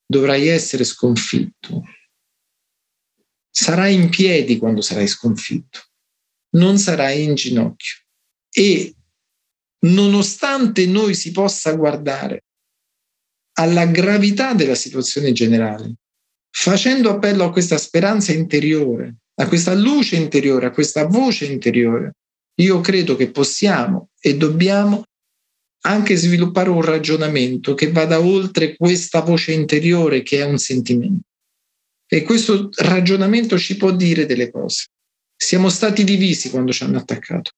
dovrai 0.05 0.47
essere 0.47 0.85
sconfitto, 0.85 1.83
sarai 3.49 3.95
in 3.95 4.09
piedi 4.09 4.57
quando 4.57 4.81
sarai 4.81 5.07
sconfitto, 5.07 5.79
non 6.55 6.77
sarai 6.77 7.23
in 7.23 7.35
ginocchio. 7.35 7.97
E 8.49 8.95
nonostante 9.79 10.85
noi 10.85 11.15
si 11.15 11.31
possa 11.31 11.73
guardare 11.73 12.42
alla 13.53 13.85
gravità 13.85 14.53
della 14.53 14.75
situazione 14.75 15.31
generale, 15.31 15.95
facendo 16.49 17.09
appello 17.09 17.45
a 17.45 17.51
questa 17.51 17.77
speranza 17.77 18.31
interiore, 18.31 19.15
a 19.35 19.47
questa 19.47 19.73
luce 19.73 20.15
interiore, 20.15 20.67
a 20.67 20.71
questa 20.71 21.05
voce 21.05 21.45
interiore, 21.45 22.13
io 22.61 22.81
credo 22.81 23.15
che 23.15 23.31
possiamo 23.31 24.09
e 24.19 24.37
dobbiamo 24.37 25.03
anche 25.85 26.15
sviluppare 26.15 26.69
un 26.69 26.81
ragionamento 26.81 27.73
che 27.73 27.91
vada 27.91 28.19
oltre 28.19 28.75
questa 28.75 29.21
voce 29.21 29.51
interiore 29.51 30.23
che 30.23 30.39
è 30.39 30.43
un 30.43 30.57
sentimento. 30.57 31.27
E 32.07 32.21
questo 32.23 32.69
ragionamento 32.77 33.57
ci 33.57 33.75
può 33.75 33.91
dire 33.91 34.25
delle 34.25 34.51
cose. 34.51 34.85
Siamo 35.35 35.69
stati 35.69 36.03
divisi 36.03 36.49
quando 36.49 36.71
ci 36.71 36.83
hanno 36.83 36.99
attaccato. 36.99 37.51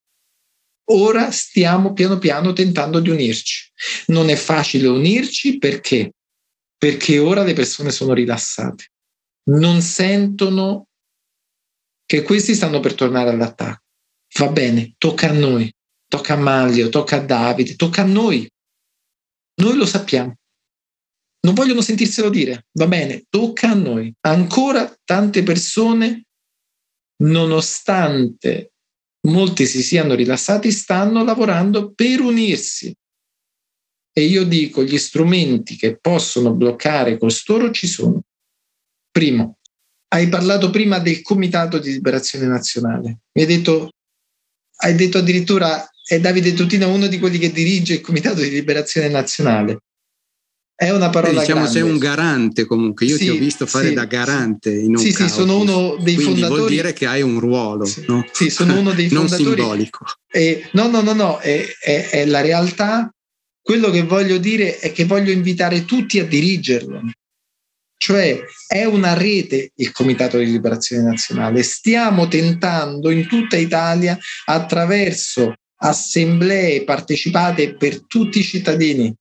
Ora 0.92 1.32
stiamo 1.32 1.94
piano 1.94 2.18
piano 2.20 2.54
tentando 2.54 3.00
di 3.00 3.10
unirci. 3.10 3.72
Non 4.08 4.30
è 4.30 4.36
facile 4.36 4.88
unirci 4.88 5.58
perché? 5.58 6.12
perché 6.86 7.18
ora 7.18 7.44
le 7.44 7.54
persone 7.54 7.90
sono 7.90 8.14
rilassate, 8.14 8.92
non 9.50 9.82
sentono 9.82 10.90
che 12.06 12.22
questi 12.22 12.54
stanno 12.54 12.80
per 12.80 12.94
tornare 12.94 13.32
all'attacco. 13.32 13.82
Va 14.38 14.50
bene, 14.50 14.94
tocca 15.00 15.30
a 15.30 15.34
noi, 15.34 15.74
tocca 16.08 16.34
a 16.34 16.38
Maglio, 16.38 16.90
tocca 16.90 17.18
a 17.18 17.22
Davide, 17.22 17.76
tocca 17.76 18.04
a 18.04 18.06
noi. 18.06 18.48
Noi 19.62 19.76
lo 19.76 19.86
sappiamo. 19.88 20.36
Non 21.40 21.56
vogliono 21.56 21.82
sentirselo 21.82 22.30
dire. 22.30 22.68
Va 22.74 22.86
bene, 22.86 23.24
tocca 23.30 23.72
a 23.72 23.76
noi. 23.76 24.14
Ancora 24.22 24.94
tante 25.04 25.42
persone, 25.42 26.26
nonostante 27.24 28.74
molti 29.26 29.66
si 29.66 29.84
siano 29.84 30.14
rilassati, 30.16 30.72
stanno 30.72 31.24
lavorando 31.24 31.92
per 31.94 32.22
unirsi. 32.22 32.94
E 34.18 34.22
io 34.22 34.46
dico, 34.46 34.84
gli 34.84 34.98
strumenti 34.98 35.76
che 35.76 35.98
possono 35.98 36.54
bloccare 36.54 37.18
costoro 37.18 37.72
ci 37.72 37.88
sono. 37.88 38.22
Primo, 39.12 39.58
hai 40.10 40.30
parlato 40.30 40.70
prima 40.70 41.00
del 41.00 41.22
Comitato 41.22 41.80
di 41.80 41.92
Liberazione 41.92 42.46
Nazionale. 42.46 43.20
Mi 43.34 43.42
hai 43.42 43.48
detto, 43.48 43.90
hai 44.78 44.96
detto 44.96 45.18
addirittura 45.18 45.90
è 46.08 46.20
Davide 46.20 46.54
Tutina 46.54 46.88
uno 46.88 47.08
di 47.08 47.18
quelli 47.18 47.40
che 47.40 47.52
dirige 47.52 47.96
il 47.96 48.02
Comitato 48.02 48.40
di 48.40 48.50
Liberazione 48.50 49.10
Nazionale. 49.10 49.80
È 50.78 50.90
una 50.90 51.10
parola 51.10 51.40
diciamo 51.40 51.62
grande. 51.62 51.80
sei 51.80 51.90
un 51.90 51.98
garante 51.98 52.66
comunque, 52.66 53.06
io 53.06 53.16
sì, 53.16 53.24
ti 53.24 53.30
ho 53.30 53.36
visto 53.38 53.66
fare 53.66 53.88
sì, 53.90 53.94
da 53.94 54.04
garante 54.04 54.74
in 54.74 54.90
un 54.90 54.98
Sì, 54.98 55.14
sì, 55.14 55.30
sono 55.30 55.58
uno 55.58 55.96
dei 56.02 56.16
Quindi 56.16 56.34
fondatori. 56.42 56.60
vuol 56.60 56.70
dire 56.70 56.92
che 56.92 57.06
hai 57.06 57.22
un 57.22 57.40
ruolo, 57.40 57.86
sì, 57.86 58.04
no? 58.08 58.26
sì 58.34 58.50
sono 58.50 58.78
uno 58.78 58.92
dei 58.92 59.08
fondatori. 59.10 59.44
non 59.44 59.56
simbolico. 59.56 60.06
E, 60.30 60.68
no, 60.74 60.88
no, 60.90 61.00
no, 61.00 61.14
no, 61.14 61.38
è, 61.40 61.66
è, 61.80 62.10
è 62.10 62.26
la 62.26 62.42
realtà. 62.42 63.10
Quello 63.62 63.90
che 63.90 64.04
voglio 64.04 64.38
dire 64.38 64.78
è 64.80 64.92
che 64.92 65.06
voglio 65.06 65.32
invitare 65.32 65.86
tutti 65.86 66.20
a 66.20 66.26
dirigerlo. 66.26 67.02
Cioè 67.98 68.44
è 68.68 68.84
una 68.84 69.14
rete 69.14 69.72
il 69.76 69.92
Comitato 69.94 70.38
di 70.38 70.52
Liberazione 70.52 71.04
Nazionale. 71.04 71.64
Stiamo 71.64 72.28
tentando 72.28 73.10
in 73.12 73.26
tutta 73.28 73.56
Italia 73.56 74.20
attraverso 74.44 75.54
assemblee 75.78 76.84
partecipate 76.84 77.76
per 77.76 78.06
tutti 78.06 78.40
i 78.40 78.44
cittadini, 78.44 79.14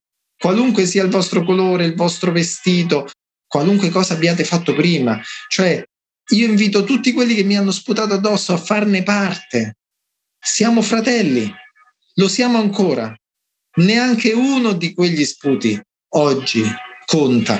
qualunque 0.44 0.84
sia 0.84 1.02
il 1.02 1.08
vostro 1.08 1.42
colore, 1.42 1.86
il 1.86 1.94
vostro 1.94 2.30
vestito, 2.30 3.08
qualunque 3.46 3.88
cosa 3.88 4.12
abbiate 4.12 4.44
fatto 4.44 4.74
prima. 4.74 5.18
Cioè, 5.48 5.82
io 6.32 6.46
invito 6.46 6.84
tutti 6.84 7.14
quelli 7.14 7.34
che 7.34 7.44
mi 7.44 7.56
hanno 7.56 7.70
sputato 7.70 8.12
addosso 8.12 8.52
a 8.52 8.58
farne 8.58 9.02
parte. 9.02 9.78
Siamo 10.38 10.82
fratelli, 10.82 11.50
lo 12.16 12.28
siamo 12.28 12.58
ancora. 12.58 13.10
Neanche 13.76 14.32
uno 14.32 14.74
di 14.74 14.92
quegli 14.92 15.24
sputi 15.24 15.80
oggi 16.10 16.62
conta. 17.06 17.58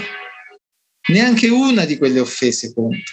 Neanche 1.09 1.49
una 1.49 1.87
di 1.87 1.97
quelle 1.97 2.21
offese 2.21 2.75
conta. 2.75 3.13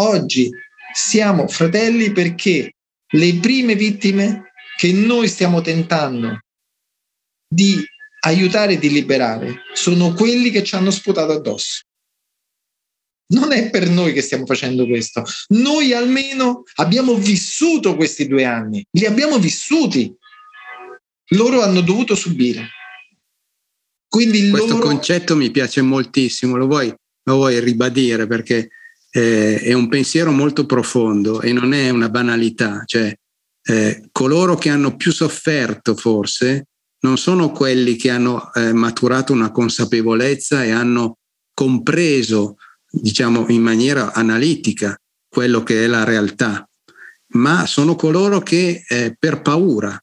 Oggi 0.00 0.50
siamo 0.92 1.48
fratelli 1.48 2.12
perché 2.12 2.70
le 3.12 3.34
prime 3.36 3.74
vittime 3.76 4.52
che 4.76 4.92
noi 4.92 5.26
stiamo 5.26 5.62
tentando 5.62 6.38
di 7.48 7.82
aiutare 8.20 8.74
e 8.74 8.78
di 8.78 8.90
liberare 8.90 9.62
sono 9.72 10.12
quelli 10.12 10.50
che 10.50 10.62
ci 10.62 10.74
hanno 10.74 10.90
sputato 10.90 11.32
addosso. 11.32 11.82
Non 13.28 13.52
è 13.52 13.70
per 13.70 13.88
noi 13.88 14.12
che 14.12 14.22
stiamo 14.22 14.46
facendo 14.46 14.86
questo. 14.86 15.24
Noi 15.48 15.92
almeno 15.92 16.62
abbiamo 16.76 17.14
vissuto 17.14 17.96
questi 17.96 18.28
due 18.28 18.44
anni, 18.44 18.84
li 18.90 19.04
abbiamo 19.04 19.38
vissuti. 19.38 20.14
Loro 21.30 21.62
hanno 21.62 21.80
dovuto 21.80 22.14
subire. 22.14 22.68
Quindi 24.06 24.48
Questo 24.48 24.74
loro... 24.74 24.86
concetto 24.86 25.34
mi 25.34 25.50
piace 25.50 25.82
moltissimo, 25.82 26.56
lo 26.56 26.66
vuoi, 26.66 26.88
lo 26.88 27.34
vuoi 27.34 27.58
ribadire 27.58 28.28
perché 28.28 28.70
eh, 29.10 29.58
è 29.58 29.72
un 29.72 29.88
pensiero 29.88 30.30
molto 30.30 30.64
profondo 30.64 31.40
e 31.40 31.52
non 31.52 31.72
è 31.72 31.90
una 31.90 32.08
banalità. 32.08 32.84
Cioè, 32.86 33.12
eh, 33.68 34.08
coloro 34.12 34.54
che 34.54 34.68
hanno 34.68 34.94
più 34.94 35.10
sofferto 35.10 35.96
forse 35.96 36.68
non 37.00 37.18
sono 37.18 37.50
quelli 37.50 37.96
che 37.96 38.10
hanno 38.10 38.52
eh, 38.52 38.72
maturato 38.72 39.32
una 39.32 39.50
consapevolezza 39.50 40.64
e 40.64 40.70
hanno 40.70 41.18
compreso, 41.52 42.56
diciamo, 42.90 43.46
in 43.48 43.62
maniera 43.62 44.12
analitica 44.12 44.98
quello 45.28 45.62
che 45.62 45.84
è 45.84 45.86
la 45.86 46.04
realtà, 46.04 46.68
ma 47.34 47.66
sono 47.66 47.94
coloro 47.96 48.40
che 48.40 48.84
eh, 48.88 49.16
per 49.18 49.42
paura, 49.42 49.98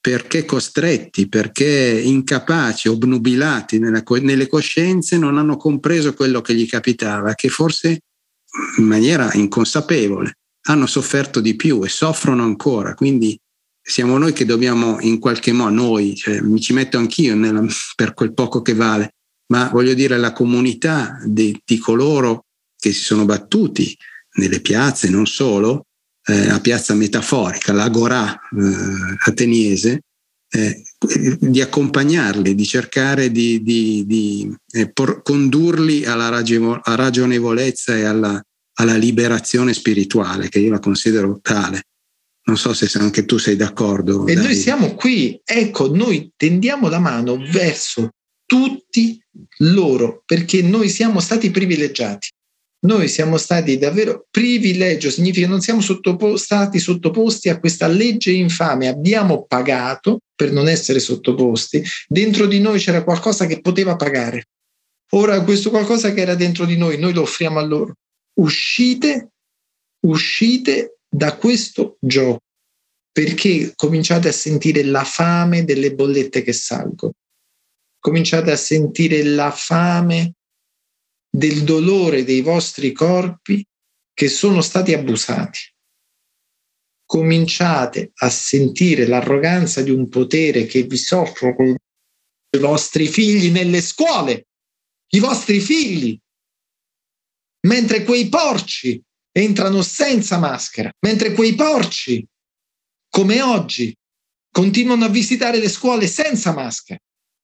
perché 0.00 0.44
costretti, 0.44 1.28
perché 1.28 2.02
incapaci, 2.04 2.88
obnubilati 2.88 3.78
nella, 3.78 4.02
nelle 4.20 4.48
coscienze, 4.48 5.16
non 5.16 5.38
hanno 5.38 5.56
compreso 5.56 6.12
quello 6.12 6.40
che 6.42 6.54
gli 6.54 6.68
capitava, 6.68 7.34
che 7.34 7.48
forse 7.48 8.00
in 8.78 8.84
maniera 8.84 9.32
inconsapevole 9.32 10.38
hanno 10.66 10.86
sofferto 10.86 11.40
di 11.40 11.56
più 11.56 11.82
e 11.84 11.88
soffrono 11.88 12.42
ancora. 12.42 12.94
Quindi 12.94 13.38
siamo 13.86 14.16
noi 14.16 14.32
che 14.32 14.46
dobbiamo 14.46 14.98
in 15.00 15.18
qualche 15.18 15.52
modo, 15.52 15.74
noi, 15.74 16.16
cioè, 16.16 16.40
mi 16.40 16.58
ci 16.58 16.72
metto 16.72 16.96
anch'io 16.96 17.34
nella, 17.34 17.64
per 17.94 18.14
quel 18.14 18.32
poco 18.32 18.62
che 18.62 18.72
vale, 18.72 19.16
ma 19.52 19.68
voglio 19.68 19.92
dire 19.92 20.16
la 20.16 20.32
comunità 20.32 21.18
di, 21.26 21.60
di 21.62 21.76
coloro 21.76 22.46
che 22.78 22.92
si 22.92 23.02
sono 23.02 23.26
battuti 23.26 23.94
nelle 24.36 24.60
piazze, 24.60 25.10
non 25.10 25.26
solo, 25.26 25.86
eh, 26.24 26.46
la 26.46 26.60
piazza 26.60 26.94
metaforica, 26.94 27.74
l'agorà 27.74 28.32
eh, 28.32 29.16
ateniese, 29.26 30.00
eh, 30.48 30.82
di 31.38 31.60
accompagnarli, 31.60 32.54
di 32.54 32.64
cercare 32.64 33.30
di, 33.30 33.62
di, 33.62 34.04
di 34.06 34.54
eh, 34.72 34.90
por, 34.90 35.20
condurli 35.22 36.06
alla 36.06 36.28
ragionevolezza 36.30 37.96
e 37.96 38.04
alla, 38.04 38.42
alla 38.74 38.96
liberazione 38.96 39.74
spirituale, 39.74 40.48
che 40.48 40.60
io 40.60 40.70
la 40.70 40.78
considero 40.78 41.38
tale. 41.42 41.82
Non 42.46 42.56
so 42.58 42.74
se 42.74 42.86
anche 42.98 43.24
tu 43.24 43.38
sei 43.38 43.56
d'accordo. 43.56 44.26
E 44.26 44.34
Davide. 44.34 44.42
noi 44.42 44.54
siamo 44.54 44.94
qui, 44.94 45.40
ecco, 45.42 45.94
noi 45.94 46.30
tendiamo 46.36 46.88
la 46.88 46.98
mano 46.98 47.38
verso 47.38 48.10
tutti 48.44 49.18
loro 49.58 50.22
perché 50.26 50.62
noi 50.62 50.88
siamo 50.88 51.20
stati 51.20 51.50
privilegiati. 51.50 52.28
Noi 52.84 53.08
siamo 53.08 53.38
stati 53.38 53.78
davvero 53.78 54.26
privilegio, 54.30 55.08
significa 55.08 55.46
che 55.46 55.50
non 55.50 55.62
siamo 55.62 55.80
sottopo- 55.80 56.36
stati 56.36 56.78
sottoposti 56.78 57.48
a 57.48 57.58
questa 57.58 57.86
legge 57.86 58.30
infame, 58.30 58.88
abbiamo 58.88 59.46
pagato 59.46 60.18
per 60.34 60.52
non 60.52 60.68
essere 60.68 60.98
sottoposti. 60.98 61.82
Dentro 62.06 62.44
di 62.44 62.60
noi 62.60 62.78
c'era 62.78 63.02
qualcosa 63.02 63.46
che 63.46 63.62
poteva 63.62 63.96
pagare. 63.96 64.48
Ora 65.12 65.42
questo 65.42 65.70
qualcosa 65.70 66.12
che 66.12 66.20
era 66.20 66.34
dentro 66.34 66.66
di 66.66 66.76
noi, 66.76 66.98
noi 66.98 67.14
lo 67.14 67.22
offriamo 67.22 67.58
a 67.58 67.64
loro. 67.64 67.94
Uscite, 68.34 69.30
uscite 70.00 70.93
da 71.14 71.36
questo 71.36 71.96
gioco 72.00 72.40
perché 73.12 73.72
cominciate 73.76 74.26
a 74.26 74.32
sentire 74.32 74.82
la 74.82 75.04
fame 75.04 75.64
delle 75.64 75.94
bollette 75.94 76.42
che 76.42 76.52
salgono. 76.52 77.12
Cominciate 78.00 78.50
a 78.50 78.56
sentire 78.56 79.22
la 79.22 79.52
fame 79.52 80.34
del 81.30 81.62
dolore 81.62 82.24
dei 82.24 82.40
vostri 82.40 82.90
corpi 82.90 83.64
che 84.12 84.28
sono 84.28 84.60
stati 84.60 84.92
abusati. 84.92 85.60
Cominciate 87.06 88.10
a 88.16 88.28
sentire 88.28 89.06
l'arroganza 89.06 89.82
di 89.82 89.90
un 89.90 90.08
potere 90.08 90.66
che 90.66 90.82
vi 90.82 90.96
soffre 90.96 91.54
con 91.54 91.66
i 91.68 92.58
vostri 92.58 93.06
figli 93.06 93.52
nelle 93.52 93.80
scuole, 93.80 94.48
i 95.12 95.20
vostri 95.20 95.60
figli, 95.60 96.18
mentre 97.68 98.02
quei 98.02 98.28
porci 98.28 99.00
entrano 99.36 99.82
senza 99.82 100.38
maschera, 100.38 100.92
mentre 101.00 101.32
quei 101.32 101.54
porci, 101.56 102.24
come 103.08 103.42
oggi, 103.42 103.92
continuano 104.50 105.06
a 105.06 105.08
visitare 105.08 105.58
le 105.58 105.68
scuole 105.68 106.06
senza 106.06 106.52
maschera. 106.52 107.00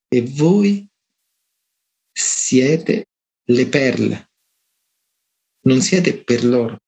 E 0.09 0.23
voi 0.23 0.87
siete 2.13 3.07
le 3.45 3.67
perle. 3.67 4.31
Non 5.63 5.81
siete 5.81 6.23
per 6.23 6.45
loro. 6.45 6.79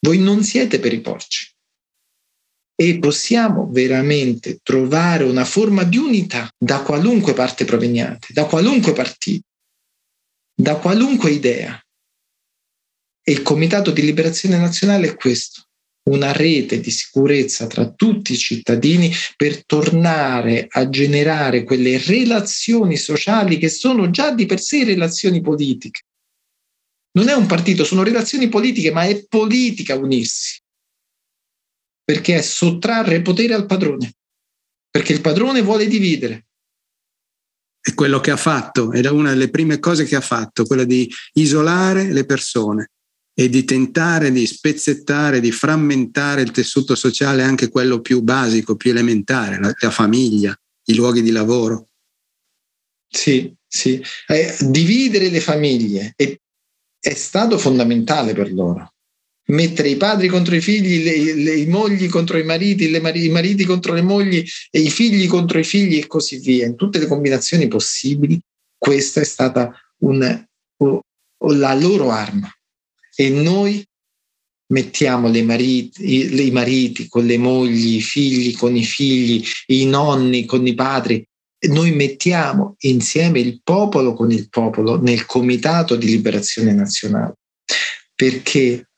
Voi 0.00 0.18
non 0.18 0.42
siete 0.42 0.78
per 0.78 0.92
i 0.92 1.00
porci. 1.00 1.50
E 2.74 2.98
possiamo 2.98 3.68
veramente 3.70 4.58
trovare 4.62 5.24
una 5.24 5.44
forma 5.44 5.84
di 5.84 5.96
unità 5.96 6.48
da 6.56 6.82
qualunque 6.82 7.32
parte 7.32 7.64
proveniente, 7.64 8.28
da 8.32 8.44
qualunque 8.44 8.92
partito, 8.92 9.46
da 10.54 10.76
qualunque 10.76 11.30
idea. 11.30 11.82
E 13.28 13.32
il 13.32 13.42
Comitato 13.42 13.90
di 13.90 14.00
Liberazione 14.00 14.56
Nazionale 14.56 15.08
è 15.08 15.14
questo, 15.14 15.64
una 16.08 16.32
rete 16.32 16.80
di 16.80 16.90
sicurezza 16.90 17.66
tra 17.66 17.92
tutti 17.92 18.32
i 18.32 18.38
cittadini 18.38 19.12
per 19.36 19.66
tornare 19.66 20.66
a 20.66 20.88
generare 20.88 21.62
quelle 21.62 21.98
relazioni 21.98 22.96
sociali 22.96 23.58
che 23.58 23.68
sono 23.68 24.08
già 24.08 24.32
di 24.32 24.46
per 24.46 24.60
sé 24.60 24.82
relazioni 24.82 25.42
politiche. 25.42 26.04
Non 27.18 27.28
è 27.28 27.34
un 27.34 27.44
partito, 27.44 27.84
sono 27.84 28.02
relazioni 28.02 28.48
politiche, 28.48 28.92
ma 28.92 29.04
è 29.04 29.26
politica 29.26 29.94
unirsi, 29.94 30.62
perché 32.02 32.36
è 32.36 32.40
sottrarre 32.40 33.20
potere 33.20 33.52
al 33.52 33.66
padrone, 33.66 34.14
perché 34.88 35.12
il 35.12 35.20
padrone 35.20 35.60
vuole 35.60 35.86
dividere. 35.86 36.46
è 37.78 37.92
quello 37.92 38.20
che 38.20 38.30
ha 38.30 38.38
fatto, 38.38 38.90
era 38.94 39.12
una 39.12 39.32
delle 39.32 39.50
prime 39.50 39.78
cose 39.78 40.06
che 40.06 40.16
ha 40.16 40.22
fatto, 40.22 40.64
quella 40.64 40.84
di 40.84 41.12
isolare 41.34 42.10
le 42.10 42.24
persone 42.24 42.92
e 43.40 43.48
di 43.48 43.62
tentare 43.62 44.32
di 44.32 44.44
spezzettare, 44.46 45.38
di 45.38 45.52
frammentare 45.52 46.42
il 46.42 46.50
tessuto 46.50 46.96
sociale, 46.96 47.44
anche 47.44 47.68
quello 47.68 48.00
più 48.00 48.20
basico, 48.20 48.74
più 48.74 48.90
elementare, 48.90 49.60
la, 49.60 49.72
la 49.78 49.90
famiglia, 49.92 50.52
i 50.86 50.94
luoghi 50.96 51.22
di 51.22 51.30
lavoro. 51.30 51.86
Sì, 53.08 53.54
sì. 53.64 54.02
Eh, 54.26 54.56
dividere 54.70 55.28
le 55.28 55.38
famiglie 55.38 56.14
è, 56.16 56.36
è 56.98 57.14
stato 57.14 57.58
fondamentale 57.58 58.34
per 58.34 58.52
loro 58.52 58.92
mettere 59.50 59.88
i 59.88 59.96
padri 59.96 60.26
contro 60.26 60.56
i 60.56 60.60
figli, 60.60 61.04
le, 61.04 61.34
le, 61.34 61.54
i 61.54 61.66
mogli 61.66 62.08
contro 62.08 62.38
i 62.38 62.42
mariti, 62.42 62.88
mari, 62.98 63.24
i 63.24 63.30
mariti 63.30 63.64
contro 63.64 63.94
le 63.94 64.02
mogli 64.02 64.44
e 64.68 64.80
i 64.80 64.90
figli 64.90 65.28
contro 65.28 65.60
i 65.60 65.64
figli 65.64 65.96
e 65.96 66.08
così 66.08 66.38
via, 66.38 66.66
in 66.66 66.74
tutte 66.74 66.98
le 66.98 67.06
combinazioni 67.06 67.68
possibili, 67.68 68.38
questa 68.76 69.20
è 69.20 69.24
stata 69.24 69.72
un, 70.00 70.44
o, 70.78 71.00
o 71.38 71.52
la 71.52 71.72
loro 71.74 72.10
arma. 72.10 72.52
E 73.20 73.30
noi 73.30 73.84
mettiamo 74.70 75.28
mariti, 75.42 76.46
i 76.46 76.50
mariti 76.52 77.08
con 77.08 77.26
le 77.26 77.36
mogli, 77.36 77.96
i 77.96 78.00
figli 78.00 78.56
con 78.56 78.76
i 78.76 78.84
figli, 78.84 79.44
i 79.66 79.86
nonni 79.86 80.44
con 80.44 80.64
i 80.64 80.74
padri, 80.74 81.26
noi 81.70 81.90
mettiamo 81.90 82.76
insieme 82.80 83.40
il 83.40 83.60
popolo 83.64 84.14
con 84.14 84.30
il 84.30 84.48
popolo 84.48 85.00
nel 85.00 85.26
comitato 85.26 85.96
di 85.96 86.06
liberazione 86.06 86.72
nazionale, 86.72 87.34
perché 88.14 88.88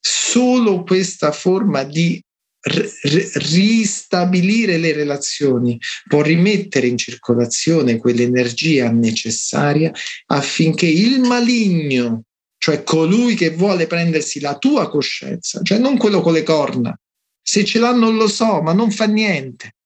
solo 0.00 0.82
questa 0.84 1.32
forma 1.32 1.84
di 1.84 2.18
ristabilire 2.60 4.78
le 4.78 4.92
relazioni 4.92 5.78
può 6.06 6.22
rimettere 6.22 6.86
in 6.86 6.96
circolazione 6.96 7.98
quell'energia 7.98 8.90
necessaria 8.90 9.92
affinché 10.26 10.86
il 10.86 11.20
maligno, 11.20 12.24
cioè 12.58 12.82
colui 12.82 13.34
che 13.34 13.50
vuole 13.50 13.86
prendersi 13.86 14.40
la 14.40 14.58
tua 14.58 14.90
coscienza, 14.90 15.62
cioè 15.62 15.78
non 15.78 15.96
quello 15.96 16.20
con 16.20 16.32
le 16.32 16.42
corna, 16.42 16.98
se 17.40 17.64
ce 17.64 17.78
l'ha 17.78 17.92
non 17.92 18.16
lo 18.16 18.28
so, 18.28 18.60
ma 18.60 18.72
non 18.72 18.90
fa 18.90 19.06
niente, 19.06 19.76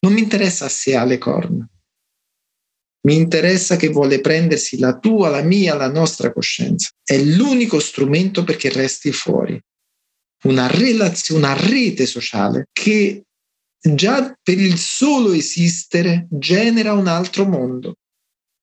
non 0.00 0.12
mi 0.12 0.20
interessa 0.20 0.68
se 0.68 0.94
ha 0.94 1.04
le 1.04 1.18
corna. 1.18 1.66
Mi 3.06 3.14
interessa 3.14 3.76
che 3.76 3.88
vuole 3.88 4.20
prendersi 4.20 4.78
la 4.78 4.98
tua, 4.98 5.28
la 5.28 5.42
mia, 5.42 5.76
la 5.76 5.88
nostra 5.88 6.32
coscienza. 6.32 6.90
È 7.04 7.16
l'unico 7.16 7.78
strumento 7.78 8.42
perché 8.42 8.68
resti 8.68 9.12
fuori. 9.12 9.58
Una 10.42 10.66
relazione, 10.66 11.46
una 11.46 11.54
rete 11.54 12.04
sociale 12.04 12.66
che 12.72 13.22
già 13.80 14.36
per 14.42 14.58
il 14.58 14.76
solo 14.76 15.32
esistere 15.32 16.26
genera 16.30 16.92
un 16.94 17.06
altro 17.06 17.46
mondo. 17.46 17.94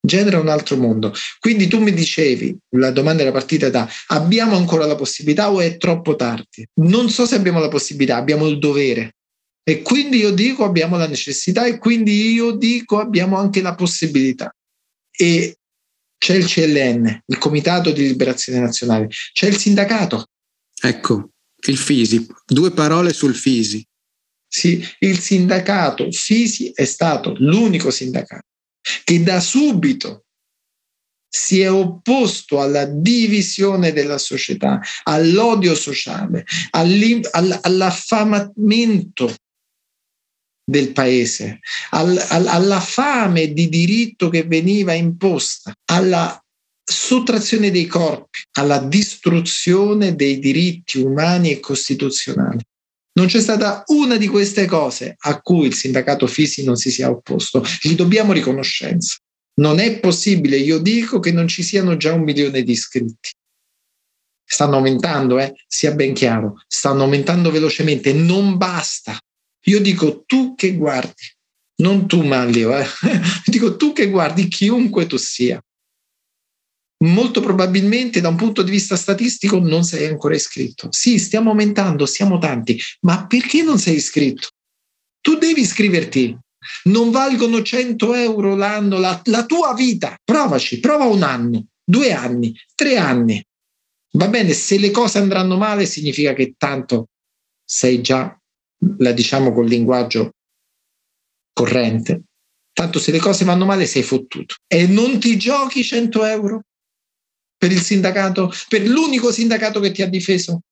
Genera 0.05 0.37
un 0.37 0.49
altro 0.49 0.75
mondo. 0.75 1.13
Quindi 1.39 1.67
tu 1.67 1.79
mi 1.79 1.93
dicevi, 1.93 2.57
la 2.75 2.91
domanda 2.91 3.21
era 3.21 3.31
partita 3.31 3.69
da 3.69 3.89
abbiamo 4.07 4.57
ancora 4.57 4.85
la 4.85 4.95
possibilità 4.95 5.49
o 5.49 5.61
è 5.61 5.77
troppo 5.77 6.17
tardi? 6.17 6.67
Non 6.81 7.09
so 7.09 7.25
se 7.25 7.35
abbiamo 7.35 7.59
la 7.59 7.69
possibilità, 7.69 8.17
abbiamo 8.17 8.45
il 8.47 8.59
dovere 8.59 9.15
e 9.63 9.81
quindi 9.81 10.17
io 10.17 10.31
dico 10.31 10.65
abbiamo 10.65 10.97
la 10.97 11.07
necessità 11.07 11.65
e 11.65 11.77
quindi 11.77 12.33
io 12.33 12.51
dico 12.51 12.99
abbiamo 12.99 13.37
anche 13.37 13.61
la 13.61 13.75
possibilità. 13.75 14.53
E 15.09 15.57
c'è 16.17 16.35
il 16.35 16.45
CLN, 16.47 17.21
il 17.25 17.37
Comitato 17.37 17.91
di 17.91 18.07
Liberazione 18.07 18.59
Nazionale, 18.59 19.07
c'è 19.07 19.47
il 19.47 19.55
sindacato. 19.55 20.27
Ecco, 20.81 21.29
il 21.67 21.77
FISI, 21.77 22.27
due 22.45 22.71
parole 22.71 23.13
sul 23.13 23.35
FISI. 23.35 23.85
Sì, 24.45 24.85
il 24.99 25.19
sindacato 25.19 26.11
FISI 26.11 26.73
è 26.75 26.83
stato 26.83 27.33
l'unico 27.37 27.89
sindacato 27.89 28.47
che 29.03 29.23
da 29.23 29.39
subito 29.39 30.25
si 31.35 31.61
è 31.61 31.71
opposto 31.71 32.61
alla 32.61 32.85
divisione 32.85 33.91
della 33.91 34.19
società, 34.19 34.79
all'odio 35.03 35.73
sociale, 35.73 36.45
all'affamamento 36.71 39.33
del 40.63 40.91
paese, 40.91 41.61
al, 41.89 42.23
al, 42.29 42.45
alla 42.47 42.79
fame 42.79 43.51
di 43.51 43.67
diritto 43.67 44.29
che 44.29 44.43
veniva 44.43 44.93
imposta, 44.93 45.73
alla 45.85 46.39
sottrazione 46.83 47.71
dei 47.71 47.87
corpi, 47.87 48.43
alla 48.53 48.77
distruzione 48.79 50.15
dei 50.15 50.39
diritti 50.39 50.99
umani 50.99 51.51
e 51.51 51.59
costituzionali. 51.59 52.61
Non 53.15 53.27
c'è 53.27 53.39
stata 53.41 53.83
una 53.87 54.17
di 54.17 54.27
queste 54.27 54.65
cose 54.65 55.15
a 55.19 55.39
cui 55.39 55.67
il 55.67 55.75
sindacato 55.75 56.25
Fisi 56.25 56.63
non 56.63 56.75
si 56.75 56.89
sia 56.89 57.09
opposto. 57.09 57.63
Gli 57.81 57.93
dobbiamo 57.93 58.33
riconoscenza. 58.33 59.17
Non 59.55 59.79
è 59.79 59.99
possibile, 59.99 60.57
io 60.57 60.79
dico 60.79 61.19
che 61.19 61.31
non 61.31 61.47
ci 61.47 61.61
siano 61.61 61.95
già 61.95 62.13
un 62.13 62.23
milione 62.23 62.63
di 62.63 62.71
iscritti. 62.71 63.29
Stanno 64.43 64.77
aumentando, 64.77 65.39
eh? 65.39 65.53
sia 65.67 65.93
ben 65.93 66.13
chiaro, 66.13 66.61
stanno 66.67 67.03
aumentando 67.03 67.51
velocemente, 67.51 68.13
non 68.13 68.57
basta. 68.57 69.17
Io 69.65 69.79
dico 69.79 70.23
tu 70.25 70.55
che 70.55 70.73
guardi, 70.73 71.31
non 71.77 72.07
tu 72.07 72.23
Manlio, 72.23 72.75
eh? 72.75 72.85
dico 73.45 73.75
tu 73.77 73.93
che 73.93 74.09
guardi 74.09 74.47
chiunque 74.47 75.05
tu 75.05 75.17
sia. 75.17 75.61
Molto 77.03 77.41
probabilmente 77.41 78.21
da 78.21 78.29
un 78.29 78.35
punto 78.37 78.61
di 78.61 78.71
vista 78.71 78.95
statistico 78.95 79.59
non 79.59 79.83
sei 79.83 80.07
ancora 80.07 80.35
iscritto. 80.35 80.87
Sì, 80.91 81.19
stiamo 81.19 81.49
aumentando, 81.49 82.05
siamo 82.05 82.37
tanti, 82.37 82.79
ma 83.01 83.27
perché 83.27 83.61
non 83.61 83.77
sei 83.77 83.95
iscritto? 83.95 84.47
Tu 85.19 85.37
devi 85.37 85.61
iscriverti. 85.61 86.37
Non 86.85 87.11
valgono 87.11 87.61
100 87.61 88.13
euro 88.13 88.55
l'anno, 88.55 88.97
la, 88.97 89.19
la 89.25 89.45
tua 89.45 89.73
vita. 89.73 90.15
Provaci, 90.23 90.79
prova 90.79 91.03
un 91.03 91.23
anno, 91.23 91.65
due 91.83 92.13
anni, 92.13 92.57
tre 92.73 92.95
anni. 92.95 93.43
Va 94.11 94.29
bene, 94.29 94.53
se 94.53 94.77
le 94.77 94.89
cose 94.89 95.17
andranno 95.17 95.57
male 95.57 95.85
significa 95.85 96.33
che 96.33 96.53
tanto 96.57 97.07
sei 97.65 98.01
già 98.01 98.37
la 98.99 99.11
diciamo 99.11 99.51
col 99.51 99.67
linguaggio 99.67 100.31
corrente. 101.51 102.23
Tanto 102.71 102.97
se 102.99 103.11
le 103.11 103.19
cose 103.19 103.43
vanno 103.43 103.65
male 103.65 103.85
sei 103.85 104.03
fottuto. 104.03 104.55
E 104.67 104.87
non 104.87 105.19
ti 105.19 105.37
giochi 105.37 105.83
100 105.83 106.25
euro 106.25 106.61
per 107.63 107.71
il 107.71 107.81
sindacato, 107.81 108.51
per 108.67 108.85
l'unico 108.85 109.31
sindacato 109.31 109.79
che 109.79 109.91
ti 109.91 110.01
ha 110.01 110.09
difeso. 110.09 110.63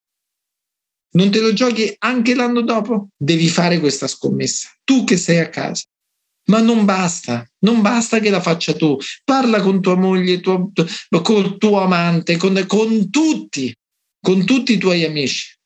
Non 1.11 1.31
te 1.31 1.39
lo 1.39 1.53
giochi 1.53 1.95
anche 1.99 2.35
l'anno 2.35 2.63
dopo? 2.63 3.11
Devi 3.15 3.47
fare 3.47 3.79
questa 3.79 4.07
scommessa. 4.07 4.67
Tu 4.83 5.05
che 5.05 5.15
sei 5.15 5.39
a 5.39 5.47
casa. 5.47 5.85
Ma 6.49 6.59
non 6.59 6.83
basta, 6.83 7.49
non 7.59 7.81
basta 7.81 8.19
che 8.19 8.29
la 8.29 8.41
faccia 8.41 8.73
tu. 8.73 8.97
Parla 9.23 9.61
con 9.61 9.79
tua 9.79 9.95
moglie, 9.95 10.41
tuo, 10.41 10.73
con 11.21 11.57
tuo 11.57 11.79
amante, 11.79 12.35
con, 12.35 12.61
con 12.67 13.09
tutti, 13.09 13.73
con 14.19 14.43
tutti 14.43 14.73
i 14.73 14.77
tuoi 14.77 15.05
amici. 15.05 15.57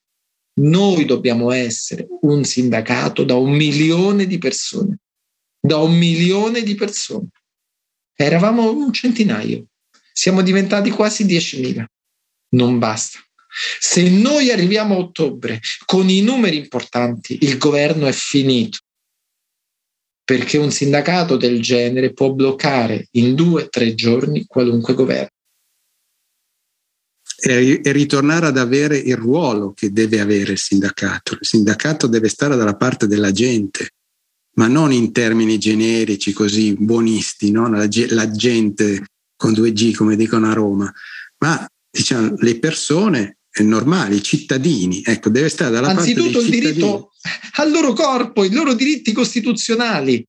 Noi 0.62 1.06
dobbiamo 1.06 1.50
essere 1.50 2.06
un 2.22 2.44
sindacato 2.44 3.24
da 3.24 3.34
un 3.34 3.50
milione 3.50 4.28
di 4.28 4.38
persone, 4.38 5.00
da 5.60 5.78
un 5.78 5.98
milione 5.98 6.62
di 6.62 6.76
persone. 6.76 7.30
Eravamo 8.14 8.72
un 8.72 8.94
centinaio, 8.94 9.66
siamo 10.18 10.42
diventati 10.42 10.92
quasi 10.92 11.26
10.000. 11.26 11.84
Non 12.52 12.80
basta. 12.80 13.20
Se 13.80 14.10
noi 14.10 14.50
arriviamo 14.50 14.96
a 14.96 15.00
ottobre 15.00 15.60
con 15.84 16.10
i 16.10 16.22
numeri 16.22 16.56
importanti, 16.56 17.38
il 17.42 17.58
governo 17.58 18.08
è 18.08 18.14
finito. 18.14 18.80
Perché 20.24 20.58
un 20.58 20.72
sindacato 20.72 21.36
del 21.36 21.62
genere 21.62 22.14
può 22.14 22.32
bloccare 22.32 23.08
in 23.12 23.36
due 23.36 23.64
o 23.64 23.70
tre 23.70 23.94
giorni 23.94 24.46
qualunque 24.46 24.94
governo 24.94 25.30
e, 27.38 27.82
ritornare 27.84 28.48
ad 28.48 28.58
avere 28.58 28.98
il 28.98 29.18
ruolo 29.18 29.74
che 29.74 29.92
deve 29.92 30.22
avere 30.22 30.54
il 30.54 30.58
sindacato. 30.58 31.34
Il 31.34 31.46
sindacato 31.46 32.08
deve 32.08 32.30
stare 32.30 32.56
dalla 32.56 32.76
parte 32.76 33.06
della 33.06 33.32
gente, 33.32 33.90
ma 34.54 34.68
non 34.68 34.94
in 34.94 35.12
termini 35.12 35.58
generici 35.58 36.32
così 36.32 36.74
buonisti, 36.74 37.52
no? 37.52 37.70
la, 37.70 37.88
la 38.10 38.32
gente 38.32 39.04
con 39.36 39.54
due 39.54 39.72
G 39.72 39.94
come 39.94 40.16
dicono 40.16 40.50
a 40.50 40.54
Roma, 40.54 40.92
ma 41.40 41.68
diciamo 41.90 42.36
le 42.38 42.60
persone 42.60 43.38
normali, 43.64 44.18
i 44.18 44.24
cittadini, 44.24 45.02
ecco, 45.04 45.30
deve 45.30 45.50
stare 45.50 45.72
dalla 45.72 45.90
Anzitutto 45.90 46.32
parte 46.32 46.50
dei 46.50 46.62
cittadini. 46.62 46.76
Anzitutto 46.76 46.82
il 46.82 46.84
diritto 46.84 47.12
al 47.62 47.72
loro 47.72 47.94
corpo, 47.94 48.44
i 48.44 48.52
loro 48.52 48.74
diritti 48.74 49.12
costituzionali. 49.14 50.26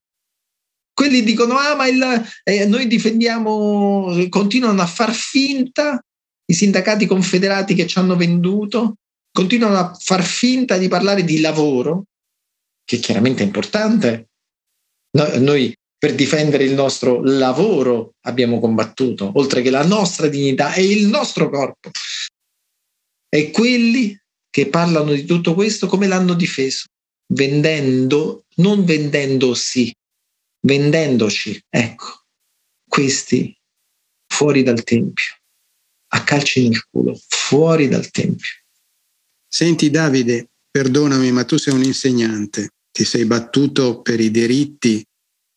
Quelli 0.92 1.22
dicono, 1.22 1.58
ah, 1.58 1.74
ma 1.74 1.86
il, 1.86 2.02
eh, 2.44 2.66
noi 2.66 2.86
difendiamo, 2.86 4.26
continuano 4.28 4.80
a 4.80 4.86
far 4.86 5.12
finta 5.12 6.02
i 6.46 6.54
sindacati 6.54 7.06
confederati 7.06 7.74
che 7.74 7.86
ci 7.86 7.98
hanno 7.98 8.16
venduto 8.16 8.96
continuano 9.36 9.76
a 9.76 9.94
far 10.00 10.24
finta 10.24 10.78
di 10.78 10.88
parlare 10.88 11.22
di 11.22 11.40
lavoro, 11.40 12.04
che 12.86 12.96
chiaramente 12.96 13.42
è 13.42 13.46
importante. 13.46 14.30
Noi 15.10 15.76
per 15.98 16.14
difendere 16.14 16.64
il 16.64 16.74
nostro 16.74 17.22
lavoro 17.22 18.14
abbiamo 18.26 18.60
combattuto, 18.60 19.30
oltre 19.34 19.62
che 19.62 19.70
la 19.70 19.84
nostra 19.84 20.28
dignità 20.28 20.74
e 20.74 20.84
il 20.84 21.06
nostro 21.06 21.48
corpo. 21.48 21.90
E 23.28 23.50
quelli 23.50 24.18
che 24.50 24.68
parlano 24.68 25.12
di 25.12 25.24
tutto 25.24 25.54
questo 25.54 25.86
come 25.86 26.06
l'hanno 26.06 26.34
difeso? 26.34 26.86
Vendendo, 27.32 28.44
non 28.56 28.84
vendendosi, 28.84 29.92
vendendoci, 30.60 31.60
ecco, 31.68 32.24
questi 32.86 33.54
fuori 34.26 34.62
dal 34.62 34.84
Tempio, 34.84 35.34
a 36.12 36.22
calci 36.22 36.68
nel 36.68 36.84
culo, 36.90 37.18
fuori 37.28 37.88
dal 37.88 38.10
Tempio. 38.10 38.50
Senti 39.48 39.90
Davide, 39.90 40.50
perdonami, 40.70 41.32
ma 41.32 41.44
tu 41.44 41.56
sei 41.56 41.74
un 41.74 41.82
insegnante, 41.82 42.70
ti 42.92 43.04
sei 43.04 43.24
battuto 43.24 44.02
per 44.02 44.20
i 44.20 44.30
diritti 44.30 45.04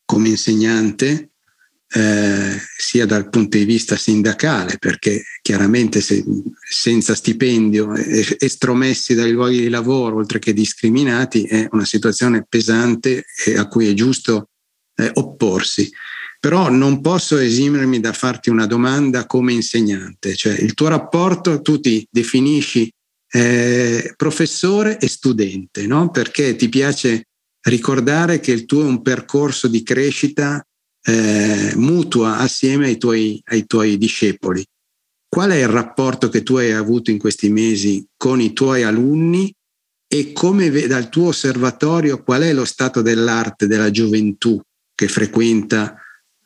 come 0.09 0.29
insegnante, 0.29 1.33
eh, 1.91 2.59
sia 2.79 3.05
dal 3.05 3.29
punto 3.29 3.59
di 3.59 3.63
vista 3.63 3.95
sindacale, 3.95 4.79
perché 4.79 5.23
chiaramente 5.43 6.01
se, 6.01 6.25
senza 6.67 7.13
stipendio, 7.13 7.93
estromessi 7.93 9.13
dai 9.13 9.31
luoghi 9.31 9.59
di 9.59 9.69
lavoro, 9.69 10.15
oltre 10.15 10.39
che 10.39 10.51
discriminati, 10.51 11.43
è 11.43 11.67
una 11.73 11.85
situazione 11.85 12.43
pesante 12.49 13.23
a 13.55 13.67
cui 13.67 13.87
è 13.87 13.93
giusto 13.93 14.49
eh, 14.95 15.11
opporsi. 15.13 15.91
Però 16.39 16.71
non 16.71 17.01
posso 17.01 17.37
esimermi 17.37 17.99
da 17.99 18.11
farti 18.11 18.49
una 18.49 18.65
domanda 18.65 19.27
come 19.27 19.53
insegnante, 19.53 20.35
cioè 20.35 20.53
il 20.53 20.73
tuo 20.73 20.87
rapporto 20.87 21.61
tu 21.61 21.79
ti 21.79 22.07
definisci 22.09 22.91
eh, 23.31 24.11
professore 24.15 24.97
e 24.97 25.07
studente, 25.07 25.85
no? 25.85 26.09
perché 26.09 26.55
ti 26.55 26.67
piace 26.67 27.25
ricordare 27.63 28.39
che 28.39 28.51
il 28.51 28.65
tuo 28.65 28.81
è 28.81 28.85
un 28.85 29.01
percorso 29.01 29.67
di 29.67 29.83
crescita 29.83 30.63
eh, 31.01 31.73
mutua 31.75 32.37
assieme 32.37 32.87
ai 32.87 32.97
tuoi, 32.97 33.41
ai 33.45 33.65
tuoi 33.65 33.97
discepoli. 33.97 34.63
Qual 35.27 35.51
è 35.51 35.57
il 35.57 35.67
rapporto 35.67 36.29
che 36.29 36.43
tu 36.43 36.55
hai 36.55 36.71
avuto 36.71 37.11
in 37.11 37.19
questi 37.19 37.49
mesi 37.49 38.05
con 38.17 38.41
i 38.41 38.53
tuoi 38.53 38.83
alunni 38.83 39.53
e 40.11 40.33
come 40.33 40.69
dal 40.87 41.09
tuo 41.09 41.27
osservatorio 41.27 42.23
qual 42.23 42.41
è 42.41 42.51
lo 42.51 42.65
stato 42.65 43.03
dell'arte 43.03 43.67
della 43.67 43.91
gioventù 43.91 44.59
che 44.95 45.07
frequenta 45.07 45.95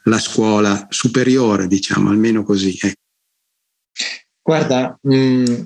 la 0.03 0.19
scuola 0.19 0.85
superiore, 0.89 1.67
diciamo, 1.67 2.09
almeno 2.09 2.43
così. 2.43 2.77
Eh. 2.81 2.95
Guarda, 4.41 4.97
mh, 5.01 5.15
mm, 5.15 5.65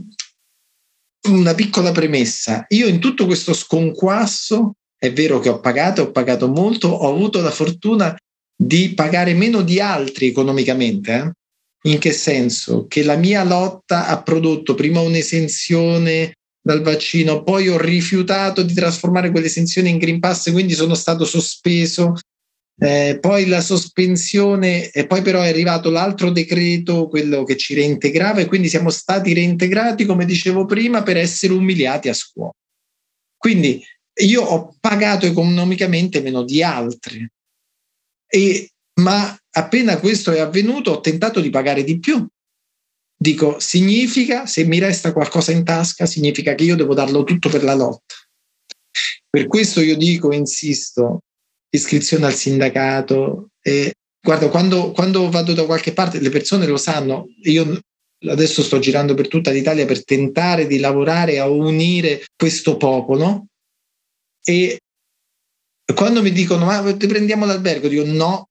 una 1.29 1.55
piccola 1.55 1.91
premessa. 1.91 2.65
Io 2.69 2.87
in 2.87 2.99
tutto 2.99 3.25
questo 3.25 3.53
sconquasso, 3.53 4.75
è 4.97 5.11
vero 5.13 5.39
che 5.39 5.49
ho 5.49 5.59
pagato, 5.59 6.03
ho 6.03 6.11
pagato 6.11 6.47
molto, 6.47 6.89
ho 6.89 7.13
avuto 7.13 7.41
la 7.41 7.51
fortuna 7.51 8.15
di 8.55 8.93
pagare 8.93 9.33
meno 9.33 9.61
di 9.61 9.79
altri 9.79 10.27
economicamente. 10.27 11.13
Eh? 11.13 11.89
In 11.91 11.99
che 11.99 12.11
senso? 12.11 12.87
Che 12.87 13.03
la 13.03 13.15
mia 13.15 13.43
lotta 13.43 14.07
ha 14.07 14.21
prodotto 14.21 14.73
prima 14.73 14.99
un'esenzione 15.01 16.33
dal 16.61 16.81
vaccino, 16.81 17.43
poi 17.43 17.69
ho 17.69 17.77
rifiutato 17.77 18.61
di 18.61 18.73
trasformare 18.73 19.31
quell'esenzione 19.31 19.89
in 19.89 19.97
Green 19.97 20.19
Pass, 20.19 20.51
quindi 20.51 20.73
sono 20.73 20.95
stato 20.95 21.23
sospeso 21.23 22.15
eh, 22.79 23.17
poi 23.19 23.47
la 23.47 23.61
sospensione, 23.61 24.91
e 24.91 25.07
poi 25.07 25.21
però 25.21 25.41
è 25.41 25.47
arrivato 25.47 25.89
l'altro 25.89 26.29
decreto, 26.29 27.07
quello 27.07 27.43
che 27.43 27.57
ci 27.57 27.73
reintegrava, 27.73 28.41
e 28.41 28.45
quindi 28.45 28.69
siamo 28.69 28.91
stati 28.91 29.33
reintegrati, 29.33 30.05
come 30.05 30.25
dicevo 30.25 30.65
prima, 30.65 31.01
per 31.01 31.17
essere 31.17 31.53
umiliati 31.53 32.07
a 32.09 32.13
scuola. 32.13 32.51
Quindi 33.35 33.83
io 34.20 34.43
ho 34.43 34.76
pagato 34.80 35.26
economicamente 35.26 36.22
meno 36.22 36.43
di 36.43 36.63
altri, 36.63 37.28
e, 38.28 38.72
ma 38.99 39.38
appena 39.51 39.99
questo 39.99 40.32
è 40.32 40.39
avvenuto 40.39 40.91
ho 40.91 40.99
tentato 40.99 41.39
di 41.39 41.49
pagare 41.49 41.84
di 41.84 41.99
più. 41.99 42.26
Dico, 43.20 43.59
significa, 43.59 44.45
se 44.45 44.63
mi 44.65 44.80
resta 44.80 45.11
qualcosa 45.11 45.51
in 45.51 45.63
tasca, 45.63 46.05
significa 46.05 46.53
che 46.53 46.63
io 46.63 46.76
devo 46.76 46.93
darlo 46.93 47.24
tutto 47.24 47.49
per 47.49 47.63
la 47.63 47.74
lotta. 47.74 48.13
Per 49.30 49.47
questo 49.47 49.82
io 49.82 49.97
dico, 49.97 50.32
insisto, 50.32 51.22
iscrizione 51.70 52.28
al 52.28 52.36
sindacato. 52.36 53.49
E, 53.61 53.93
guarda, 54.22 54.49
quando, 54.49 54.91
quando 54.91 55.30
vado 55.32 55.53
da 55.53 55.65
qualche 55.65 55.93
parte, 55.93 56.20
le 56.20 56.30
persone 56.30 56.68
lo 56.68 56.78
sanno, 56.78 57.28
io 57.43 57.80
adesso 58.28 58.61
sto 58.63 58.80
girando 58.80 59.13
per 59.13 59.28
tutta 59.28 59.51
l'Italia 59.51 59.86
per 59.86 60.03
tentare 60.03 60.68
di 60.68 60.80
lavorare 60.80 61.39
a 61.39 61.47
unire 61.47 62.24
questo 62.36 62.78
popolo 62.78 63.47
e 64.49 64.79
quando 65.93 66.21
mi 66.21 66.31
dicono 66.31 66.65
ma 66.65 66.95
ti 66.95 67.05
prendiamo 67.05 67.45
l'albergo, 67.45 67.89
dico 67.89 68.05
no, 68.05 68.49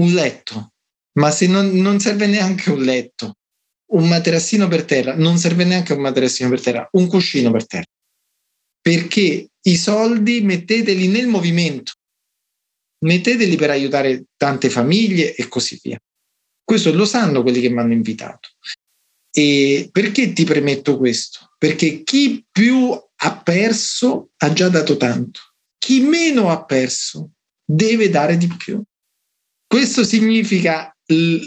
un 0.00 0.12
letto, 0.12 0.74
ma 1.18 1.32
se 1.32 1.48
non, 1.48 1.70
non 1.70 1.98
serve 1.98 2.26
neanche 2.26 2.70
un 2.70 2.82
letto, 2.82 3.38
un 3.92 4.06
materassino 4.06 4.68
per 4.68 4.84
terra, 4.84 5.16
non 5.16 5.36
serve 5.38 5.64
neanche 5.64 5.92
un 5.92 6.00
materassino 6.00 6.48
per 6.48 6.60
terra, 6.60 6.88
un 6.92 7.08
cuscino 7.08 7.50
per 7.50 7.66
terra, 7.66 7.90
perché 8.80 9.48
i 9.60 9.76
soldi 9.76 10.40
metteteli 10.42 11.08
nel 11.08 11.26
movimento, 11.26 11.94
metteteli 13.04 13.56
per 13.56 13.70
aiutare 13.70 14.26
tante 14.36 14.70
famiglie 14.70 15.34
e 15.34 15.48
così 15.48 15.80
via. 15.82 15.98
Questo 16.62 16.92
lo 16.92 17.06
sanno 17.06 17.42
quelli 17.42 17.60
che 17.60 17.70
mi 17.70 17.80
hanno 17.80 17.92
invitato. 17.92 18.50
E 19.36 19.88
perché 19.90 20.32
ti 20.32 20.44
premetto 20.44 20.96
questo? 20.96 21.54
Perché 21.58 22.04
chi 22.04 22.44
più 22.48 22.96
ha 23.24 23.40
perso 23.40 24.30
ha 24.36 24.52
già 24.52 24.68
dato 24.68 24.96
tanto, 24.96 25.40
chi 25.78 26.00
meno 26.00 26.50
ha 26.50 26.64
perso 26.64 27.32
deve 27.64 28.10
dare 28.10 28.36
di 28.36 28.46
più. 28.46 28.82
Questo 29.66 30.04
significa 30.04 30.94
l- 31.06 31.46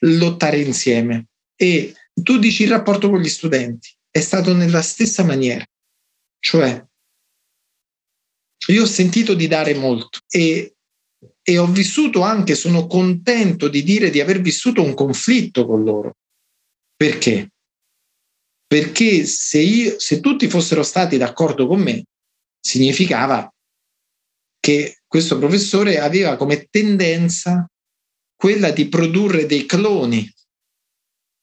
lottare 0.00 0.60
insieme. 0.60 1.28
E 1.56 1.94
tu 2.12 2.38
dici 2.38 2.64
il 2.64 2.70
rapporto 2.70 3.08
con 3.08 3.20
gli 3.20 3.28
studenti 3.28 3.90
è 4.10 4.20
stato 4.20 4.54
nella 4.54 4.82
stessa 4.82 5.24
maniera, 5.24 5.64
cioè 6.38 6.84
io 8.68 8.82
ho 8.82 8.86
sentito 8.86 9.34
di 9.34 9.46
dare 9.46 9.74
molto 9.74 10.20
e 10.28 10.74
e 11.46 11.58
ho 11.58 11.66
vissuto 11.66 12.22
anche, 12.22 12.54
sono 12.54 12.86
contento 12.86 13.68
di 13.68 13.82
dire 13.82 14.08
di 14.08 14.20
aver 14.20 14.40
vissuto 14.40 14.82
un 14.82 14.94
conflitto 14.94 15.66
con 15.66 15.84
loro. 15.84 16.16
Perché? 16.96 17.52
Perché 18.74 19.24
se, 19.24 19.60
io, 19.60 20.00
se 20.00 20.18
tutti 20.18 20.48
fossero 20.48 20.82
stati 20.82 21.16
d'accordo 21.16 21.68
con 21.68 21.80
me, 21.80 22.06
significava 22.58 23.48
che 24.58 24.98
questo 25.06 25.38
professore 25.38 26.00
aveva 26.00 26.34
come 26.34 26.66
tendenza 26.68 27.70
quella 28.34 28.72
di 28.72 28.88
produrre 28.88 29.46
dei 29.46 29.64
cloni, 29.64 30.28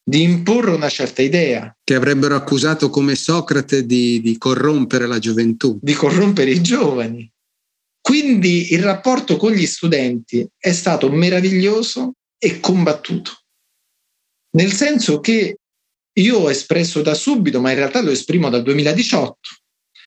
di 0.03 0.23
imporre 0.23 0.71
una 0.71 0.89
certa 0.89 1.21
idea. 1.21 1.73
Che 1.81 1.95
avrebbero 1.95 2.35
accusato 2.35 2.89
come 2.89 3.15
Socrate 3.15 3.85
di, 3.85 4.19
di 4.19 4.37
corrompere 4.37 5.07
la 5.07 5.17
gioventù. 5.17 5.79
Di 5.81 5.93
corrompere 5.93 6.51
i 6.51 6.61
giovani. 6.61 7.31
Quindi 8.01 8.73
il 8.73 8.83
rapporto 8.83 9.37
con 9.37 9.53
gli 9.53 9.67
studenti 9.67 10.45
è 10.57 10.73
stato 10.73 11.09
meraviglioso 11.09 12.11
e 12.37 12.59
combattuto. 12.59 13.31
Nel 14.57 14.73
senso 14.73 15.21
che 15.21 15.59
io 16.13 16.37
ho 16.37 16.49
espresso 16.49 17.01
da 17.01 17.13
subito, 17.13 17.61
ma 17.61 17.69
in 17.71 17.77
realtà 17.77 18.01
lo 18.01 18.11
esprimo 18.11 18.49
dal 18.49 18.63
2018, 18.63 19.37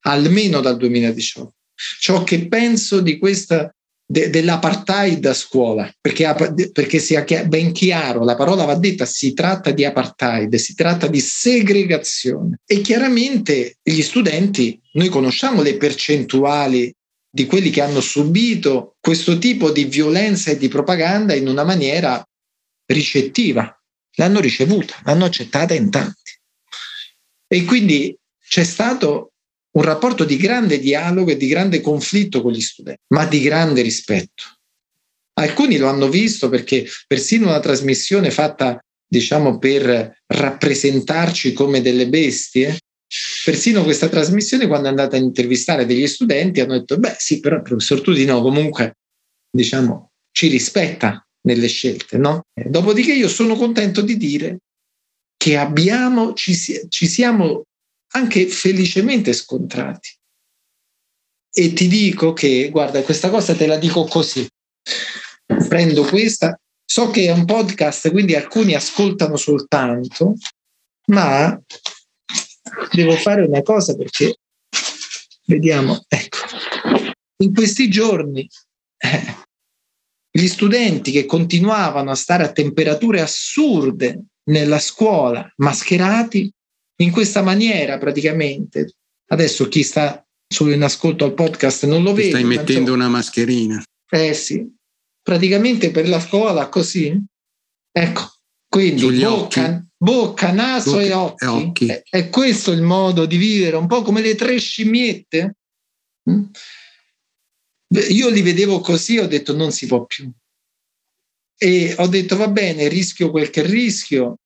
almeno 0.03 0.61
dal 0.61 0.77
2018, 0.77 1.53
ciò 2.01 2.25
che 2.25 2.47
penso 2.47 3.01
di 3.01 3.19
questa 3.19 3.75
de, 4.07 4.29
dell'apartheid 4.29 5.25
a 5.25 5.35
scuola, 5.35 5.91
perché, 6.01 6.35
perché 6.73 6.99
sia 6.99 7.25
ben 7.47 7.73
chiaro, 7.73 8.25
la 8.25 8.37
parola 8.37 8.65
va 8.65 8.75
detta, 8.75 9.07
si 9.07 9.33
tratta 9.33 9.71
di 9.71 9.85
apartheid, 9.85 10.55
si 10.57 10.75
tratta 10.75 11.07
di 11.07 11.21
segregazione. 11.21 12.61
E 12.67 12.81
chiaramente 12.81 13.79
gli 13.83 14.03
studenti, 14.03 14.79
noi 14.93 15.09
conosciamo 15.09 15.63
le 15.63 15.77
percentuali 15.77 16.95
di 17.31 17.47
quelli 17.47 17.71
che 17.71 17.81
hanno 17.81 18.01
subito 18.01 18.95
questo 19.01 19.39
tipo 19.39 19.71
di 19.71 19.85
violenza 19.85 20.51
e 20.51 20.57
di 20.57 20.69
propaganda 20.69 21.35
in 21.35 21.49
una 21.49 21.65
maniera 21.65 22.25
ricettiva. 22.87 23.77
L'hanno 24.17 24.41
ricevuta, 24.41 25.01
l'hanno 25.05 25.25
accettata 25.25 25.75
in 25.75 25.91
tanti. 25.91 26.33
E 27.47 27.65
quindi 27.65 28.17
c'è 28.47 28.65
stato 28.65 29.33
un 29.73 29.83
rapporto 29.83 30.25
di 30.25 30.37
grande 30.37 30.79
dialogo 30.79 31.33
e 31.33 31.37
di 31.37 31.47
grande 31.47 31.81
conflitto 31.81 32.43
con 32.43 32.53
gli 32.53 32.61
studenti, 32.61 33.01
ma 33.09 33.27
di 33.27 33.41
grande 33.41 33.83
rispetto. 33.83 34.45
Alcuni 35.35 35.79
lo 35.79 35.89
hanno 35.89 36.09
visto 36.09 36.49
perché 36.49 36.89
persino 37.07 37.49
una 37.49 37.61
trasmissione 37.61 38.31
fatta, 38.31 38.79
diciamo, 39.07 39.59
per 39.59 40.23
rappresentarci 40.27 41.53
come 41.53 41.83
delle 41.83 42.09
bestie, 42.09 42.79
Persino 43.45 43.85
questa 43.85 44.09
trasmissione, 44.09 44.67
quando 44.67 44.87
è 44.87 44.91
andata 44.91 45.17
a 45.17 45.21
intervistare 45.21 45.87
degli 45.87 46.07
studenti, 46.07 46.61
hanno 46.61 46.79
detto: 46.79 46.99
Beh, 46.99 47.15
sì, 47.19 47.39
però 47.39 47.57
il 47.57 47.63
professor 47.63 48.01
Tudino 48.01 48.43
comunque 48.43 48.97
diciamo 49.51 50.11
ci 50.33 50.49
rispetta 50.49 51.25
nelle 51.47 51.69
scelte, 51.69 52.19
no? 52.19 52.43
Dopodiché 52.53 53.13
io 53.13 53.29
sono 53.29 53.57
contento 53.57 54.01
di 54.01 54.17
dire 54.17 54.59
che 55.37 55.57
abbiamo, 55.57 56.33
ci, 56.33 56.55
ci 56.89 57.07
siamo 57.07 57.65
anche 58.13 58.47
felicemente 58.47 59.33
scontrati. 59.33 60.11
E 61.57 61.73
ti 61.73 61.87
dico 61.87 62.33
che, 62.33 62.69
guarda, 62.71 63.03
questa 63.03 63.31
cosa 63.31 63.55
te 63.55 63.67
la 63.67 63.77
dico 63.77 64.05
così. 64.05 64.47
Prendo 65.69 66.05
questa, 66.05 66.59
so 66.85 67.11
che 67.11 67.27
è 67.27 67.31
un 67.31 67.45
podcast, 67.45 68.11
quindi 68.11 68.35
alcuni 68.35 68.75
ascoltano 68.75 69.37
soltanto, 69.37 70.35
ma 71.07 71.61
devo 72.93 73.15
fare 73.17 73.43
una 73.43 73.63
cosa 73.63 73.95
perché 73.95 74.37
vediamo, 75.47 76.03
ecco, 76.09 76.39
in 77.43 77.53
questi 77.53 77.91
giorni 77.91 78.49
eh, 78.97 79.44
gli 80.37 80.49
studenti 80.49 81.13
che 81.13 81.27
continuavano 81.27 82.11
a 82.11 82.17
stare 82.17 82.43
a 82.43 82.51
temperature 82.51 83.21
assurde 83.21 84.25
nella 84.51 84.81
scuola, 84.81 85.49
mascherati 85.59 86.53
in 87.03 87.13
questa 87.13 87.41
maniera 87.41 87.99
praticamente. 87.99 88.95
Adesso 89.29 89.69
chi 89.69 89.85
sta 89.85 90.27
solo 90.53 90.73
in 90.73 90.83
ascolto 90.83 91.25
al 91.25 91.35
podcast 91.35 91.87
non 91.87 92.03
lo 92.03 92.13
vede. 92.13 92.31
Stai 92.31 92.45
mettendo 92.45 92.93
una 92.93 93.09
mascherina. 93.09 93.81
Eh 94.11 94.35
sì, 94.35 94.69
praticamente 95.23 95.93
per 95.93 96.09
la 96.09 96.19
scuola 96.19 96.69
così. 96.69 97.17
Ecco, 97.93 98.33
quindi 98.69 99.21
bocca, 99.21 99.87
bocca, 99.97 100.51
naso 100.51 100.93
bocca, 100.93 101.05
e 101.05 101.13
occhi. 101.13 101.45
E 101.45 101.47
occhi. 101.47 101.87
È, 101.87 102.03
è, 102.11 102.29
questo 102.29 102.73
il 102.73 102.83
modo 102.83 103.25
di 103.25 103.37
vivere, 103.37 103.77
un 103.77 103.87
po' 103.87 104.03
come 104.03 104.21
le 104.21 104.35
tre 104.35 104.59
scimmiette. 104.59 105.55
Mm? 106.29 106.43
Io 108.09 108.29
li 108.29 108.43
vedevo 108.43 108.81
così, 108.81 109.19
ho 109.19 109.27
detto 109.27 109.55
non 109.55 109.73
si 109.73 109.87
può 109.87 110.05
più. 110.05 110.31
E 111.57 111.95
ho 111.99 112.07
detto 112.09 112.37
va 112.37 112.49
bene, 112.49 112.89
rischio 112.89 113.31
quel 113.31 113.51
che 113.51 113.63
rischio, 113.63 114.39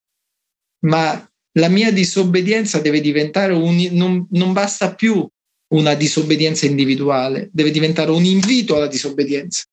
ma 0.87 1.31
la 1.59 1.69
mia 1.69 1.91
disobbedienza 1.93 2.81
deve 2.81 3.01
diventare 3.01 3.53
un... 3.53 3.77
non, 3.93 4.27
non 4.31 4.53
basta 4.53 4.95
più 4.95 5.27
una 5.75 5.95
disobbedienza 5.95 6.67
individuale, 6.67 7.49
deve 7.53 7.71
diventare 7.71 8.11
un 8.11 8.25
invito 8.25 8.77
alla 8.77 8.87
disobbedienza. 8.87 9.65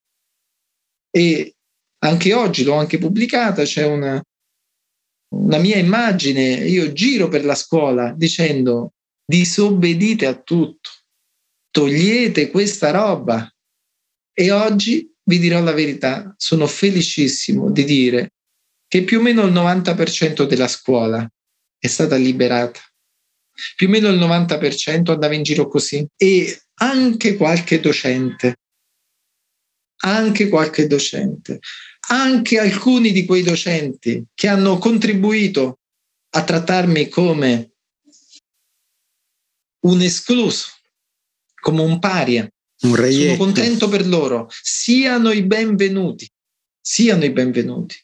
E 1.11 1.55
anche 1.99 2.33
oggi 2.33 2.63
l'ho 2.63 2.73
anche 2.73 2.97
pubblicata, 2.97 3.63
c'è 3.63 3.85
una, 3.85 4.21
una 5.35 5.57
mia 5.57 5.77
immagine, 5.77 6.55
io 6.67 6.91
giro 6.91 7.27
per 7.29 7.45
la 7.45 7.55
scuola 7.55 8.13
dicendo 8.13 8.93
disobbedite 9.25 10.25
a 10.25 10.39
tutto, 10.39 10.89
togliete 11.71 12.51
questa 12.51 12.91
roba. 12.91 13.49
E 14.37 14.51
oggi 14.51 15.09
vi 15.23 15.39
dirò 15.39 15.61
la 15.61 15.71
verità, 15.71 16.35
sono 16.37 16.67
felicissimo 16.67 17.71
di 17.71 17.85
dire 17.85 18.33
che 18.85 19.03
più 19.05 19.19
o 19.19 19.21
meno 19.21 19.43
il 19.43 19.53
90% 19.53 20.43
della 20.43 20.67
scuola 20.67 21.25
è 21.77 21.87
stata 21.87 22.17
liberata. 22.17 22.81
Più 23.77 23.87
o 23.87 23.89
meno 23.89 24.09
il 24.09 24.19
90% 24.19 25.11
andava 25.11 25.33
in 25.33 25.43
giro 25.43 25.69
così 25.69 26.05
e 26.17 26.63
anche 26.81 27.37
qualche 27.37 27.79
docente, 27.79 28.57
anche 30.03 30.49
qualche 30.49 30.87
docente, 30.87 31.59
anche 32.09 32.59
alcuni 32.59 33.13
di 33.13 33.23
quei 33.23 33.41
docenti 33.41 34.25
che 34.33 34.49
hanno 34.49 34.77
contribuito 34.77 35.79
a 36.31 36.43
trattarmi 36.43 37.07
come 37.07 37.71
un 39.85 40.01
escluso, 40.01 40.67
come 41.61 41.81
un 41.81 41.99
paria. 41.99 42.49
Un 42.85 43.11
Sono 43.11 43.37
contento 43.37 43.89
per 43.89 44.05
loro. 44.05 44.47
Siano 44.49 45.31
i 45.31 45.43
benvenuti, 45.43 46.29
siano 46.79 47.25
i 47.25 47.31
benvenuti. 47.31 47.95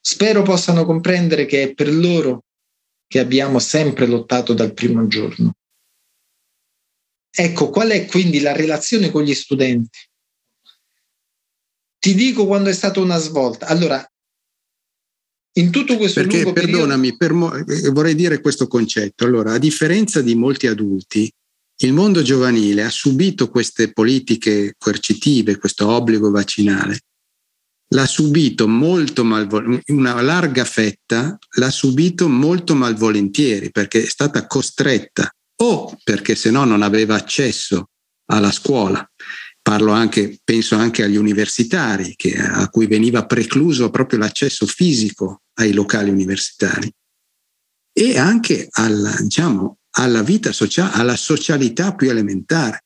Spero 0.00 0.42
possano 0.42 0.84
comprendere 0.84 1.46
che 1.46 1.62
è 1.62 1.74
per 1.74 1.92
loro 1.92 2.44
che 3.06 3.20
abbiamo 3.20 3.58
sempre 3.58 4.06
lottato 4.06 4.52
dal 4.52 4.74
primo 4.74 5.06
giorno. 5.06 5.54
Ecco, 7.30 7.70
qual 7.70 7.90
è 7.90 8.06
quindi 8.06 8.40
la 8.40 8.52
relazione 8.52 9.10
con 9.10 9.22
gli 9.22 9.34
studenti? 9.34 9.98
Ti 11.98 12.14
dico 12.14 12.46
quando 12.46 12.70
è 12.70 12.72
stata 12.72 13.00
una 13.00 13.18
svolta. 13.18 13.66
Allora, 13.66 14.06
in 15.56 15.70
tutto 15.70 15.96
questo 15.96 16.20
Perché, 16.20 16.52
perdonami, 16.52 17.16
periodo... 17.16 17.64
per, 17.64 17.84
eh, 17.84 17.90
vorrei 17.90 18.14
dire 18.14 18.40
questo 18.40 18.66
concetto. 18.66 19.24
Allora, 19.24 19.52
a 19.52 19.58
differenza 19.58 20.20
di 20.20 20.34
molti 20.34 20.66
adulti, 20.66 21.32
il 21.84 21.92
mondo 21.92 22.22
giovanile 22.22 22.82
ha 22.82 22.90
subito 22.90 23.50
queste 23.50 23.92
politiche 23.92 24.74
coercitive, 24.78 25.58
questo 25.58 25.86
obbligo 25.86 26.30
vaccinale, 26.30 27.00
l'ha 27.88 28.06
subito 28.06 28.66
molto 28.66 29.22
malvolentieri, 29.22 29.82
una 29.88 30.20
larga 30.22 30.64
fetta 30.64 31.38
l'ha 31.56 31.70
subito 31.70 32.28
molto 32.28 32.74
malvolentieri 32.74 33.70
perché 33.70 34.02
è 34.02 34.06
stata 34.06 34.46
costretta 34.46 35.30
o 35.62 35.96
perché 36.02 36.34
se 36.34 36.50
no 36.50 36.64
non 36.64 36.82
aveva 36.82 37.16
accesso 37.16 37.90
alla 38.30 38.50
scuola. 38.50 39.06
Parlo 39.60 39.92
anche, 39.92 40.38
penso 40.42 40.76
anche 40.76 41.02
agli 41.02 41.16
universitari 41.16 42.14
che, 42.16 42.36
a 42.36 42.68
cui 42.68 42.86
veniva 42.86 43.24
precluso 43.24 43.90
proprio 43.90 44.18
l'accesso 44.18 44.66
fisico 44.66 45.42
ai 45.54 45.72
locali 45.72 46.10
universitari 46.10 46.90
e 47.92 48.18
anche 48.18 48.68
alla, 48.70 49.14
diciamo, 49.20 49.78
alla 49.96 50.22
vita 50.22 50.52
sociale, 50.52 50.92
alla 50.94 51.16
socialità 51.16 51.94
più 51.94 52.10
elementare 52.10 52.84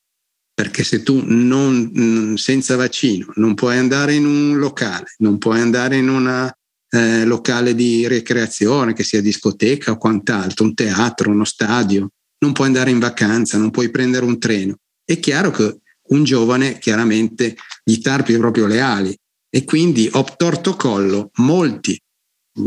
perché 0.59 0.83
se 0.83 1.05
tu 1.05 1.23
non, 1.25 1.93
mm, 1.97 2.35
senza 2.35 2.75
vaccino 2.75 3.31
non 3.37 3.55
puoi 3.55 3.77
andare 3.79 4.15
in 4.15 4.27
un 4.27 4.59
locale, 4.59 5.15
non 5.19 5.39
puoi 5.39 5.61
andare 5.61 5.99
in 5.99 6.09
un 6.09 6.51
eh, 6.91 7.25
locale 7.25 7.77
di 7.77 8.09
ricreazione, 8.09 8.93
che 8.93 9.05
sia 9.05 9.21
discoteca 9.21 9.93
o 9.93 9.99
quant'altro, 9.99 10.65
un 10.65 10.75
teatro, 10.75 11.31
uno 11.31 11.45
stadio, 11.45 12.09
non 12.39 12.53
puoi 12.53 12.67
andare 12.67 12.91
in 12.91 12.99
vacanza, 12.99 13.57
non 13.57 13.71
puoi 13.71 13.91
prendere 13.91 14.25
un 14.25 14.41
treno. 14.41 14.79
È 15.05 15.21
chiaro 15.21 15.53
che 15.53 15.79
un 16.09 16.25
giovane 16.25 16.79
chiaramente 16.79 17.55
gli 17.85 17.99
tarpi 18.01 18.37
proprio 18.37 18.67
le 18.67 18.81
ali 18.81 19.17
e 19.49 19.63
quindi 19.63 20.09
obtorto 20.11 20.75
collo 20.75 21.31
molti 21.35 21.97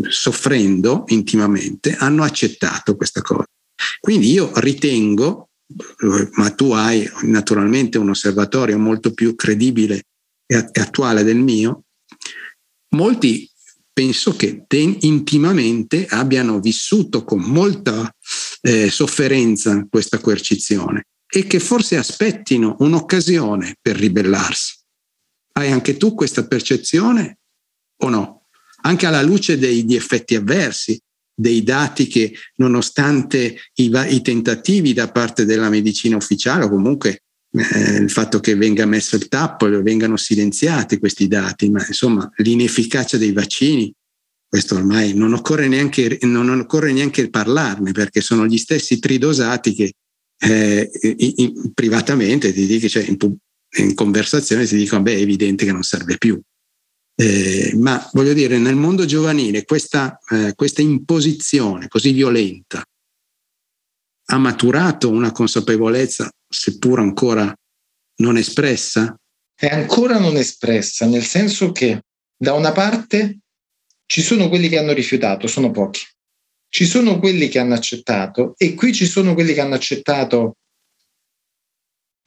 soffrendo 0.07 1.03
intimamente 1.07 1.95
hanno 1.95 2.23
accettato 2.23 2.95
questa 2.95 3.21
cosa. 3.21 3.45
Quindi 3.99 4.31
io 4.31 4.51
ritengo 4.55 5.49
ma 6.33 6.49
tu 6.51 6.71
hai 6.71 7.09
naturalmente 7.23 7.97
un 7.97 8.09
osservatorio 8.09 8.77
molto 8.77 9.13
più 9.13 9.35
credibile 9.35 10.03
e 10.45 10.69
attuale 10.73 11.23
del 11.23 11.37
mio, 11.37 11.85
molti 12.89 13.49
penso 13.93 14.35
che 14.35 14.65
intimamente 14.99 16.07
abbiano 16.07 16.59
vissuto 16.59 17.23
con 17.23 17.39
molta 17.41 18.13
eh, 18.61 18.89
sofferenza 18.89 19.85
questa 19.89 20.19
coercizione 20.19 21.07
e 21.27 21.45
che 21.47 21.59
forse 21.59 21.97
aspettino 21.97 22.75
un'occasione 22.79 23.75
per 23.81 23.95
ribellarsi. 23.95 24.79
Hai 25.53 25.71
anche 25.71 25.97
tu 25.97 26.13
questa 26.13 26.45
percezione 26.45 27.39
o 28.03 28.09
no? 28.09 28.47
Anche 28.83 29.05
alla 29.05 29.21
luce 29.21 29.57
degli 29.57 29.95
effetti 29.95 30.35
avversi 30.35 30.99
dei 31.33 31.63
dati 31.63 32.07
che 32.07 32.33
nonostante 32.55 33.57
i, 33.75 33.91
i 34.09 34.21
tentativi 34.21 34.93
da 34.93 35.11
parte 35.11 35.45
della 35.45 35.69
medicina 35.69 36.15
ufficiale 36.15 36.65
o 36.65 36.69
comunque 36.69 37.23
eh, 37.53 37.97
il 37.97 38.09
fatto 38.09 38.39
che 38.39 38.55
venga 38.55 38.85
messo 38.85 39.15
il 39.15 39.27
tappo 39.27 39.67
vengano 39.81 40.17
silenziati 40.17 40.99
questi 40.99 41.27
dati, 41.27 41.69
ma 41.69 41.85
insomma 41.85 42.29
l'inefficacia 42.37 43.17
dei 43.17 43.33
vaccini, 43.33 43.93
questo 44.47 44.75
ormai 44.75 45.13
non 45.13 45.33
occorre 45.33 45.67
neanche, 45.67 46.17
non 46.21 46.49
occorre 46.49 46.91
neanche 46.91 47.29
parlarne 47.29 47.91
perché 47.91 48.21
sono 48.21 48.45
gli 48.45 48.57
stessi 48.57 48.99
tridosati 48.99 49.73
che 49.73 49.93
eh, 50.43 50.89
in, 51.17 51.71
privatamente 51.73 52.53
ti 52.53 52.65
dicono, 52.65 52.89
cioè 52.89 53.03
in, 53.03 53.17
in 53.77 53.93
conversazione 53.93 54.65
ti 54.65 54.77
dicono, 54.77 55.01
beh 55.01 55.15
è 55.15 55.21
evidente 55.21 55.65
che 55.65 55.71
non 55.71 55.83
serve 55.83 56.17
più. 56.17 56.39
Eh, 57.21 57.75
ma 57.75 58.09
voglio 58.13 58.33
dire, 58.33 58.57
nel 58.57 58.75
mondo 58.75 59.05
giovanile 59.05 59.63
questa, 59.63 60.17
eh, 60.27 60.55
questa 60.55 60.81
imposizione 60.81 61.87
così 61.87 62.13
violenta 62.13 62.83
ha 64.25 64.37
maturato 64.39 65.07
una 65.11 65.31
consapevolezza, 65.31 66.31
seppur 66.47 66.97
ancora 66.97 67.53
non 68.21 68.37
espressa? 68.37 69.15
È 69.53 69.67
ancora 69.67 70.17
non 70.17 70.35
espressa, 70.35 71.05
nel 71.05 71.23
senso 71.23 71.71
che 71.71 72.01
da 72.35 72.53
una 72.53 72.71
parte 72.71 73.41
ci 74.07 74.23
sono 74.23 74.49
quelli 74.49 74.67
che 74.67 74.79
hanno 74.79 74.93
rifiutato, 74.93 75.45
sono 75.45 75.69
pochi. 75.69 76.01
Ci 76.69 76.87
sono 76.87 77.19
quelli 77.19 77.49
che 77.49 77.59
hanno 77.59 77.75
accettato 77.75 78.55
e 78.57 78.73
qui 78.73 78.95
ci 78.95 79.05
sono 79.05 79.35
quelli 79.35 79.53
che 79.53 79.61
hanno 79.61 79.75
accettato 79.75 80.55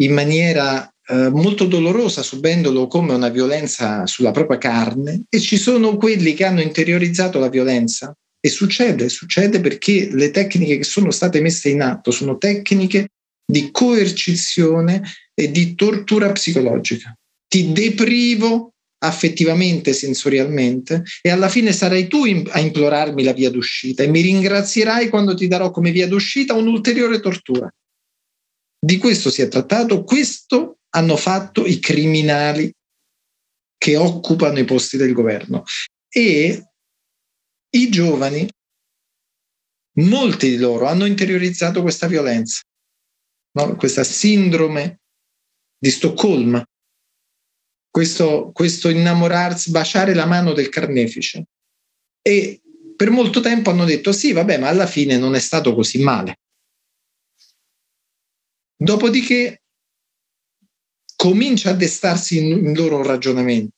in 0.03 0.13
maniera 0.13 0.89
eh, 1.07 1.29
molto 1.29 1.67
dolorosa, 1.67 2.23
subendolo 2.23 2.87
come 2.87 3.15
una 3.15 3.29
violenza 3.29 4.07
sulla 4.07 4.31
propria 4.31 4.59
carne, 4.59 5.25
e 5.29 5.41
ci 5.41 5.57
sono 5.57 5.97
quelli 5.97 6.35
che 6.35 6.45
hanno 6.45 6.61
interiorizzato 6.61 7.39
la 7.39 7.49
violenza. 7.49 8.17
E 8.41 8.49
succede, 8.49 9.09
succede 9.09 9.61
perché 9.61 10.11
le 10.13 10.31
tecniche 10.31 10.77
che 10.79 10.85
sono 10.85 11.11
state 11.11 11.41
messe 11.41 11.71
in 11.71 11.81
atto 11.81 12.11
sono 12.11 12.37
tecniche 12.37 13.09
di 13.47 13.71
coercizione 13.71 15.03
e 15.35 15.51
di 15.51 15.75
tortura 15.75 16.31
psicologica. 16.33 17.17
Ti 17.49 17.73
deprivo 17.73 18.73
affettivamente, 19.05 19.93
sensorialmente, 19.93 21.03
e 21.21 21.31
alla 21.31 21.49
fine 21.49 21.73
sarai 21.73 22.07
tu 22.07 22.23
a 22.49 22.59
implorarmi 22.59 23.23
la 23.23 23.33
via 23.33 23.51
d'uscita 23.51 24.03
e 24.03 24.09
mi 24.09 24.21
ringrazierai 24.23 25.09
quando 25.09 25.35
ti 25.35 25.47
darò 25.47 25.71
come 25.71 25.91
via 25.91 26.09
d'uscita 26.09 26.55
un'ulteriore 26.55 27.21
tortura. 27.21 27.73
Di 28.79 28.99
questo 28.99 29.31
si 29.31 29.43
è 29.43 29.49
trattato, 29.49 30.05
questo 30.05 30.79
hanno 30.95 31.17
fatto 31.17 31.67
i 31.67 31.79
criminali 31.79 32.73
che 33.77 33.97
occupano 33.97 34.59
i 34.59 34.65
posti 34.65 34.97
del 34.97 35.13
governo. 35.13 35.65
E 36.09 36.71
i 37.71 37.89
giovani, 37.91 38.49
molti 39.99 40.51
di 40.51 40.57
loro, 40.57 40.87
hanno 40.87 41.05
interiorizzato 41.05 41.83
questa 41.83 42.07
violenza, 42.07 42.63
no? 43.59 43.77
questa 43.77 44.05
sindrome 44.05 45.01
di 45.77 45.91
Stoccolma. 45.91 46.65
questo, 47.91 48.51
questo 48.53 48.89
innamorarsi, 48.89 49.71
baciare 49.71 50.15
la 50.15 50.27
mano 50.27 50.53
del 50.53 50.69
carnefice. 50.69 51.47
E 52.23 52.61
per 52.97 53.11
molto 53.11 53.41
tempo 53.41 53.71
hanno 53.71 53.85
detto 53.85 54.13
sì, 54.13 54.33
vabbè, 54.33 54.59
ma 54.59 54.69
alla 54.69 54.87
fine 54.87 55.17
non 55.17 55.35
è 55.35 55.41
stato 55.41 55.75
così 55.75 56.03
male. 56.03 56.39
Dopodiché 58.77 59.64
comincia 61.25 61.71
a 61.71 61.75
destarsi 61.75 62.37
in, 62.37 62.67
in 62.67 62.75
loro 62.75 62.99
un 62.99 63.03
ragionamento. 63.05 63.73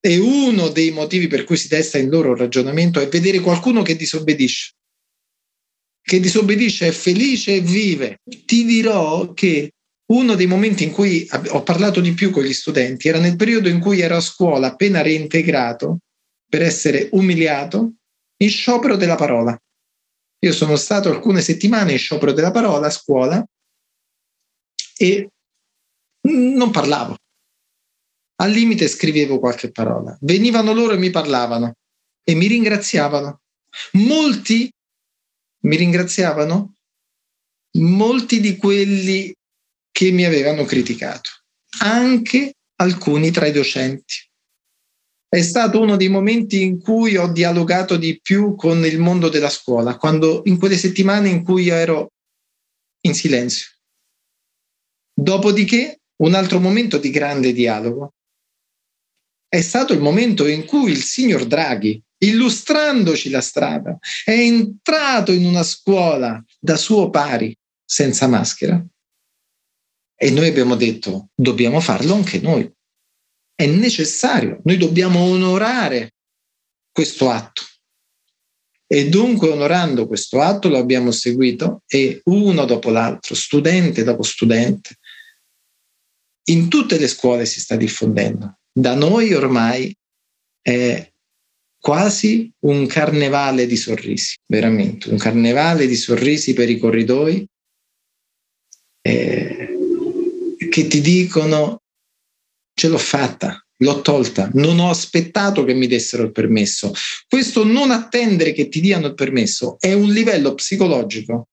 E 0.00 0.18
uno 0.18 0.70
dei 0.70 0.90
motivi 0.90 1.28
per 1.28 1.44
cui 1.44 1.56
si 1.56 1.68
testa 1.68 1.98
in 1.98 2.10
loro 2.10 2.30
un 2.30 2.36
ragionamento 2.36 2.98
è 2.98 3.06
vedere 3.06 3.38
qualcuno 3.38 3.82
che 3.82 3.94
disobbedisce. 3.94 4.72
Che 6.02 6.18
disobbedisce, 6.18 6.88
è 6.88 6.90
felice 6.90 7.54
e 7.54 7.60
vive. 7.60 8.18
Ti 8.24 8.64
dirò 8.64 9.32
che 9.34 9.70
uno 10.06 10.34
dei 10.34 10.48
momenti 10.48 10.82
in 10.82 10.90
cui 10.90 11.28
ho 11.50 11.62
parlato 11.62 12.00
di 12.00 12.12
più 12.12 12.30
con 12.30 12.42
gli 12.42 12.52
studenti 12.52 13.06
era 13.06 13.20
nel 13.20 13.36
periodo 13.36 13.68
in 13.68 13.78
cui 13.78 14.00
ero 14.00 14.16
a 14.16 14.20
scuola 14.20 14.66
appena 14.66 15.00
reintegrato 15.00 15.98
per 16.48 16.62
essere 16.62 17.08
umiliato 17.12 17.92
in 18.38 18.48
sciopero 18.48 18.96
della 18.96 19.14
parola. 19.14 19.56
Io 20.40 20.52
sono 20.52 20.74
stato 20.74 21.08
alcune 21.08 21.40
settimane 21.40 21.92
in 21.92 21.98
sciopero 21.98 22.32
della 22.32 22.50
parola 22.50 22.88
a 22.88 22.90
scuola 22.90 23.46
e 24.96 25.28
non 26.22 26.70
parlavo. 26.70 27.16
Al 28.36 28.50
limite 28.50 28.88
scrivevo 28.88 29.38
qualche 29.38 29.70
parola. 29.70 30.16
Venivano 30.20 30.72
loro 30.72 30.94
e 30.94 30.98
mi 30.98 31.10
parlavano 31.10 31.74
e 32.22 32.34
mi 32.34 32.46
ringraziavano. 32.46 33.40
Molti 33.92 34.70
mi 35.62 35.76
ringraziavano, 35.76 36.74
molti 37.78 38.40
di 38.40 38.56
quelli 38.56 39.34
che 39.90 40.10
mi 40.10 40.24
avevano 40.24 40.64
criticato, 40.64 41.30
anche 41.80 42.54
alcuni 42.76 43.30
tra 43.30 43.46
i 43.46 43.52
docenti. 43.52 44.28
È 45.28 45.42
stato 45.42 45.80
uno 45.80 45.96
dei 45.96 46.08
momenti 46.08 46.62
in 46.62 46.80
cui 46.80 47.16
ho 47.16 47.30
dialogato 47.30 47.96
di 47.96 48.18
più 48.20 48.56
con 48.56 48.84
il 48.84 48.98
mondo 48.98 49.28
della 49.28 49.50
scuola, 49.50 49.96
quando 49.96 50.42
in 50.46 50.58
quelle 50.58 50.76
settimane 50.76 51.28
in 51.28 51.44
cui 51.44 51.68
ero 51.68 52.12
in 53.02 53.14
silenzio. 53.14 53.68
Dopodiché, 55.12 55.99
un 56.20 56.34
altro 56.34 56.60
momento 56.60 56.98
di 56.98 57.10
grande 57.10 57.52
dialogo 57.52 58.14
è 59.48 59.60
stato 59.60 59.92
il 59.92 60.00
momento 60.00 60.46
in 60.46 60.64
cui 60.64 60.92
il 60.92 61.02
signor 61.02 61.44
Draghi, 61.46 62.00
illustrandoci 62.18 63.30
la 63.30 63.40
strada, 63.40 63.98
è 64.24 64.32
entrato 64.32 65.32
in 65.32 65.44
una 65.44 65.62
scuola 65.62 66.42
da 66.58 66.76
suo 66.76 67.10
pari 67.10 67.56
senza 67.84 68.28
maschera. 68.28 68.84
E 70.14 70.30
noi 70.30 70.46
abbiamo 70.48 70.76
detto, 70.76 71.30
dobbiamo 71.34 71.80
farlo 71.80 72.14
anche 72.14 72.38
noi 72.40 72.70
è 73.60 73.66
necessario, 73.66 74.62
noi 74.64 74.78
dobbiamo 74.78 75.20
onorare 75.20 76.14
questo 76.90 77.28
atto. 77.28 77.62
E 78.86 79.10
dunque 79.10 79.50
onorando 79.50 80.06
questo 80.06 80.40
atto 80.40 80.70
lo 80.70 80.78
abbiamo 80.78 81.10
seguito 81.10 81.82
e 81.86 82.22
uno 82.24 82.64
dopo 82.64 82.88
l'altro, 82.88 83.34
studente 83.34 84.02
dopo 84.02 84.22
studente, 84.22 84.96
in 86.50 86.68
tutte 86.68 86.98
le 86.98 87.08
scuole 87.08 87.46
si 87.46 87.60
sta 87.60 87.76
diffondendo. 87.76 88.58
Da 88.72 88.94
noi 88.94 89.32
ormai 89.32 89.94
è 90.60 91.10
quasi 91.78 92.50
un 92.60 92.86
carnevale 92.86 93.66
di 93.66 93.76
sorrisi, 93.76 94.36
veramente, 94.46 95.08
un 95.10 95.16
carnevale 95.16 95.86
di 95.86 95.96
sorrisi 95.96 96.52
per 96.52 96.68
i 96.68 96.78
corridoi 96.78 97.46
eh, 99.02 99.68
che 100.70 100.86
ti 100.86 101.00
dicono 101.00 101.82
ce 102.74 102.88
l'ho 102.88 102.98
fatta, 102.98 103.64
l'ho 103.78 104.00
tolta, 104.02 104.50
non 104.54 104.78
ho 104.78 104.90
aspettato 104.90 105.64
che 105.64 105.74
mi 105.74 105.86
dessero 105.86 106.24
il 106.24 106.32
permesso. 106.32 106.92
Questo 107.26 107.64
non 107.64 107.90
attendere 107.90 108.52
che 108.52 108.68
ti 108.68 108.80
diano 108.80 109.06
il 109.06 109.14
permesso 109.14 109.76
è 109.78 109.92
un 109.92 110.10
livello 110.10 110.54
psicologico 110.54 111.48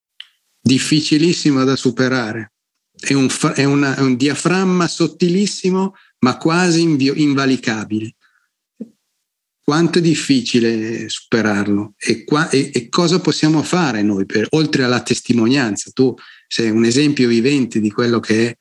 difficilissimo 0.62 1.64
da 1.64 1.76
superare. 1.76 2.52
È 3.00 3.14
un, 3.14 3.28
è 3.56 3.64
una, 3.64 3.96
è 3.96 4.02
un 4.02 4.16
diaframma 4.16 4.88
sottilissimo, 4.88 5.96
ma 6.20 6.38
quasi 6.38 6.82
invalicabile. 6.82 8.16
Quanto 9.64 10.00
è 10.00 10.02
difficile 10.02 11.10
superarlo 11.10 11.94
e, 11.98 12.24
qua, 12.24 12.50
e, 12.50 12.72
e 12.74 12.88
cosa 12.88 13.20
possiamo 13.20 13.62
fare 13.64 14.02
noi 14.02 14.26
per, 14.26 14.48
oltre 14.52 14.84
alla 14.84 15.02
testimonianza? 15.02 15.92
Tu 15.94 16.14
sei 16.48 16.70
un 16.70 16.86
esempio 16.86 17.28
vivente 17.28 17.82
di 17.82 17.92
quello 17.92 18.22
che 18.22 18.50
è 18.50 18.58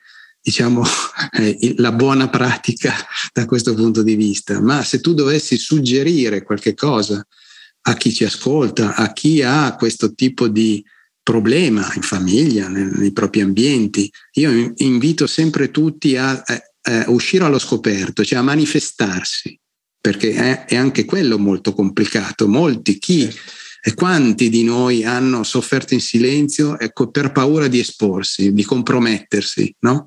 diciamo, 0.46 0.84
eh, 1.38 1.74
la 1.78 1.90
buona 1.90 2.28
pratica 2.28 2.94
da 3.32 3.46
questo 3.46 3.74
punto 3.74 4.04
di 4.04 4.14
vista. 4.14 4.60
Ma 4.60 4.84
se 4.84 5.00
tu 5.00 5.12
dovessi 5.12 5.56
suggerire 5.56 6.44
qualche 6.44 6.74
cosa 6.74 7.24
a 7.88 7.94
chi 7.94 8.12
ci 8.12 8.24
ascolta, 8.24 8.94
a 8.94 9.12
chi 9.12 9.42
ha 9.42 9.74
questo 9.74 10.14
tipo 10.14 10.46
di 10.46 10.84
problema 11.26 11.92
in 11.96 12.02
famiglia, 12.02 12.68
nei, 12.68 12.88
nei 12.92 13.10
propri 13.10 13.40
ambienti, 13.40 14.08
io 14.34 14.72
invito 14.76 15.26
sempre 15.26 15.72
tutti 15.72 16.16
a, 16.16 16.30
a, 16.30 16.62
a, 16.82 17.04
uscire 17.08 17.42
allo 17.42 17.58
scoperto, 17.58 18.24
cioè 18.24 18.38
a 18.38 18.42
manifestarsi, 18.42 19.58
perché 20.00 20.32
è, 20.34 20.64
è 20.66 20.76
anche 20.76 21.04
quello 21.04 21.36
molto 21.36 21.74
complicato. 21.74 22.46
Molti, 22.46 22.98
chi 22.98 23.28
e 23.82 23.94
quanti 23.94 24.48
di 24.48 24.62
noi 24.62 25.02
hanno 25.02 25.42
sofferto 25.42 25.94
in 25.94 26.00
silenzio 26.00 26.78
ecco, 26.78 27.10
per 27.10 27.32
paura 27.32 27.66
di 27.66 27.80
esporsi, 27.80 28.52
di 28.52 28.62
compromettersi, 28.62 29.74
no? 29.80 30.06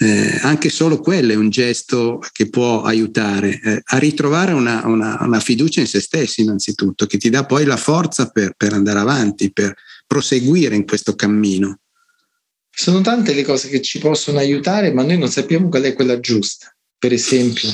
eh, 0.00 0.38
anche 0.42 0.70
solo 0.70 1.00
quello 1.00 1.32
è 1.32 1.36
un 1.36 1.50
gesto 1.50 2.20
che 2.32 2.48
può 2.48 2.82
aiutare 2.82 3.60
eh, 3.60 3.82
a 3.84 3.98
ritrovare 3.98 4.52
una, 4.52 4.86
una, 4.86 5.18
una, 5.22 5.40
fiducia 5.40 5.80
in 5.80 5.88
se 5.88 6.00
stessi 6.00 6.42
innanzitutto, 6.42 7.06
che 7.06 7.18
ti 7.18 7.30
dà 7.30 7.44
poi 7.44 7.64
la 7.64 7.76
forza 7.76 8.30
per, 8.30 8.54
per 8.56 8.72
andare 8.72 9.00
avanti, 9.00 9.52
per 9.52 9.74
proseguire 10.08 10.74
in 10.74 10.86
questo 10.86 11.14
cammino. 11.14 11.82
Sono 12.70 13.02
tante 13.02 13.34
le 13.34 13.44
cose 13.44 13.68
che 13.68 13.82
ci 13.82 13.98
possono 13.98 14.38
aiutare, 14.38 14.92
ma 14.92 15.02
noi 15.02 15.18
non 15.18 15.28
sappiamo 15.28 15.68
qual 15.68 15.82
è 15.82 15.92
quella 15.92 16.18
giusta. 16.18 16.74
Per 16.96 17.12
esempio, 17.12 17.68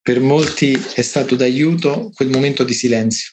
per 0.00 0.18
molti 0.20 0.72
è 0.72 1.02
stato 1.02 1.36
d'aiuto 1.36 2.10
quel 2.14 2.30
momento 2.30 2.64
di 2.64 2.72
silenzio, 2.72 3.32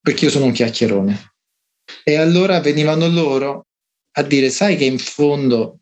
perché 0.00 0.26
io 0.26 0.30
sono 0.30 0.46
un 0.46 0.52
chiacchierone. 0.52 1.34
E 2.04 2.14
allora 2.14 2.60
venivano 2.60 3.08
loro 3.08 3.66
a 4.12 4.22
dire, 4.22 4.50
sai 4.50 4.76
che 4.76 4.84
in 4.84 4.98
fondo 4.98 5.80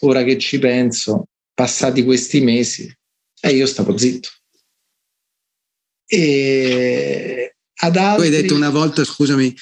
ora 0.00 0.24
che 0.24 0.38
ci 0.38 0.58
penso, 0.58 1.28
passati 1.52 2.02
questi 2.04 2.40
mesi, 2.40 2.92
e 3.40 3.50
io 3.50 3.66
stavo 3.66 3.96
zitto. 3.96 4.30
E 6.06 7.56
ad 7.74 7.96
altri... 7.96 8.28
Tu 8.28 8.34
hai 8.34 8.42
detto 8.42 8.54
una 8.54 8.70
volta, 8.70 9.04
scusami, 9.04 9.54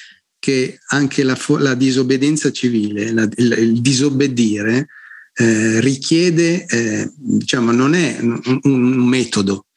che 0.43 0.79
anche 0.87 1.23
la, 1.23 1.39
la 1.59 1.73
disobbedienza 1.73 2.51
civile, 2.51 3.13
la, 3.13 3.25
il, 3.37 3.55
il, 3.59 3.81
disobbedire, 3.81 4.87
eh, 5.33 5.79
richiede, 5.79 6.65
eh, 6.65 7.09
diciamo, 7.15 7.71
non 7.71 7.93
è 7.93 8.17
un, 8.19 8.59
un 8.63 9.07
metodo, 9.07 9.67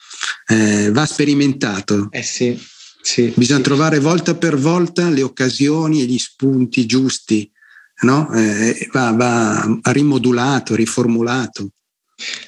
eh, 0.48 0.90
va 0.90 1.06
sperimentato. 1.06 2.08
Eh 2.10 2.24
sì, 2.24 2.60
sì, 3.00 3.32
Bisogna 3.36 3.58
sì. 3.58 3.64
trovare 3.64 4.00
volta 4.00 4.34
per 4.34 4.56
volta 4.56 5.08
le 5.08 5.22
occasioni 5.22 6.02
e 6.02 6.06
gli 6.06 6.18
spunti 6.18 6.84
giusti 6.84 7.48
no? 8.00 8.28
eh, 8.32 8.88
va, 8.90 9.12
va 9.12 9.78
rimodulato, 9.92 10.74
riformulato. 10.74 11.68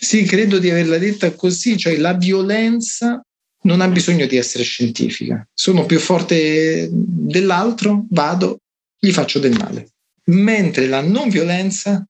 Sì, 0.00 0.24
credo 0.24 0.58
di 0.58 0.70
averla 0.70 0.98
detta 0.98 1.32
così, 1.36 1.76
cioè 1.76 1.96
la 1.98 2.14
violenza 2.14 3.22
non 3.62 3.80
ha 3.80 3.88
bisogno 3.88 4.26
di 4.26 4.36
essere 4.36 4.64
scientifica. 4.64 5.46
Sono 5.52 5.86
più 5.86 5.98
forte 5.98 6.88
dell'altro, 6.90 8.04
vado, 8.10 8.60
gli 8.98 9.10
faccio 9.10 9.38
del 9.38 9.56
male. 9.56 9.88
Mentre 10.26 10.86
la 10.86 11.00
non 11.00 11.28
violenza 11.28 12.06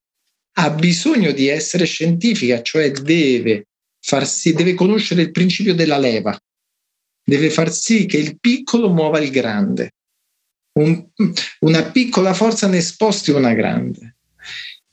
ha 0.54 0.70
bisogno 0.70 1.32
di 1.32 1.48
essere 1.48 1.84
scientifica, 1.84 2.62
cioè 2.62 2.90
deve 2.90 3.66
farsi, 4.00 4.52
deve 4.52 4.74
conoscere 4.74 5.22
il 5.22 5.30
principio 5.30 5.74
della 5.74 5.98
leva, 5.98 6.36
deve 7.24 7.50
far 7.50 7.72
sì 7.72 8.06
che 8.06 8.18
il 8.18 8.38
piccolo 8.38 8.90
muova 8.90 9.20
il 9.20 9.30
grande 9.30 9.92
un, 10.78 11.06
una 11.60 11.90
piccola 11.90 12.32
forza 12.34 12.68
ne 12.68 12.80
sposti 12.80 13.30
una 13.30 13.52
grande. 13.54 14.16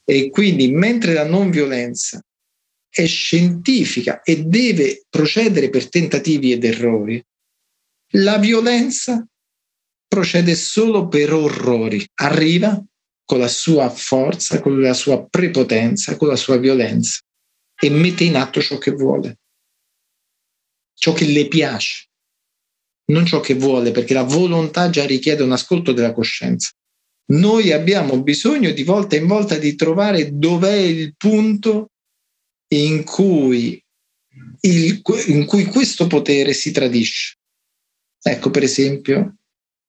E 0.04 0.30
quindi 0.30 0.72
mentre 0.72 1.14
la 1.14 1.26
non 1.26 1.50
violenza 1.50 2.24
è 2.96 3.06
scientifica 3.08 4.22
e 4.22 4.46
deve 4.46 5.04
procedere 5.10 5.70
per 5.70 5.90
tentativi 5.90 6.54
ed 6.54 6.64
errori, 6.64 7.22
la 8.14 8.38
violenza 8.38 9.28
procede 10.08 10.56
solo 10.56 11.10
per 11.10 11.34
orrori, 11.34 12.08
arriva 12.22 12.82
con 13.26 13.40
la 13.40 13.50
sua 13.50 13.90
forza, 13.90 14.62
con 14.62 14.80
la 14.80 14.94
sua 14.94 15.28
prepotenza, 15.28 16.16
con 16.16 16.30
la 16.30 16.38
sua 16.38 16.56
violenza 16.56 17.20
e 17.78 17.90
mette 17.90 18.24
in 18.24 18.38
atto 18.38 18.62
ciò 18.62 18.78
che 18.78 18.92
vuole, 18.92 19.40
ciò 20.94 21.12
che 21.12 21.26
le 21.26 21.50
piace 21.50 22.08
non 23.08 23.26
ciò 23.26 23.42
che 23.42 23.56
vuole, 23.56 23.92
perché 23.92 24.14
la 24.14 24.24
volontà 24.24 24.90
già 24.90 25.06
richiede 25.06 25.44
un 25.44 25.52
ascolto 25.52 25.92
della 25.92 26.14
coscienza. 26.14 26.72
Noi 27.34 27.74
abbiamo 27.74 28.24
bisogno 28.24 28.72
di 28.72 28.84
volta 28.84 29.18
in 29.18 29.28
volta 29.28 29.58
di 29.58 29.76
trovare 29.76 30.30
dov'è 30.32 30.76
il 30.76 31.14
punto 31.18 31.90
in 32.70 33.04
cui 33.04 33.82
il, 34.62 35.02
in 35.28 35.46
cui 35.46 35.66
questo 35.66 36.08
potere 36.08 36.54
si 36.54 36.72
tradisce. 36.72 37.38
Ecco, 38.22 38.50
per 38.50 38.64
esempio, 38.64 39.36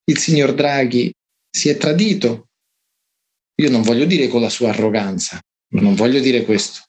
il 0.05 0.19
signor 0.19 0.55
Draghi 0.55 1.13
si 1.51 1.69
è 1.69 1.77
tradito. 1.77 2.49
Io 3.57 3.71
non 3.71 3.83
voglio 3.83 4.05
dire 4.05 4.29
con 4.29 4.43
la 4.43 4.51
sua 4.51 4.69
arroganza, 4.69 5.41
non 5.71 5.95
voglio 5.95 6.21
dire 6.21 6.45
questo, 6.45 6.81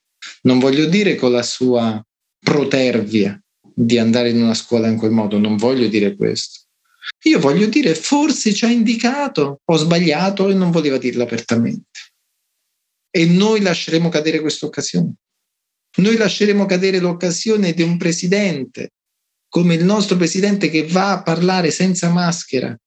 non 0.41 0.59
voglio 0.59 0.85
dire 0.85 1.15
con 1.15 1.31
la 1.31 1.43
sua 1.43 2.03
protervia 2.39 3.41
di 3.73 3.97
andare 3.97 4.29
in 4.31 4.41
una 4.41 4.53
scuola 4.53 4.87
in 4.87 4.97
quel 4.97 5.11
modo, 5.11 5.37
non 5.37 5.55
voglio 5.55 5.87
dire 5.87 6.15
questo. 6.15 6.65
Io 7.23 7.39
voglio 7.39 7.67
dire, 7.67 7.95
forse 7.95 8.53
ci 8.53 8.65
ha 8.65 8.69
indicato, 8.69 9.61
ho 9.63 9.75
sbagliato 9.77 10.49
e 10.49 10.53
non 10.53 10.71
voleva 10.71 10.97
dirlo 10.97 11.23
apertamente. 11.23 11.99
E 13.09 13.25
noi 13.25 13.61
lasceremo 13.61 14.09
cadere 14.09 14.41
questa 14.41 14.65
occasione. 14.65 15.13
Noi 15.97 16.17
lasceremo 16.17 16.65
cadere 16.65 16.99
l'occasione 16.99 17.73
di 17.73 17.81
un 17.81 17.97
presidente 17.97 18.91
come 19.49 19.75
il 19.75 19.83
nostro 19.83 20.17
presidente 20.17 20.69
che 20.69 20.85
va 20.85 21.11
a 21.13 21.23
parlare 21.23 21.71
senza 21.71 22.09
maschera 22.09 22.77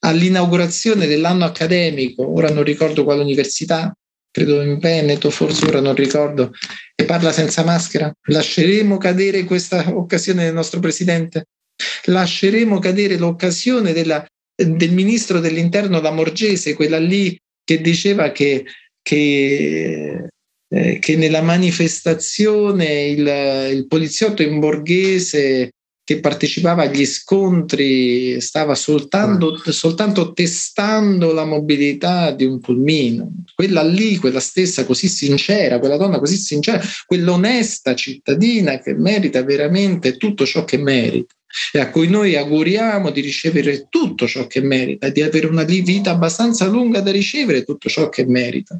all'inaugurazione 0.00 1.06
dell'anno 1.06 1.44
accademico, 1.44 2.28
ora 2.28 2.48
non 2.48 2.64
ricordo 2.64 3.04
quale 3.04 3.22
università, 3.22 3.94
credo 4.30 4.62
in 4.62 4.78
Veneto, 4.78 5.30
forse 5.30 5.66
ora 5.66 5.80
non 5.80 5.94
ricordo, 5.94 6.52
e 6.94 7.04
parla 7.04 7.32
senza 7.32 7.64
maschera. 7.64 8.12
Lasceremo 8.28 8.98
cadere 8.98 9.44
questa 9.44 9.96
occasione 9.96 10.44
del 10.44 10.54
nostro 10.54 10.80
presidente? 10.80 11.46
Lasceremo 12.04 12.78
cadere 12.78 13.16
l'occasione 13.16 13.92
della, 13.92 14.24
del 14.54 14.92
ministro 14.92 15.40
dell'interno 15.40 16.00
Lamorgese, 16.00 16.74
quella 16.74 16.98
lì 16.98 17.38
che 17.64 17.80
diceva 17.80 18.30
che, 18.30 18.64
che 19.02 20.28
eh, 20.68 20.98
che 20.98 21.16
nella 21.16 21.42
manifestazione 21.42 23.04
il, 23.04 23.70
il, 23.72 23.86
poliziotto 23.86 24.42
in 24.42 24.58
borghese 24.58 25.70
che 26.02 26.20
partecipava 26.20 26.82
agli 26.82 27.04
scontri 27.04 28.40
stava 28.40 28.76
soltanto, 28.76 29.60
ah. 29.64 29.72
soltanto 29.72 30.32
testando 30.32 31.32
la 31.32 31.44
mobilità 31.44 32.30
di 32.30 32.44
un 32.44 32.60
pulmino. 32.60 33.42
Quella 33.54 33.82
lì, 33.82 34.16
quella 34.16 34.38
stessa 34.38 34.84
così 34.84 35.08
sincera, 35.08 35.80
quella 35.80 35.96
donna 35.96 36.20
così 36.20 36.36
sincera, 36.36 36.80
quell'onesta 37.06 37.96
cittadina 37.96 38.78
che 38.78 38.94
merita 38.94 39.42
veramente 39.42 40.16
tutto 40.16 40.46
ciò 40.46 40.64
che 40.64 40.78
merita 40.78 41.34
e 41.72 41.78
a 41.80 41.90
cui 41.90 42.08
noi 42.08 42.36
auguriamo 42.36 43.10
di 43.10 43.20
ricevere 43.20 43.86
tutto 43.88 44.26
ciò 44.26 44.46
che 44.46 44.60
merita, 44.60 45.08
di 45.08 45.22
avere 45.22 45.46
una 45.46 45.64
vita 45.64 46.10
abbastanza 46.10 46.66
lunga 46.66 47.00
da 47.00 47.10
ricevere 47.10 47.64
tutto 47.64 47.88
ciò 47.88 48.08
che 48.08 48.26
merita. 48.26 48.78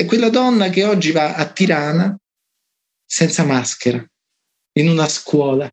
E 0.00 0.06
quella 0.06 0.30
donna 0.30 0.70
che 0.70 0.84
oggi 0.84 1.10
va 1.10 1.34
a 1.34 1.46
Tirana 1.52 2.18
senza 3.04 3.44
maschera, 3.44 4.02
in 4.78 4.88
una 4.88 5.06
scuola, 5.06 5.70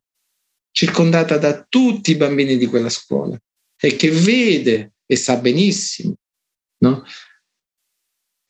circondata 0.70 1.38
da 1.38 1.64
tutti 1.66 2.10
i 2.10 2.16
bambini 2.16 2.58
di 2.58 2.66
quella 2.66 2.90
scuola 2.90 3.40
e 3.80 3.96
che 3.96 4.10
vede 4.10 4.92
e 5.06 5.16
sa 5.16 5.36
benissimo 5.36 6.14
no? 6.82 7.04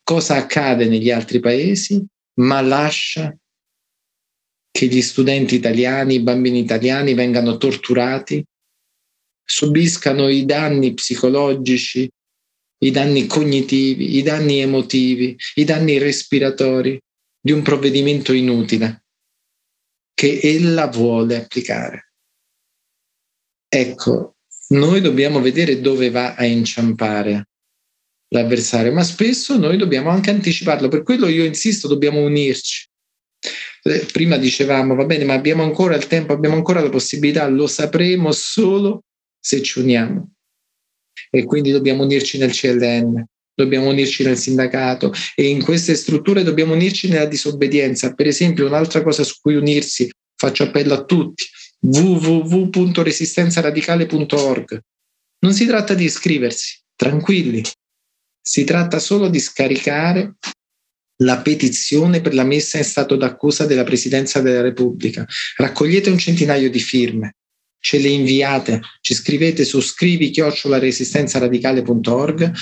cosa 0.03 0.35
accade 0.35 0.87
negli 0.87 1.13
altri 1.13 1.39
paesi, 1.39 2.05
ma 2.41 2.61
lascia 2.61 3.33
che 4.73 4.87
gli 4.87 5.01
studenti 5.01 5.55
italiani, 5.55 6.15
i 6.15 6.23
bambini 6.23 6.59
italiani 6.59 7.15
vengano 7.15 7.57
torturati, 7.57 8.45
subiscano 9.45 10.29
i 10.29 10.45
danni 10.45 10.93
psicologici, 10.95 12.11
i 12.79 12.91
danni 12.91 13.27
cognitivi, 13.27 14.17
i 14.17 14.23
danni 14.23 14.61
emotivi, 14.61 15.37
i 15.55 15.65
danni 15.65 15.99
respiratori 15.99 17.01
di 17.41 17.53
un 17.53 17.63
provvedimento 17.63 18.33
inutile 18.33 19.05
che 20.15 20.41
ella 20.43 20.89
vuole 20.89 21.37
applicare. 21.37 22.13
Ecco, 23.69 24.37
noi 24.69 25.01
dobbiamo 25.01 25.41
vedere 25.41 25.81
dove 25.81 26.11
va 26.11 26.35
a 26.35 26.45
inciampare 26.45 27.49
l'avversario, 28.29 28.93
ma 28.93 29.03
spesso 29.03 29.57
noi 29.57 29.77
dobbiamo 29.77 30.11
anche 30.11 30.31
anticiparlo. 30.31 30.89
Per 30.89 31.03
quello 31.03 31.29
io 31.29 31.45
insisto, 31.45 31.89
dobbiamo 31.89 32.21
unirci. 32.21 32.89
Eh, 33.83 34.07
prima 34.13 34.37
dicevamo, 34.37 34.95
va 34.95 35.05
bene, 35.05 35.25
ma 35.25 35.35
abbiamo 35.35 35.63
ancora 35.63 35.95
il 35.95 36.07
tempo, 36.07 36.33
abbiamo 36.33 36.57
ancora 36.57 36.81
la 36.81 36.91
possibilità, 36.91 37.47
lo 37.47 37.67
sapremo 37.67 38.33
solo 38.33 39.05
se 39.39 39.63
ci 39.63 39.79
uniamo. 39.79 40.33
E 41.31 41.45
quindi 41.45 41.71
dobbiamo 41.71 42.05
unirci 42.05 42.39
nel 42.39 42.53
CLN, 42.53 43.23
dobbiamo 43.55 43.89
unirci 43.89 44.25
nel 44.25 44.39
sindacato 44.39 45.13
e 45.35 45.49
in 45.49 45.63
queste 45.63 45.95
strutture 45.95 46.45
dobbiamo 46.45 46.75
unirci 46.75 47.09
nella 47.09 47.27
disobbedienza. 47.27 48.15
Per 48.15 48.27
esempio, 48.27 48.67
un'altra 48.67 49.03
cosa 49.03 49.23
su 49.25 49.35
cui 49.41 49.57
unirsi, 49.57 50.11
faccio 50.37 50.63
appello 50.63 50.95
a 50.95 51.05
tutti, 51.05 51.45
www.resistenzaradicale.org. 51.81 54.81
Non 55.41 55.53
si 55.53 55.67
tratta 55.67 55.95
di 55.95 56.05
iscriversi, 56.05 56.81
tranquilli, 56.95 57.63
si 58.41 58.65
tratta 58.65 58.99
solo 58.99 59.29
di 59.29 59.41
scaricare 59.41 60.37
la 61.23 61.39
petizione 61.39 62.21
per 62.21 62.35
la 62.35 62.45
messa 62.45 62.79
in 62.79 62.85
stato 62.85 63.17
d'accusa 63.17 63.67
della 63.67 63.85
Presidenza 63.85 64.41
della 64.41 64.61
Repubblica. 64.61 65.27
Raccogliete 65.57 66.11
un 66.11 66.19
centinaio 66.19 66.71
di 66.71 66.79
firme, 66.79 67.35
ce 67.81 67.99
le 67.99 68.09
inviate, 68.09 68.81
ci 69.01 69.15
scrivete 69.15 69.65
su 69.65 69.81
scrivi 69.81 70.33
resistenzaradicale.org 70.35 72.53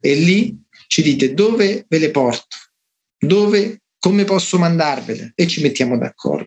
e 0.00 0.14
lì 0.14 0.56
ci 0.86 1.02
dite 1.02 1.34
dove 1.34 1.84
ve 1.88 1.98
le 1.98 2.10
porto, 2.10 2.56
dove, 3.18 3.80
come 3.98 4.24
posso 4.24 4.56
mandarvele 4.58 5.32
e 5.34 5.46
ci 5.46 5.60
mettiamo 5.62 5.98
d'accordo. 5.98 6.46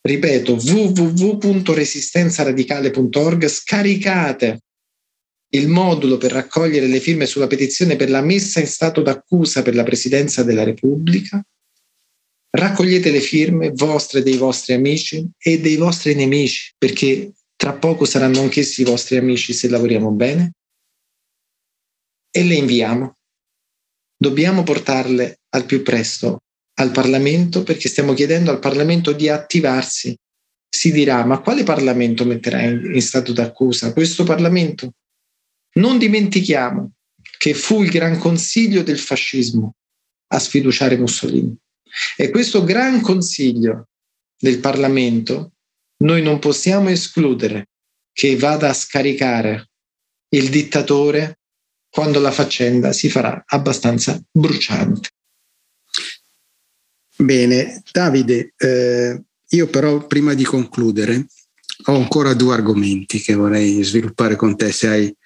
Ripeto, 0.00 0.54
www.resistenzaradicale.org, 0.54 3.48
scaricate 3.48 4.60
il 5.54 5.68
modulo 5.68 6.18
per 6.18 6.32
raccogliere 6.32 6.86
le 6.86 7.00
firme 7.00 7.26
sulla 7.26 7.46
petizione 7.46 7.96
per 7.96 8.10
la 8.10 8.20
messa 8.20 8.60
in 8.60 8.66
stato 8.66 9.02
d'accusa 9.02 9.62
per 9.62 9.74
la 9.74 9.84
Presidenza 9.84 10.42
della 10.42 10.64
Repubblica. 10.64 11.42
Raccogliete 12.56 13.10
le 13.10 13.20
firme 13.20 13.72
vostre, 13.72 14.22
dei 14.22 14.36
vostri 14.36 14.74
amici 14.74 15.28
e 15.36 15.58
dei 15.58 15.74
vostri 15.74 16.14
nemici, 16.14 16.72
perché 16.78 17.32
tra 17.56 17.72
poco 17.72 18.04
saranno 18.04 18.42
anch'essi 18.42 18.82
i 18.82 18.84
vostri 18.84 19.16
amici 19.16 19.52
se 19.52 19.68
lavoriamo 19.68 20.12
bene 20.12 20.52
e 22.30 22.44
le 22.44 22.54
inviamo. 22.54 23.16
Dobbiamo 24.16 24.62
portarle 24.62 25.40
al 25.50 25.66
più 25.66 25.82
presto 25.82 26.42
al 26.74 26.92
Parlamento 26.92 27.64
perché 27.64 27.88
stiamo 27.88 28.14
chiedendo 28.14 28.52
al 28.52 28.60
Parlamento 28.60 29.12
di 29.12 29.28
attivarsi. 29.28 30.16
Si 30.68 30.92
dirà, 30.92 31.24
ma 31.24 31.40
quale 31.40 31.64
Parlamento 31.64 32.24
metterà 32.24 32.62
in, 32.62 32.92
in 32.94 33.02
stato 33.02 33.32
d'accusa? 33.32 33.92
Questo 33.92 34.22
Parlamento? 34.22 34.92
Non 35.74 35.98
dimentichiamo 35.98 36.92
che 37.36 37.52
fu 37.54 37.82
il 37.82 37.90
Gran 37.90 38.16
Consiglio 38.18 38.84
del 38.84 38.98
fascismo 38.98 39.74
a 40.28 40.38
sfiduciare 40.38 40.96
Mussolini. 40.96 41.56
E 42.16 42.30
questo 42.30 42.64
Gran 42.64 43.00
Consiglio 43.00 43.88
del 44.36 44.58
Parlamento 44.58 45.52
noi 45.98 46.22
non 46.22 46.38
possiamo 46.38 46.88
escludere 46.90 47.68
che 48.12 48.36
vada 48.36 48.70
a 48.70 48.74
scaricare 48.74 49.70
il 50.30 50.48
dittatore 50.50 51.38
quando 51.88 52.20
la 52.20 52.32
faccenda 52.32 52.92
si 52.92 53.08
farà 53.08 53.42
abbastanza 53.46 54.20
bruciante. 54.30 55.10
Bene, 57.16 57.82
Davide, 57.92 58.52
eh, 58.56 59.22
io 59.48 59.66
però 59.68 60.04
prima 60.06 60.34
di 60.34 60.44
concludere 60.44 61.26
ho 61.86 61.94
ancora 61.94 62.34
due 62.34 62.54
argomenti 62.54 63.20
che 63.20 63.34
vorrei 63.34 63.82
sviluppare 63.82 64.34
con 64.34 64.56
te 64.56 64.72
se 64.72 64.88
hai 64.88 65.16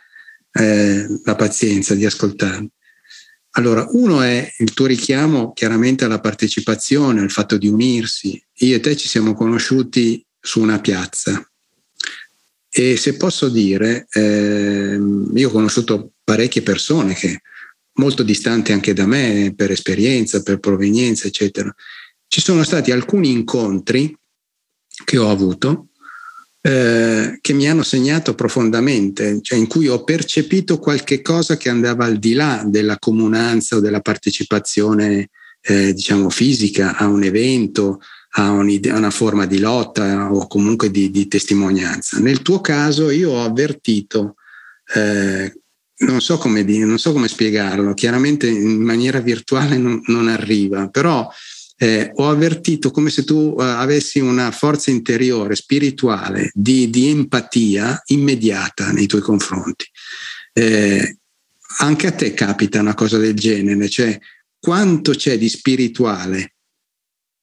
eh, 0.52 1.06
la 1.24 1.34
pazienza 1.34 1.94
di 1.94 2.04
ascoltarmi. 2.04 2.70
Allora, 3.52 3.86
uno 3.90 4.22
è 4.22 4.52
il 4.58 4.72
tuo 4.72 4.86
richiamo 4.86 5.52
chiaramente 5.52 6.04
alla 6.04 6.20
partecipazione, 6.20 7.20
al 7.20 7.30
fatto 7.30 7.56
di 7.56 7.66
unirsi. 7.66 8.40
Io 8.58 8.76
e 8.76 8.80
te 8.80 8.96
ci 8.96 9.08
siamo 9.08 9.34
conosciuti 9.34 10.24
su 10.40 10.60
una 10.60 10.80
piazza 10.80 11.42
e 12.70 12.96
se 12.96 13.16
posso 13.16 13.48
dire, 13.48 14.06
eh, 14.10 14.98
io 15.34 15.48
ho 15.48 15.52
conosciuto 15.52 16.12
parecchie 16.22 16.62
persone 16.62 17.14
che 17.14 17.40
molto 17.94 18.22
distanti 18.22 18.72
anche 18.72 18.92
da 18.92 19.06
me 19.06 19.52
per 19.56 19.70
esperienza, 19.70 20.42
per 20.42 20.60
provenienza, 20.60 21.26
eccetera. 21.26 21.74
Ci 22.26 22.40
sono 22.40 22.62
stati 22.62 22.92
alcuni 22.92 23.30
incontri 23.30 24.16
che 25.04 25.18
ho 25.18 25.30
avuto 25.30 25.87
eh, 26.60 27.38
che 27.40 27.52
mi 27.52 27.68
hanno 27.68 27.82
segnato 27.82 28.34
profondamente, 28.34 29.40
cioè 29.42 29.58
in 29.58 29.66
cui 29.66 29.88
ho 29.88 30.02
percepito 30.02 30.78
qualche 30.78 31.22
cosa 31.22 31.56
che 31.56 31.68
andava 31.68 32.04
al 32.04 32.18
di 32.18 32.32
là 32.32 32.64
della 32.66 32.98
comunanza 32.98 33.76
o 33.76 33.80
della 33.80 34.00
partecipazione, 34.00 35.28
eh, 35.60 35.92
diciamo, 35.92 36.30
fisica 36.30 36.96
a 36.96 37.06
un 37.06 37.22
evento, 37.22 38.00
a 38.32 38.50
una 38.50 39.10
forma 39.10 39.46
di 39.46 39.58
lotta 39.58 40.32
o 40.32 40.46
comunque 40.46 40.90
di, 40.90 41.10
di 41.10 41.28
testimonianza. 41.28 42.18
Nel 42.18 42.42
tuo 42.42 42.60
caso 42.60 43.10
io 43.10 43.30
ho 43.30 43.44
avvertito, 43.44 44.34
eh, 44.94 45.52
non, 45.98 46.20
so 46.20 46.38
come 46.38 46.64
dire, 46.64 46.84
non 46.84 46.98
so 46.98 47.12
come 47.12 47.28
spiegarlo, 47.28 47.94
chiaramente 47.94 48.46
in 48.46 48.82
maniera 48.82 49.20
virtuale 49.20 49.76
non, 49.76 50.00
non 50.06 50.28
arriva, 50.28 50.88
però 50.88 51.28
eh, 51.80 52.10
ho 52.12 52.28
avvertito 52.28 52.90
come 52.90 53.08
se 53.08 53.22
tu 53.24 53.56
eh, 53.58 53.62
avessi 53.62 54.18
una 54.18 54.50
forza 54.50 54.90
interiore, 54.90 55.54
spirituale, 55.54 56.50
di, 56.52 56.90
di, 56.90 57.08
empatia 57.08 58.02
immediata 58.06 58.90
nei 58.90 59.06
tuoi 59.06 59.20
confronti. 59.20 59.86
Eh, 60.52 61.18
anche 61.78 62.06
a 62.08 62.12
te 62.12 62.34
capita 62.34 62.80
una 62.80 62.94
cosa 62.94 63.18
del 63.18 63.34
genere, 63.34 63.88
cioè 63.88 64.18
quanto 64.58 65.12
c'è 65.12 65.38
di 65.38 65.48
spirituale 65.48 66.54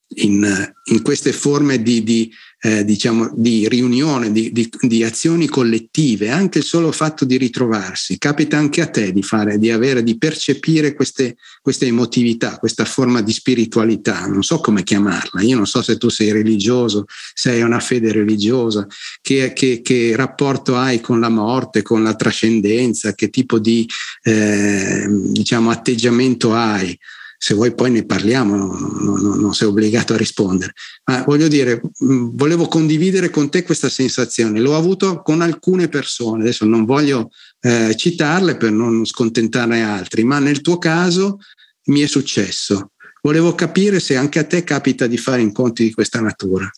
in, 0.07 0.73
in 0.85 1.01
queste 1.01 1.33
forme 1.33 1.81
di, 1.81 2.03
di, 2.03 2.31
eh, 2.61 2.85
diciamo, 2.85 3.31
di 3.35 3.67
riunione, 3.67 4.31
di, 4.31 4.51
di, 4.51 5.03
azioni 5.03 5.47
collettive, 5.47 6.29
anche 6.29 6.59
il 6.59 6.63
solo 6.63 6.91
fatto 6.91 7.25
di 7.25 7.37
ritrovarsi. 7.37 8.17
Capita 8.17 8.57
anche 8.57 8.81
a 8.81 8.87
te 8.87 9.11
di 9.11 9.23
fare, 9.23 9.57
di 9.57 9.71
avere, 9.71 10.03
di 10.03 10.17
percepire 10.17 10.93
queste, 10.93 11.37
queste 11.61 11.87
emotività, 11.87 12.57
questa 12.57 12.85
forma 12.85 13.21
di 13.21 13.33
spiritualità, 13.33 14.25
non 14.27 14.43
so 14.43 14.59
come 14.59 14.83
chiamarla, 14.83 15.41
io 15.41 15.57
non 15.57 15.67
so 15.67 15.81
se 15.81 15.97
tu 15.97 16.09
sei 16.09 16.31
religioso, 16.31 17.05
se 17.33 17.51
hai 17.51 17.61
una 17.61 17.79
fede 17.79 18.11
religiosa, 18.11 18.87
che, 19.21 19.53
che, 19.53 19.81
che 19.81 20.15
rapporto 20.15 20.75
hai 20.75 21.01
con 21.01 21.19
la 21.19 21.29
morte, 21.29 21.81
con 21.81 22.03
la 22.03 22.15
trascendenza, 22.15 23.13
che 23.13 23.29
tipo 23.29 23.59
di 23.59 23.87
eh, 24.23 25.05
diciamo, 25.07 25.69
atteggiamento 25.71 26.53
hai 26.53 26.97
se 27.37 27.53
vuoi 27.53 27.73
poi 27.73 27.91
ne 27.91 28.05
parliamo, 28.05 28.55
non, 28.55 28.69
non, 29.01 29.39
non, 29.39 29.53
sei 29.53 29.67
obbligato 29.67 30.13
a 30.13 30.17
rispondere. 30.17 30.73
Ma 31.05 31.23
voglio 31.23 31.47
dire, 31.47 31.81
volevo 31.99 32.67
condividere 32.67 33.29
con 33.29 33.49
te 33.49 33.63
questa 33.63 33.89
sensazione. 33.89 34.59
L'ho 34.59 34.75
avuto 34.75 35.21
con 35.21 35.41
alcune 35.41 35.87
persone, 35.87 36.41
adesso 36.41 36.65
non 36.65 36.85
voglio 36.85 37.29
eh, 37.61 37.93
citarle 37.95 38.57
per 38.57 38.71
non 38.71 39.05
scontentare 39.05 39.81
altri, 39.81 40.23
ma 40.23 40.39
nel 40.39 40.61
tuo 40.61 40.77
caso 40.77 41.39
mi 41.85 42.01
è 42.01 42.07
successo. 42.07 42.91
Volevo 43.21 43.55
capire 43.55 43.99
se 43.99 44.15
anche 44.15 44.39
a 44.39 44.45
te 44.45 44.63
capita 44.63 45.07
di 45.07 45.17
fare 45.17 45.41
incontri 45.41 45.85
di 45.85 45.93
questa 45.93 46.21
natura. 46.21 46.69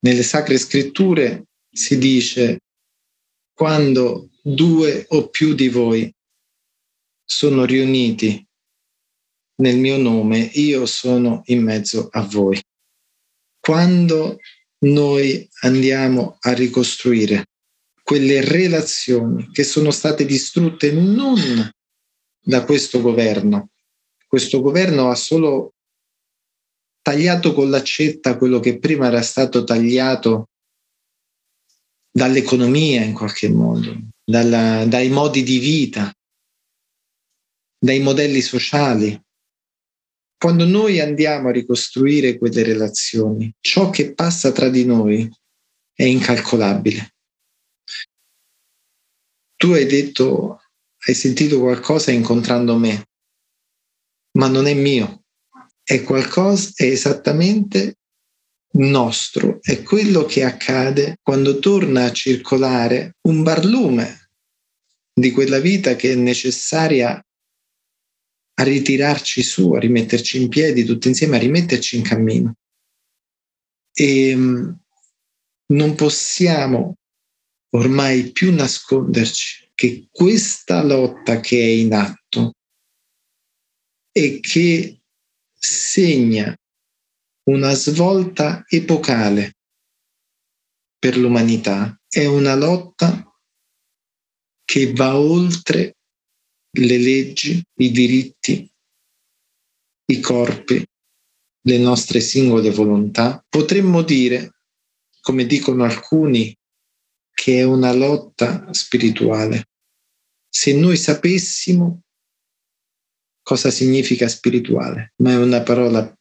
Nelle 0.00 0.22
sacre 0.22 0.58
scritture 0.58 1.44
si 1.70 1.98
dice 1.98 2.60
quando 3.52 4.30
due 4.42 5.04
o 5.08 5.28
più 5.28 5.54
di 5.54 5.68
voi 5.68 6.12
sono 7.24 7.64
riuniti 7.64 8.47
nel 9.60 9.78
mio 9.78 9.96
nome, 9.96 10.38
io 10.38 10.86
sono 10.86 11.42
in 11.46 11.62
mezzo 11.62 12.08
a 12.10 12.22
voi. 12.22 12.60
Quando 13.58 14.38
noi 14.80 15.48
andiamo 15.62 16.36
a 16.40 16.52
ricostruire 16.52 17.46
quelle 18.02 18.40
relazioni 18.42 19.50
che 19.50 19.64
sono 19.64 19.90
state 19.90 20.24
distrutte 20.24 20.92
non 20.92 21.70
da 22.40 22.64
questo 22.64 23.00
governo, 23.00 23.70
questo 24.26 24.60
governo 24.60 25.10
ha 25.10 25.14
solo 25.14 25.74
tagliato 27.02 27.52
con 27.52 27.70
l'accetta 27.70 28.36
quello 28.36 28.60
che 28.60 28.78
prima 28.78 29.06
era 29.06 29.22
stato 29.22 29.64
tagliato 29.64 30.48
dall'economia 32.10 33.02
in 33.02 33.14
qualche 33.14 33.48
modo, 33.48 33.96
dalla, 34.24 34.84
dai 34.86 35.08
modi 35.08 35.42
di 35.42 35.58
vita, 35.58 36.12
dai 37.78 38.00
modelli 38.00 38.40
sociali. 38.40 39.20
Quando 40.38 40.64
noi 40.64 41.00
andiamo 41.00 41.48
a 41.48 41.52
ricostruire 41.52 42.38
quelle 42.38 42.62
relazioni, 42.62 43.52
ciò 43.58 43.90
che 43.90 44.14
passa 44.14 44.52
tra 44.52 44.68
di 44.68 44.84
noi 44.84 45.28
è 45.92 46.04
incalcolabile. 46.04 47.14
Tu 49.56 49.72
hai 49.72 49.86
detto, 49.86 50.62
hai 51.06 51.14
sentito 51.14 51.58
qualcosa 51.58 52.12
incontrando 52.12 52.76
me, 52.76 53.08
ma 54.38 54.46
non 54.46 54.68
è 54.68 54.74
mio, 54.74 55.24
è 55.82 56.04
qualcosa, 56.04 56.70
è 56.76 56.84
esattamente 56.84 57.96
nostro, 58.74 59.58
è 59.60 59.82
quello 59.82 60.24
che 60.24 60.44
accade 60.44 61.18
quando 61.20 61.58
torna 61.58 62.04
a 62.04 62.12
circolare 62.12 63.16
un 63.22 63.42
barlume 63.42 64.30
di 65.12 65.32
quella 65.32 65.58
vita 65.58 65.96
che 65.96 66.12
è 66.12 66.14
necessaria 66.14 67.20
a 68.58 68.62
ritirarci 68.64 69.42
su, 69.42 69.72
a 69.72 69.78
rimetterci 69.78 70.40
in 70.40 70.48
piedi 70.48 70.84
tutti 70.84 71.08
insieme, 71.08 71.36
a 71.36 71.40
rimetterci 71.40 71.96
in 71.96 72.02
cammino. 72.02 72.56
E 73.92 74.28
ehm, 74.28 74.80
non 75.66 75.94
possiamo 75.94 76.96
ormai 77.70 78.32
più 78.32 78.52
nasconderci 78.52 79.70
che 79.74 80.08
questa 80.10 80.82
lotta 80.82 81.40
che 81.40 81.58
è 81.58 81.66
in 81.66 81.92
atto 81.92 82.54
e 84.10 84.40
che 84.40 85.00
segna 85.54 86.56
una 87.44 87.72
svolta 87.74 88.64
epocale 88.66 89.56
per 90.98 91.16
l'umanità 91.16 91.96
è 92.08 92.24
una 92.26 92.56
lotta 92.56 93.24
che 94.64 94.92
va 94.92 95.16
oltre 95.16 95.97
le 96.70 96.98
leggi, 96.98 97.62
i 97.76 97.90
diritti, 97.90 98.70
i 100.06 100.20
corpi, 100.20 100.84
le 101.62 101.78
nostre 101.78 102.20
singole 102.20 102.70
volontà. 102.70 103.44
Potremmo 103.48 104.02
dire, 104.02 104.60
come 105.20 105.46
dicono 105.46 105.84
alcuni, 105.84 106.56
che 107.32 107.58
è 107.58 107.62
una 107.62 107.92
lotta 107.92 108.72
spirituale. 108.72 109.68
Se 110.48 110.72
noi 110.74 110.96
sapessimo 110.96 112.02
cosa 113.42 113.70
significa 113.70 114.28
spirituale, 114.28 115.12
ma 115.22 115.32
è 115.32 115.36
una 115.36 115.62
parola 115.62 116.14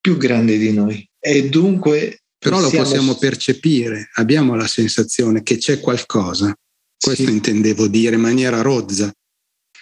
più 0.00 0.16
grande 0.16 0.58
di 0.58 0.72
noi. 0.72 1.08
E 1.18 1.48
dunque... 1.48 2.20
Però 2.44 2.60
lo 2.60 2.68
possiamo 2.68 3.14
percepire, 3.16 4.10
abbiamo 4.14 4.54
la 4.54 4.66
sensazione 4.66 5.42
che 5.42 5.56
c'è 5.56 5.80
qualcosa 5.80 6.54
questo 6.98 7.24
sì. 7.24 7.30
intendevo 7.30 7.86
dire 7.86 8.14
in 8.16 8.20
maniera 8.20 8.60
rozza. 8.60 9.12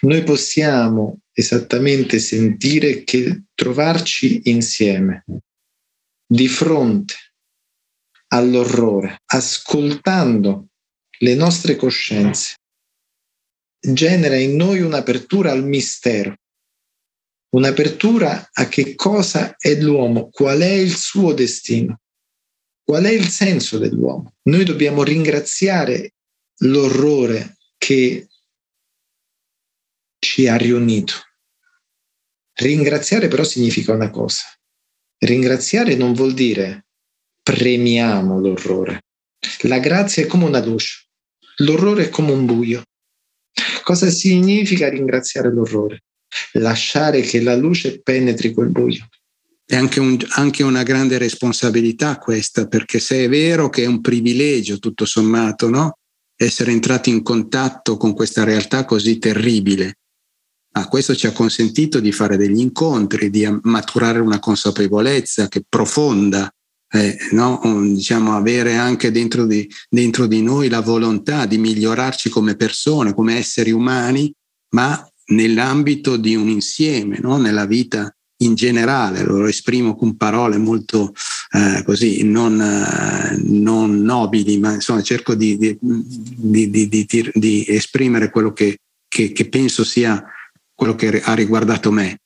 Noi 0.01 0.23
possiamo 0.23 1.19
esattamente 1.31 2.19
sentire 2.19 3.03
che 3.03 3.43
trovarci 3.53 4.41
insieme 4.49 5.23
di 6.25 6.47
fronte 6.47 7.15
all'orrore, 8.27 9.21
ascoltando 9.25 10.67
le 11.19 11.35
nostre 11.35 11.75
coscienze, 11.75 12.55
genera 13.79 14.35
in 14.35 14.55
noi 14.55 14.81
un'apertura 14.81 15.51
al 15.51 15.63
mistero, 15.63 16.35
un'apertura 17.55 18.49
a 18.51 18.67
che 18.67 18.95
cosa 18.95 19.55
è 19.57 19.79
l'uomo, 19.79 20.29
qual 20.29 20.59
è 20.59 20.71
il 20.71 20.95
suo 20.95 21.33
destino, 21.33 21.99
qual 22.83 23.03
è 23.03 23.11
il 23.11 23.27
senso 23.27 23.77
dell'uomo. 23.77 24.33
Noi 24.43 24.65
dobbiamo 24.65 25.03
ringraziare 25.03 26.13
l'orrore 26.59 27.57
che 27.77 28.27
ci 30.19 30.47
ha 30.47 30.55
riunito. 30.55 31.13
Ringraziare 32.53 33.27
però 33.27 33.43
significa 33.43 33.93
una 33.93 34.09
cosa. 34.09 34.43
Ringraziare 35.17 35.95
non 35.95 36.13
vuol 36.13 36.33
dire 36.33 36.85
premiamo 37.41 38.39
l'orrore. 38.39 39.01
La 39.63 39.79
grazia 39.79 40.23
è 40.23 40.27
come 40.27 40.45
una 40.45 40.63
luce, 40.63 41.07
l'orrore 41.57 42.05
è 42.05 42.09
come 42.09 42.31
un 42.31 42.45
buio. 42.45 42.83
Cosa 43.83 44.09
significa 44.09 44.89
ringraziare 44.89 45.51
l'orrore? 45.51 46.03
Lasciare 46.53 47.21
che 47.21 47.41
la 47.41 47.55
luce 47.55 48.01
penetri 48.01 48.53
quel 48.53 48.69
buio. 48.69 49.07
È 49.65 49.75
anche, 49.75 49.99
un, 49.99 50.17
anche, 50.29 50.63
una 50.63 50.83
grande 50.83 51.17
responsabilità 51.17 52.17
questa, 52.17 52.67
perché 52.67 52.99
se 52.99 53.25
è 53.25 53.29
vero 53.29 53.69
che 53.69 53.83
è 53.83 53.87
un 53.87 54.01
privilegio 54.01 54.79
tutto 54.79 55.05
sommato, 55.05 55.69
no? 55.69 55.97
Essere 56.35 56.71
entrati 56.71 57.09
in 57.09 57.23
contatto 57.23 57.97
con 57.97 58.13
questa 58.13 58.43
realtà 58.43 58.85
così 58.85 59.17
terribile. 59.17 59.97
Ah, 60.75 60.87
questo 60.87 61.15
ci 61.15 61.27
ha 61.27 61.31
consentito 61.31 61.99
di 61.99 62.11
fare 62.11 62.35
degli 62.35 62.59
incontri, 62.59 63.29
di 63.29 63.47
maturare 63.61 64.19
una 64.19 64.39
consapevolezza 64.39 65.47
che 65.47 65.63
profonda, 65.67 66.51
eh, 66.89 67.15
no? 67.31 67.61
diciamo, 67.83 68.35
avere 68.35 68.75
anche 68.75 69.11
dentro 69.11 69.45
di, 69.45 69.69
dentro 69.87 70.25
di 70.25 70.41
noi 70.41 70.69
la 70.69 70.81
volontà 70.81 71.45
di 71.45 71.59
migliorarci 71.59 72.29
come 72.29 72.55
persone, 72.55 73.13
come 73.13 73.37
esseri 73.37 73.71
umani, 73.71 74.33
ma 74.69 75.07
nell'ambito 75.25 76.17
di 76.17 76.35
un 76.35 76.49
insieme, 76.49 77.19
no? 77.19 77.37
nella 77.37 77.65
vita 77.65 78.11
in 78.43 78.55
generale, 78.55 79.23
lo 79.23 79.45
esprimo 79.45 79.95
con 79.95 80.17
parole 80.17 80.57
molto 80.57 81.13
eh, 81.51 81.83
così 81.83 82.23
non, 82.23 82.59
eh, 82.59 83.37
non, 83.43 84.01
nobili, 84.01 84.57
ma 84.57 84.73
insomma 84.73 85.01
cerco 85.01 85.35
di, 85.35 85.57
di, 85.57 86.69
di, 86.69 87.31
di 87.33 87.65
esprimere 87.67 88.29
quello 88.31 88.53
che, 88.53 88.79
che, 89.07 89.31
che, 89.31 89.49
penso 89.49 89.83
sia 89.83 90.23
quello 90.73 90.95
che 90.95 91.21
ha 91.21 91.33
riguardato 91.33 91.91
me. 91.91 92.17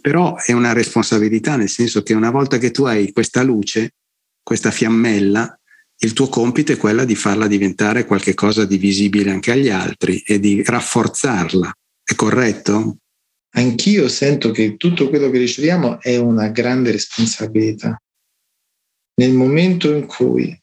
Però 0.00 0.36
è 0.36 0.52
una 0.52 0.72
responsabilità, 0.72 1.56
nel 1.56 1.70
senso 1.70 2.02
che 2.02 2.12
una 2.12 2.30
volta 2.30 2.58
che 2.58 2.70
tu 2.70 2.84
hai 2.84 3.12
questa 3.12 3.42
luce, 3.42 3.94
questa 4.42 4.70
fiammella, 4.70 5.58
il 5.98 6.12
tuo 6.12 6.28
compito 6.28 6.72
è 6.72 6.76
quella 6.76 7.04
di 7.04 7.14
farla 7.14 7.46
diventare 7.46 8.04
qualcosa 8.04 8.66
di 8.66 8.76
visibile 8.76 9.30
anche 9.30 9.52
agli 9.52 9.70
altri 9.70 10.20
e 10.26 10.38
di 10.38 10.62
rafforzarla. 10.62 11.72
È 12.02 12.14
corretto? 12.14 12.98
Anch'io 13.56 14.08
sento 14.08 14.50
che 14.50 14.76
tutto 14.76 15.08
quello 15.08 15.30
che 15.30 15.38
riceviamo 15.38 16.00
è 16.00 16.16
una 16.16 16.48
grande 16.48 16.90
responsabilità. 16.92 18.00
Nel 19.16 19.32
momento 19.32 19.92
in 19.92 20.06
cui 20.06 20.56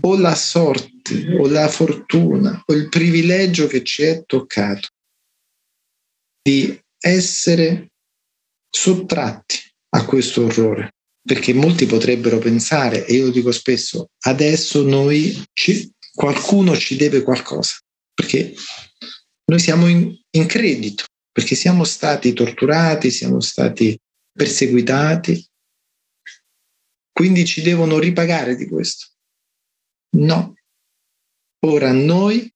o 0.00 0.16
la 0.18 0.34
sorte 0.34 1.36
o 1.38 1.46
la 1.48 1.68
fortuna 1.68 2.62
o 2.66 2.72
il 2.74 2.88
privilegio 2.88 3.66
che 3.66 3.82
ci 3.84 4.02
è 4.02 4.24
toccato 4.24 4.88
di 6.42 6.78
essere 6.98 7.92
sottratti 8.68 9.58
a 9.90 10.04
questo 10.04 10.44
orrore. 10.44 10.94
Perché 11.22 11.52
molti 11.52 11.84
potrebbero 11.84 12.38
pensare, 12.38 13.06
e 13.06 13.14
io 13.14 13.30
dico 13.30 13.52
spesso, 13.52 14.08
adesso 14.24 14.82
noi 14.82 15.42
ci, 15.52 15.92
qualcuno 16.14 16.74
ci 16.76 16.96
deve 16.96 17.22
qualcosa, 17.22 17.74
perché 18.14 18.54
noi 19.44 19.58
siamo 19.58 19.86
in, 19.86 20.18
in 20.30 20.46
credito, 20.46 21.04
perché 21.32 21.54
siamo 21.54 21.84
stati 21.84 22.32
torturati, 22.32 23.10
siamo 23.10 23.40
stati 23.40 23.98
perseguitati, 24.32 25.48
quindi 27.12 27.44
ci 27.44 27.62
devono 27.62 27.98
ripagare 27.98 28.56
di 28.56 28.66
questo. 28.66 29.08
No. 30.16 30.54
Ora 31.66 31.92
noi 31.92 32.50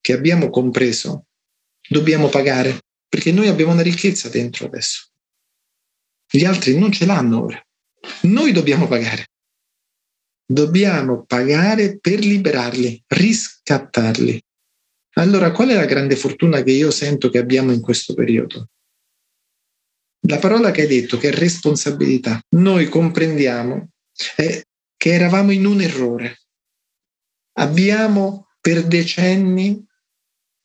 che 0.00 0.12
abbiamo 0.12 0.48
compreso 0.48 1.26
dobbiamo 1.88 2.28
pagare 2.28 2.80
perché 3.08 3.32
noi 3.32 3.48
abbiamo 3.48 3.72
una 3.72 3.82
ricchezza 3.82 4.28
dentro 4.28 4.66
adesso. 4.66 5.10
Gli 6.28 6.44
altri 6.44 6.78
non 6.78 6.90
ce 6.90 7.06
l'hanno 7.06 7.44
ora. 7.44 7.62
Noi 8.22 8.52
dobbiamo 8.52 8.88
pagare. 8.88 9.26
Dobbiamo 10.44 11.24
pagare 11.24 11.98
per 11.98 12.20
liberarli, 12.20 13.02
riscattarli. 13.06 14.42
Allora, 15.18 15.50
qual 15.52 15.68
è 15.68 15.74
la 15.74 15.86
grande 15.86 16.16
fortuna 16.16 16.62
che 16.62 16.72
io 16.72 16.90
sento 16.90 17.30
che 17.30 17.38
abbiamo 17.38 17.72
in 17.72 17.80
questo 17.80 18.14
periodo? 18.14 18.68
La 20.28 20.38
parola 20.38 20.70
che 20.70 20.82
hai 20.82 20.88
detto, 20.88 21.18
che 21.18 21.28
è 21.28 21.32
responsabilità. 21.32 22.40
Noi 22.56 22.88
comprendiamo 22.88 23.90
che 24.36 25.10
eravamo 25.10 25.52
in 25.52 25.64
un 25.64 25.80
errore. 25.80 26.40
Abbiamo 27.58 28.48
per 28.60 28.86
decenni 28.86 29.86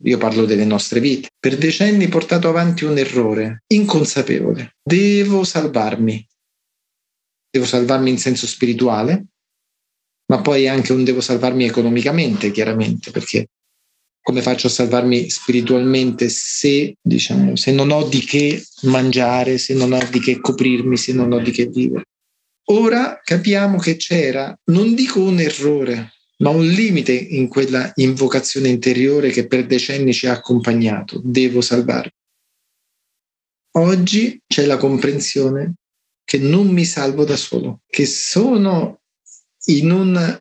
io 0.03 0.17
parlo 0.17 0.45
delle 0.45 0.65
nostre 0.65 0.99
vite, 0.99 1.29
per 1.39 1.57
decenni 1.57 2.07
portato 2.07 2.49
avanti 2.49 2.85
un 2.85 2.97
errore 2.97 3.63
inconsapevole. 3.67 4.77
Devo 4.81 5.43
salvarmi. 5.43 6.27
Devo 7.49 7.65
salvarmi 7.65 8.09
in 8.09 8.17
senso 8.17 8.47
spirituale, 8.47 9.25
ma 10.31 10.41
poi 10.41 10.67
anche 10.67 10.93
un 10.93 11.03
devo 11.03 11.21
salvarmi 11.21 11.65
economicamente, 11.65 12.51
chiaramente, 12.51 13.11
perché 13.11 13.47
come 14.21 14.41
faccio 14.41 14.67
a 14.67 14.69
salvarmi 14.69 15.29
spiritualmente 15.29 16.29
se, 16.29 16.95
diciamo, 17.01 17.55
se 17.55 17.71
non 17.71 17.91
ho 17.91 18.07
di 18.07 18.19
che 18.19 18.63
mangiare, 18.83 19.57
se 19.57 19.73
non 19.73 19.93
ho 19.93 19.99
di 20.09 20.19
che 20.19 20.39
coprirmi, 20.39 20.95
se 20.97 21.13
non 21.13 21.31
ho 21.31 21.39
di 21.39 21.51
che 21.51 21.65
vivere? 21.67 22.05
Ora 22.65 23.19
capiamo 23.23 23.77
che 23.77 23.95
c'era, 23.95 24.55
non 24.65 24.93
dico 24.93 25.19
un 25.21 25.39
errore, 25.39 26.13
ma 26.37 26.49
un 26.49 26.65
limite 26.65 27.13
in 27.13 27.47
quella 27.47 27.91
invocazione 27.95 28.69
interiore 28.69 29.31
che 29.31 29.47
per 29.47 29.65
decenni 29.65 30.13
ci 30.13 30.27
ha 30.27 30.33
accompagnato. 30.33 31.19
Devo 31.23 31.61
salvarmi. 31.61 32.11
Oggi 33.73 34.39
c'è 34.45 34.65
la 34.65 34.77
comprensione 34.77 35.75
che 36.23 36.37
non 36.37 36.67
mi 36.67 36.85
salvo 36.85 37.25
da 37.25 37.35
solo, 37.35 37.81
che 37.87 38.05
sono 38.05 39.01
in 39.65 39.91
una, 39.91 40.39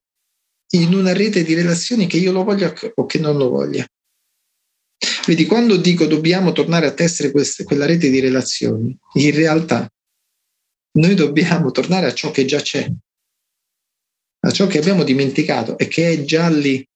in 0.72 0.94
una 0.94 1.12
rete 1.12 1.42
di 1.42 1.54
relazioni 1.54 2.06
che 2.06 2.18
io 2.18 2.32
lo 2.32 2.44
voglia 2.44 2.72
o 2.94 3.06
che 3.06 3.18
non 3.18 3.36
lo 3.36 3.48
voglia. 3.48 3.86
Vedi, 5.26 5.46
quando 5.46 5.76
dico 5.76 6.06
dobbiamo 6.06 6.52
tornare 6.52 6.86
a 6.86 6.92
tessere 6.92 7.30
queste, 7.30 7.64
quella 7.64 7.86
rete 7.86 8.10
di 8.10 8.20
relazioni, 8.20 8.96
in 9.14 9.30
realtà 9.32 9.90
noi 10.92 11.14
dobbiamo 11.14 11.70
tornare 11.70 12.06
a 12.06 12.14
ciò 12.14 12.30
che 12.30 12.44
già 12.44 12.60
c'è, 12.60 12.90
a 14.40 14.50
ciò 14.50 14.66
che 14.66 14.78
abbiamo 14.78 15.04
dimenticato 15.04 15.78
e 15.78 15.88
che 15.88 16.10
è 16.10 16.24
già 16.24 16.48
lì. 16.48 16.86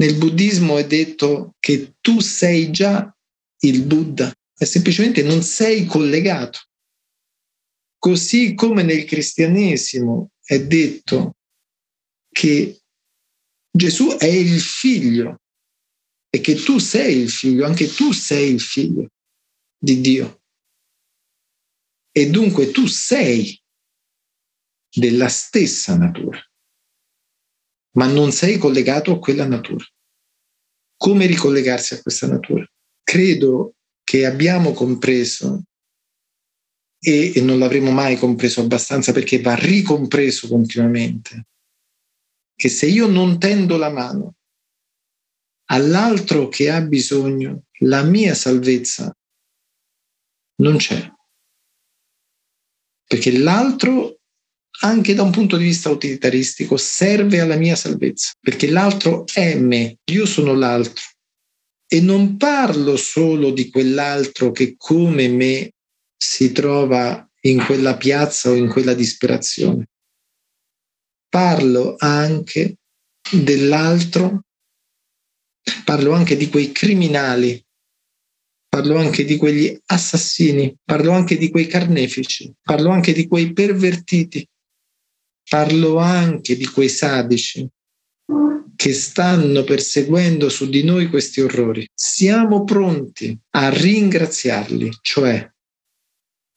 Nel 0.00 0.14
buddismo 0.14 0.78
è 0.78 0.86
detto 0.86 1.54
che 1.58 1.94
tu 2.00 2.20
sei 2.20 2.70
già 2.70 3.12
il 3.60 3.82
Buddha 3.82 4.32
e 4.56 4.64
semplicemente 4.64 5.22
non 5.22 5.42
sei 5.42 5.86
collegato. 5.86 6.60
Così 7.98 8.54
come 8.54 8.84
nel 8.84 9.04
cristianesimo 9.04 10.30
è 10.40 10.60
detto 10.60 11.36
che 12.30 12.78
Gesù 13.78 14.16
è 14.16 14.26
il 14.26 14.60
figlio 14.60 15.42
e 16.28 16.40
che 16.40 16.56
tu 16.56 16.78
sei 16.78 17.20
il 17.20 17.30
figlio, 17.30 17.64
anche 17.64 17.86
tu 17.88 18.12
sei 18.12 18.52
il 18.52 18.60
figlio 18.60 19.06
di 19.78 20.00
Dio. 20.00 20.42
E 22.10 22.28
dunque 22.28 22.72
tu 22.72 22.86
sei 22.86 23.56
della 24.90 25.28
stessa 25.28 25.96
natura 25.96 26.42
ma 27.98 28.06
non 28.06 28.30
sei 28.30 28.58
collegato 28.58 29.12
a 29.12 29.18
quella 29.18 29.46
natura. 29.46 29.84
Come 30.96 31.26
ricollegarsi 31.26 31.94
a 31.94 32.02
questa 32.02 32.28
natura? 32.28 32.64
Credo 33.02 33.74
che 34.04 34.24
abbiamo 34.24 34.72
compreso 34.72 35.64
e, 37.00 37.40
non 37.42 37.58
l'avremo 37.58 37.90
mai 37.90 38.16
compreso 38.16 38.60
abbastanza 38.60 39.12
perché 39.12 39.40
va 39.40 39.54
ricompreso 39.54 40.48
continuamente, 40.48 41.46
che 42.58 42.68
se 42.68 42.86
io 42.86 43.06
non 43.06 43.38
tendo 43.38 43.76
la 43.76 43.88
mano 43.88 44.34
all'altro 45.70 46.48
che 46.48 46.70
ha 46.70 46.80
bisogno, 46.80 47.66
la 47.80 48.02
mia 48.02 48.34
salvezza 48.34 49.16
non 50.56 50.76
c'è. 50.76 51.08
Perché 53.06 53.38
l'altro 53.38 54.18
anche 54.80 55.14
da 55.14 55.22
un 55.22 55.30
punto 55.30 55.56
di 55.56 55.64
vista 55.64 55.88
utilitaristico, 55.90 56.76
serve 56.76 57.40
alla 57.40 57.56
mia 57.56 57.74
salvezza, 57.74 58.32
perché 58.40 58.68
l'altro 58.68 59.24
è 59.32 59.56
me, 59.56 59.98
io 60.10 60.26
sono 60.26 60.54
l'altro. 60.54 61.04
E 61.86 62.00
non 62.00 62.36
parlo 62.36 62.96
solo 62.96 63.50
di 63.50 63.70
quell'altro 63.70 64.52
che 64.52 64.74
come 64.76 65.28
me 65.28 65.72
si 66.16 66.52
trova 66.52 67.26
in 67.42 67.64
quella 67.64 67.96
piazza 67.96 68.50
o 68.50 68.54
in 68.54 68.68
quella 68.68 68.94
disperazione. 68.94 69.88
Parlo 71.28 71.96
anche 71.98 72.76
dell'altro, 73.30 74.44
parlo 75.84 76.12
anche 76.12 76.36
di 76.36 76.48
quei 76.48 76.72
criminali, 76.72 77.62
parlo 78.68 78.96
anche 78.98 79.24
di 79.24 79.36
quegli 79.36 79.78
assassini, 79.86 80.74
parlo 80.82 81.12
anche 81.12 81.36
di 81.36 81.50
quei 81.50 81.66
carnefici, 81.66 82.52
parlo 82.62 82.90
anche 82.90 83.12
di 83.12 83.26
quei 83.26 83.52
pervertiti, 83.52 84.48
Parlo 85.48 85.96
anche 85.96 86.56
di 86.56 86.66
quei 86.66 86.90
sadici 86.90 87.66
che 88.76 88.92
stanno 88.92 89.64
perseguendo 89.64 90.50
su 90.50 90.68
di 90.68 90.84
noi 90.84 91.08
questi 91.08 91.40
orrori. 91.40 91.88
Siamo 91.94 92.64
pronti 92.64 93.36
a 93.52 93.70
ringraziarli, 93.70 94.98
cioè 95.00 95.50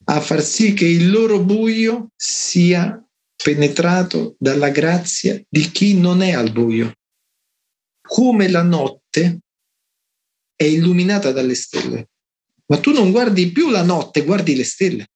a 0.04 0.20
far 0.20 0.44
sì 0.44 0.74
che 0.74 0.86
il 0.86 1.10
loro 1.10 1.42
buio 1.42 2.10
sia 2.18 3.02
penetrato 3.44 4.36
dalla 4.38 4.70
grazia 4.70 5.42
di 5.48 5.72
chi 5.72 5.98
non 5.98 6.22
è 6.22 6.32
al 6.34 6.52
buio. 6.52 6.94
Come 8.02 8.50
la 8.50 8.64
notte 8.64 9.40
è 10.56 10.64
illuminata 10.64 11.32
dalle 11.32 11.56
stelle. 11.56 12.10
Ma 12.68 12.80
tu 12.80 12.92
non 12.92 13.12
guardi 13.12 13.52
più 13.52 13.70
la 13.70 13.84
notte, 13.84 14.24
guardi 14.24 14.56
le 14.56 14.64
stelle. 14.64 15.08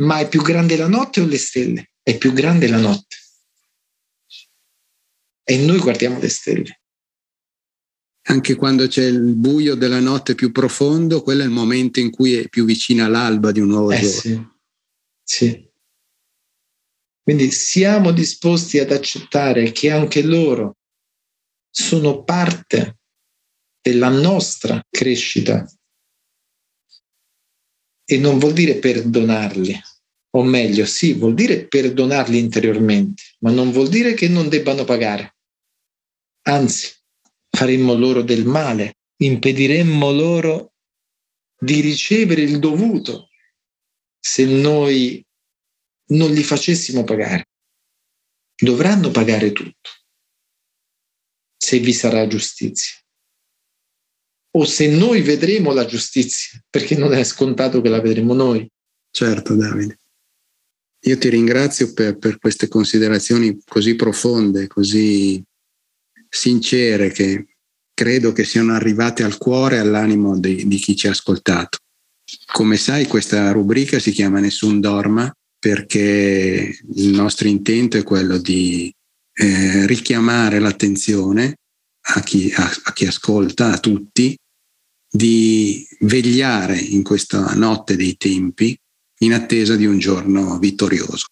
Ma 0.00 0.18
è 0.18 0.28
più 0.28 0.42
grande 0.42 0.76
la 0.76 0.88
notte 0.88 1.20
o 1.20 1.26
le 1.26 1.38
stelle? 1.38 1.90
è 2.02 2.18
più 2.18 2.32
grande 2.32 2.68
la 2.68 2.78
notte. 2.78 3.16
E 5.44 5.56
noi 5.58 5.78
guardiamo 5.78 6.18
le 6.18 6.28
stelle. 6.28 6.80
Anche 8.28 8.54
quando 8.54 8.86
c'è 8.86 9.04
il 9.04 9.34
buio 9.34 9.74
della 9.74 10.00
notte 10.00 10.34
più 10.34 10.52
profondo, 10.52 11.22
quello 11.22 11.42
è 11.42 11.46
il 11.46 11.50
momento 11.50 11.98
in 11.98 12.10
cui 12.10 12.34
è 12.34 12.48
più 12.48 12.64
vicina 12.64 13.08
l'alba 13.08 13.50
di 13.50 13.60
un 13.60 13.68
nuovo 13.68 13.90
eh, 13.90 14.00
giorno. 14.00 14.20
Sì. 14.20 14.46
sì. 15.22 15.69
Quindi 17.22 17.50
siamo 17.50 18.12
disposti 18.12 18.78
ad 18.78 18.92
accettare 18.92 19.72
che 19.72 19.90
anche 19.90 20.22
loro 20.22 20.76
sono 21.70 22.24
parte 22.24 22.98
della 23.80 24.08
nostra 24.08 24.82
crescita 24.88 25.64
e 28.04 28.18
non 28.18 28.38
vuol 28.38 28.52
dire 28.52 28.78
perdonarli, 28.78 29.80
o 30.36 30.42
meglio, 30.42 30.84
sì, 30.84 31.12
vuol 31.12 31.34
dire 31.34 31.68
perdonarli 31.68 32.38
interiormente, 32.38 33.22
ma 33.40 33.50
non 33.50 33.70
vuol 33.70 33.88
dire 33.88 34.14
che 34.14 34.28
non 34.28 34.48
debbano 34.48 34.84
pagare. 34.84 35.36
Anzi, 36.48 36.92
faremmo 37.48 37.94
loro 37.94 38.22
del 38.22 38.44
male, 38.44 38.96
impediremmo 39.16 40.10
loro 40.10 40.72
di 41.56 41.80
ricevere 41.80 42.42
il 42.42 42.58
dovuto 42.58 43.28
se 44.18 44.44
noi 44.44 45.24
non 46.10 46.32
li 46.32 46.42
facessimo 46.42 47.04
pagare. 47.04 47.48
Dovranno 48.54 49.10
pagare 49.10 49.52
tutto 49.52 49.90
se 51.56 51.78
vi 51.78 51.92
sarà 51.92 52.26
giustizia. 52.26 52.96
o 54.52 54.64
se 54.64 54.88
noi 54.88 55.22
vedremo 55.22 55.72
la 55.72 55.84
giustizia, 55.84 56.60
perché 56.68 56.96
non 56.96 57.12
è 57.12 57.22
scontato 57.22 57.80
che 57.80 57.88
la 57.88 58.00
vedremo 58.00 58.34
noi. 58.34 58.68
Certo, 59.08 59.54
Davide. 59.54 60.00
Io 61.04 61.18
ti 61.18 61.28
ringrazio 61.28 61.92
per, 61.92 62.18
per 62.18 62.38
queste 62.38 62.66
considerazioni 62.66 63.60
così 63.64 63.94
profonde, 63.94 64.66
così 64.66 65.40
sincere, 66.28 67.12
che 67.12 67.54
credo 67.94 68.32
che 68.32 68.44
siano 68.44 68.74
arrivate 68.74 69.22
al 69.22 69.38
cuore 69.38 69.76
e 69.76 69.78
all'animo 69.78 70.36
di, 70.36 70.66
di 70.66 70.76
chi 70.78 70.96
ci 70.96 71.06
ha 71.06 71.12
ascoltato. 71.12 71.78
Come 72.52 72.76
sai, 72.76 73.06
questa 73.06 73.52
rubrica 73.52 74.00
si 74.00 74.10
chiama 74.10 74.40
Nessun 74.40 74.80
Dorma 74.80 75.32
perché 75.60 76.74
il 76.94 77.08
nostro 77.10 77.46
intento 77.46 77.98
è 77.98 78.02
quello 78.02 78.38
di 78.38 78.92
eh, 79.34 79.86
richiamare 79.86 80.58
l'attenzione 80.58 81.56
a 82.14 82.20
chi, 82.22 82.50
a, 82.56 82.64
a 82.84 82.92
chi 82.92 83.06
ascolta, 83.06 83.72
a 83.72 83.78
tutti, 83.78 84.34
di 85.12 85.86
vegliare 86.00 86.78
in 86.78 87.02
questa 87.02 87.54
notte 87.54 87.94
dei 87.94 88.16
tempi 88.16 88.76
in 89.18 89.34
attesa 89.34 89.76
di 89.76 89.84
un 89.84 89.98
giorno 89.98 90.58
vittorioso. 90.58 91.26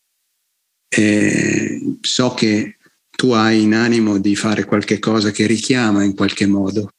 E 0.88 1.96
so 2.02 2.34
che 2.34 2.76
tu 3.10 3.30
hai 3.30 3.62
in 3.62 3.74
animo 3.74 4.18
di 4.18 4.36
fare 4.36 4.64
qualche 4.64 4.98
cosa 4.98 5.30
che 5.30 5.46
richiama 5.46 6.04
in 6.04 6.14
qualche 6.14 6.46
modo 6.46 6.90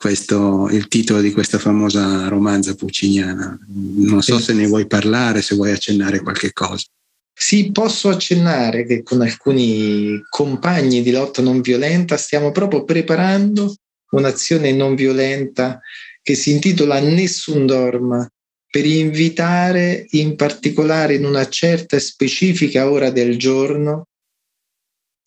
questo, 0.00 0.66
il 0.70 0.88
titolo 0.88 1.20
di 1.20 1.30
questa 1.30 1.58
famosa 1.58 2.26
romanza 2.28 2.74
pucciniana. 2.74 3.58
Non 3.68 4.22
so 4.22 4.38
se 4.38 4.54
ne 4.54 4.66
vuoi 4.66 4.86
parlare, 4.86 5.42
se 5.42 5.54
vuoi 5.54 5.72
accennare 5.72 6.22
qualche 6.22 6.54
cosa. 6.54 6.86
Sì, 7.34 7.70
posso 7.70 8.08
accennare 8.08 8.86
che 8.86 9.02
con 9.02 9.20
alcuni 9.20 10.18
compagni 10.30 11.02
di 11.02 11.10
lotta 11.10 11.42
non 11.42 11.60
violenta 11.60 12.16
stiamo 12.16 12.50
proprio 12.50 12.84
preparando 12.84 13.74
un'azione 14.12 14.72
non 14.72 14.94
violenta 14.94 15.80
che 16.22 16.34
si 16.34 16.50
intitola 16.52 16.98
Nessun 16.98 17.66
Dorma 17.66 18.26
per 18.70 18.86
invitare 18.86 20.06
in 20.12 20.34
particolare 20.34 21.16
in 21.16 21.26
una 21.26 21.46
certa 21.46 21.98
specifica 21.98 22.90
ora 22.90 23.10
del 23.10 23.36
giorno 23.36 24.06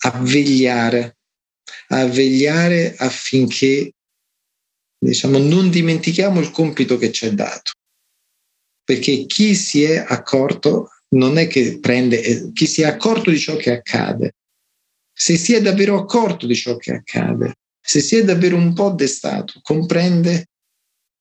a 0.05 0.19
vegliare, 0.19 1.17
a 1.89 2.07
vegliare 2.07 2.95
affinché 2.97 3.93
diciamo, 5.03 5.37
non 5.37 5.69
dimentichiamo 5.69 6.39
il 6.39 6.51
compito 6.51 6.97
che 6.97 7.11
ci 7.11 7.25
è 7.25 7.33
dato. 7.33 7.71
Perché 8.83 9.25
chi 9.25 9.55
si 9.55 9.83
è 9.83 10.03
accorto 10.05 10.89
non 11.09 11.37
è 11.37 11.47
che 11.47 11.79
prende, 11.79 12.21
eh, 12.21 12.51
chi 12.53 12.65
si 12.65 12.81
è 12.81 12.85
accorto 12.85 13.29
di 13.29 13.39
ciò 13.39 13.55
che 13.55 13.71
accade, 13.71 14.35
se 15.13 15.37
si 15.37 15.53
è 15.53 15.61
davvero 15.61 15.97
accorto 15.97 16.47
di 16.47 16.55
ciò 16.55 16.75
che 16.77 16.93
accade, 16.93 17.53
se 17.79 18.01
si 18.01 18.15
è 18.15 18.23
davvero 18.23 18.55
un 18.55 18.73
po' 18.73 18.91
destato, 18.91 19.59
comprende 19.61 20.49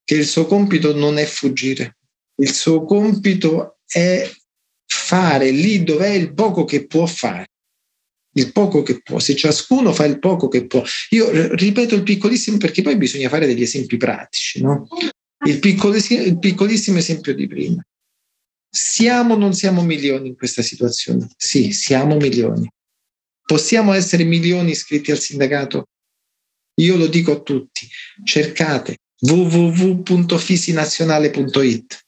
che 0.03 0.15
il 0.15 0.25
suo 0.25 0.45
compito 0.45 0.95
non 0.95 1.17
è 1.17 1.25
fuggire, 1.25 1.97
il 2.41 2.51
suo 2.51 2.83
compito 2.85 3.79
è 3.85 4.29
fare 4.85 5.51
lì 5.51 5.83
dove 5.83 6.07
è 6.07 6.13
il 6.13 6.33
poco 6.33 6.65
che 6.65 6.85
può 6.85 7.05
fare. 7.05 7.47
Il 8.33 8.51
poco 8.51 8.81
che 8.81 9.01
può, 9.01 9.19
se 9.19 9.35
ciascuno 9.35 9.93
fa 9.93 10.05
il 10.05 10.17
poco 10.19 10.47
che 10.47 10.65
può. 10.65 10.83
Io 11.09 11.29
ripeto 11.55 11.93
il 11.95 12.03
piccolissimo 12.03 12.57
perché 12.57 12.81
poi 12.81 12.95
bisogna 12.97 13.29
fare 13.29 13.45
degli 13.45 13.61
esempi 13.61 13.97
pratici, 13.97 14.61
no? 14.61 14.87
Il 15.45 15.59
piccolissimo, 15.59 16.23
il 16.23 16.39
piccolissimo 16.39 16.97
esempio 16.97 17.35
di 17.35 17.45
prima. 17.47 17.85
Siamo 18.69 19.35
o 19.35 19.37
non 19.37 19.53
siamo 19.53 19.83
milioni 19.83 20.29
in 20.29 20.35
questa 20.35 20.63
situazione? 20.63 21.29
Sì, 21.37 21.73
siamo 21.73 22.17
milioni. 22.17 22.67
Possiamo 23.45 23.93
essere 23.93 24.23
milioni 24.23 24.71
iscritti 24.71 25.11
al 25.11 25.19
sindacato? 25.19 25.89
Io 26.81 26.97
lo 26.97 27.05
dico 27.05 27.33
a 27.33 27.39
tutti, 27.39 27.87
cercate 28.23 28.97
www.fisinazionale.it 29.19 32.01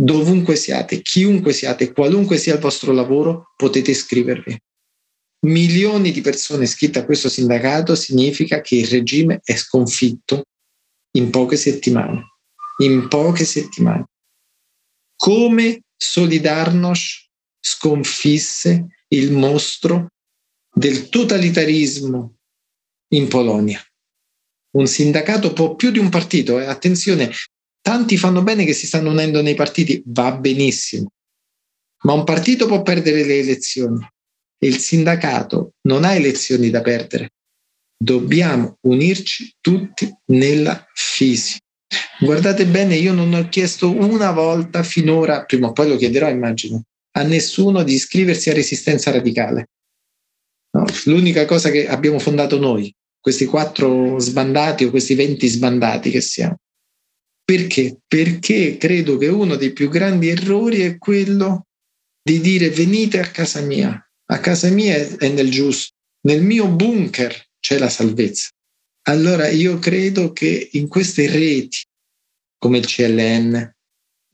dovunque 0.00 0.54
siate, 0.54 1.02
chiunque 1.02 1.52
siate, 1.52 1.92
qualunque 1.92 2.38
sia 2.38 2.54
il 2.54 2.60
vostro 2.60 2.92
lavoro, 2.92 3.52
potete 3.56 3.90
iscrivervi. 3.90 4.56
Milioni 5.46 6.10
di 6.10 6.20
persone 6.20 6.64
iscritte 6.64 6.98
a 6.98 7.04
questo 7.04 7.28
sindacato 7.28 7.94
significa 7.94 8.60
che 8.60 8.76
il 8.76 8.88
regime 8.88 9.40
è 9.44 9.54
sconfitto 9.54 10.42
in 11.12 11.30
poche 11.30 11.56
settimane. 11.56 12.36
In 12.78 13.08
poche 13.08 13.44
settimane. 13.44 14.06
Come 15.16 15.82
Solidarnosc 15.96 17.26
sconfisse 17.60 18.86
il 19.08 19.32
mostro 19.32 20.08
del 20.72 21.08
totalitarismo 21.08 22.36
in 23.14 23.28
Polonia. 23.28 23.82
Un 24.76 24.86
sindacato 24.86 25.52
può 25.52 25.74
più 25.74 25.90
di 25.90 25.98
un 25.98 26.08
partito, 26.08 26.58
eh? 26.60 26.66
attenzione, 26.66 27.32
Tanti 27.88 28.18
fanno 28.18 28.42
bene 28.42 28.66
che 28.66 28.74
si 28.74 28.86
stanno 28.86 29.10
unendo 29.10 29.40
nei 29.40 29.54
partiti, 29.54 30.02
va 30.04 30.32
benissimo, 30.32 31.10
ma 32.02 32.12
un 32.12 32.22
partito 32.24 32.66
può 32.66 32.82
perdere 32.82 33.24
le 33.24 33.38
elezioni 33.38 34.06
il 34.60 34.78
sindacato 34.78 35.74
non 35.82 36.04
ha 36.04 36.14
elezioni 36.14 36.70
da 36.70 36.80
perdere. 36.80 37.30
Dobbiamo 37.96 38.78
unirci 38.82 39.54
tutti 39.60 40.12
nella 40.26 40.86
fisi. 40.94 41.58
Guardate 42.20 42.66
bene, 42.66 42.96
io 42.96 43.12
non 43.12 43.32
ho 43.32 43.48
chiesto 43.48 43.90
una 43.90 44.30
volta 44.30 44.82
finora, 44.82 45.44
prima 45.44 45.68
o 45.68 45.72
poi 45.72 45.88
lo 45.88 45.96
chiederò, 45.96 46.28
immagino, 46.28 46.82
a 47.16 47.22
nessuno 47.22 47.82
di 47.82 47.94
iscriversi 47.94 48.50
a 48.50 48.54
Resistenza 48.54 49.10
Radicale. 49.10 49.68
No? 50.76 50.84
L'unica 51.04 51.44
cosa 51.44 51.70
che 51.70 51.88
abbiamo 51.88 52.18
fondato 52.18 52.58
noi, 52.58 52.92
questi 53.20 53.46
quattro 53.46 54.18
sbandati 54.18 54.84
o 54.84 54.90
questi 54.90 55.14
venti 55.14 55.46
sbandati 55.46 56.10
che 56.10 56.20
siamo. 56.20 56.56
Perché? 57.44 57.98
Perché 58.06 58.76
credo 58.76 59.16
che 59.16 59.28
uno 59.28 59.56
dei 59.56 59.72
più 59.72 59.88
grandi 59.88 60.28
errori 60.28 60.80
è 60.80 60.98
quello 60.98 61.66
di 62.22 62.40
dire 62.40 62.68
venite 62.68 63.20
a 63.20 63.30
casa 63.30 63.60
mia. 63.60 64.07
A 64.30 64.40
casa 64.40 64.68
mia 64.70 64.94
è 64.94 65.28
nel 65.28 65.50
giusto, 65.50 65.94
nel 66.26 66.42
mio 66.42 66.68
bunker 66.68 67.34
c'è 67.58 67.78
la 67.78 67.88
salvezza. 67.88 68.50
Allora 69.08 69.48
io 69.48 69.78
credo 69.78 70.32
che 70.32 70.68
in 70.72 70.86
queste 70.86 71.30
reti, 71.30 71.78
come 72.58 72.78
il 72.78 72.86
CLN, 72.86 73.72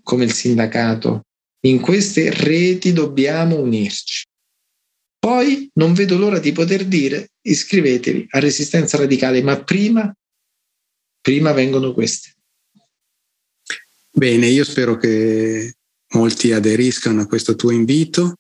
come 0.02 0.24
il 0.24 0.32
sindacato, 0.32 1.22
in 1.66 1.80
queste 1.80 2.30
reti 2.30 2.92
dobbiamo 2.92 3.60
unirci. 3.60 4.24
Poi 5.18 5.70
non 5.74 5.94
vedo 5.94 6.18
l'ora 6.18 6.38
di 6.38 6.52
poter 6.52 6.86
dire 6.86 7.30
iscrivetevi 7.40 8.26
a 8.30 8.38
Resistenza 8.40 8.98
Radicale, 8.98 9.42
ma 9.42 9.62
prima, 9.62 10.12
prima 11.20 11.52
vengono 11.52 11.94
queste. 11.94 12.34
Bene, 14.10 14.46
io 14.46 14.64
spero 14.64 14.96
che 14.96 15.74
molti 16.14 16.52
aderiscano 16.52 17.22
a 17.22 17.26
questo 17.26 17.54
tuo 17.54 17.70
invito. 17.70 18.34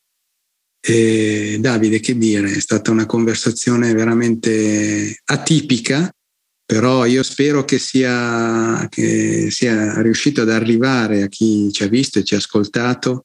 E 0.86 1.56
Davide, 1.60 1.98
che 1.98 2.14
dire, 2.18 2.52
è 2.52 2.60
stata 2.60 2.90
una 2.90 3.06
conversazione 3.06 3.94
veramente 3.94 5.18
atipica, 5.24 6.12
però 6.62 7.06
io 7.06 7.22
spero 7.22 7.64
che 7.64 7.78
sia, 7.78 8.86
che 8.90 9.50
sia 9.50 10.02
riuscito 10.02 10.42
ad 10.42 10.50
arrivare 10.50 11.22
a 11.22 11.28
chi 11.28 11.72
ci 11.72 11.84
ha 11.84 11.88
visto 11.88 12.18
e 12.18 12.24
ci 12.24 12.34
ha 12.34 12.36
ascoltato 12.36 13.24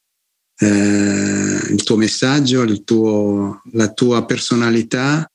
eh, 0.58 0.68
il 0.68 1.84
tuo 1.84 1.98
messaggio, 1.98 2.62
il 2.62 2.86
tuo, 2.86 3.62
la 3.74 3.92
tua 3.92 4.26
personalità, 4.26 5.30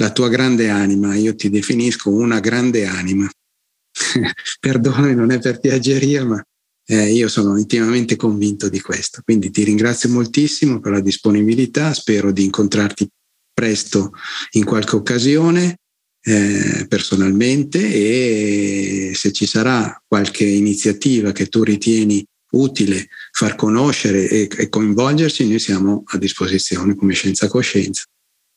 la 0.00 0.10
tua 0.10 0.30
grande 0.30 0.70
anima. 0.70 1.16
Io 1.16 1.34
ti 1.34 1.50
definisco 1.50 2.08
una 2.08 2.40
grande 2.40 2.86
anima. 2.86 3.28
Perdone, 4.58 5.14
non 5.14 5.32
è 5.32 5.38
per 5.38 5.60
piaggeria, 5.60 6.24
ma 6.24 6.42
eh, 6.90 7.12
io 7.12 7.28
sono 7.28 7.58
intimamente 7.58 8.16
convinto 8.16 8.68
di 8.70 8.80
questo. 8.80 9.20
Quindi 9.22 9.50
ti 9.50 9.62
ringrazio 9.62 10.08
moltissimo 10.08 10.80
per 10.80 10.92
la 10.92 11.00
disponibilità, 11.00 11.92
spero 11.92 12.32
di 12.32 12.44
incontrarti 12.44 13.06
presto 13.52 14.12
in 14.52 14.64
qualche 14.64 14.96
occasione 14.96 15.80
eh, 16.22 16.86
personalmente 16.88 17.78
e 17.78 19.12
se 19.14 19.32
ci 19.32 19.46
sarà 19.46 20.02
qualche 20.06 20.44
iniziativa 20.44 21.32
che 21.32 21.48
tu 21.48 21.62
ritieni 21.62 22.24
utile 22.52 23.08
far 23.32 23.54
conoscere 23.54 24.26
e, 24.26 24.48
e 24.56 24.68
coinvolgerci, 24.70 25.46
noi 25.46 25.58
siamo 25.58 26.04
a 26.06 26.16
disposizione 26.16 26.94
come 26.94 27.12
Scienza 27.12 27.48
Coscienza. 27.48 28.04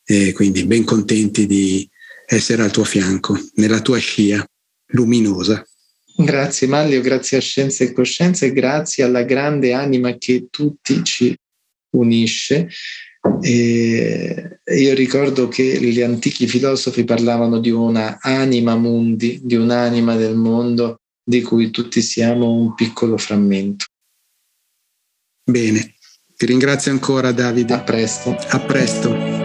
E 0.03 0.31
quindi 0.31 0.63
ben 0.63 0.85
contenti 0.85 1.45
di 1.45 1.87
essere 2.25 2.63
al 2.63 2.71
tuo 2.71 2.85
fianco, 2.85 3.37
nella 3.55 3.81
tua 3.81 3.97
scia 3.97 4.45
luminosa. 4.93 5.65
Grazie 6.15 6.67
Maglio, 6.67 7.01
grazie 7.01 7.37
a 7.37 7.41
Scienza 7.41 7.83
e 7.83 7.93
Coscienza 7.93 8.45
e 8.45 8.51
grazie 8.51 9.03
alla 9.03 9.23
grande 9.23 9.73
anima 9.73 10.15
che 10.17 10.47
tutti 10.49 11.03
ci 11.03 11.35
unisce. 11.95 12.69
E 13.41 14.59
io 14.65 14.93
ricordo 14.93 15.47
che 15.47 15.63
gli 15.63 16.01
antichi 16.01 16.47
filosofi 16.47 17.03
parlavano 17.03 17.59
di 17.59 17.69
una 17.69 18.17
anima 18.19 18.75
mundi, 18.75 19.39
di 19.43 19.55
un'anima 19.55 20.15
del 20.15 20.35
mondo 20.35 21.01
di 21.23 21.41
cui 21.41 21.69
tutti 21.69 22.01
siamo 22.01 22.51
un 22.51 22.73
piccolo 22.73 23.17
frammento. 23.17 23.85
Bene, 25.43 25.95
ti 26.35 26.45
ringrazio 26.45 26.91
ancora 26.91 27.31
Davide. 27.31 27.73
A 27.73 27.81
presto. 27.81 28.35
A 28.49 28.59
presto. 28.59 29.40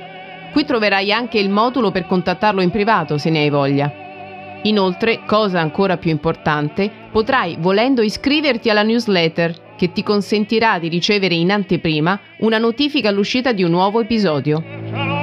Qui 0.52 0.64
troverai 0.64 1.12
anche 1.12 1.40
il 1.40 1.49
modulo 1.49 1.90
per 1.90 2.06
contattarlo 2.06 2.62
in 2.62 2.70
privato 2.70 3.18
se 3.18 3.32
ne 3.32 3.40
hai 3.40 3.49
voglia. 3.49 3.91
Inoltre, 4.62 5.22
cosa 5.26 5.60
ancora 5.60 5.98
più 5.98 6.12
importante, 6.12 6.91
potrai 7.12 7.57
volendo 7.60 8.03
iscriverti 8.03 8.70
alla 8.70 8.84
newsletter 8.84 9.74
che 9.76 9.91
ti 9.91 10.03
consentirà 10.03 10.78
di 10.78 10.88
ricevere 10.88 11.34
in 11.34 11.52
anteprima 11.52 12.20
una 12.38 12.60
notifica 12.60 13.10
all'uscita 13.10 13.53
di 13.53 13.64
un 13.64 13.72
nuovo 13.72 14.02
episodio. 14.02 15.15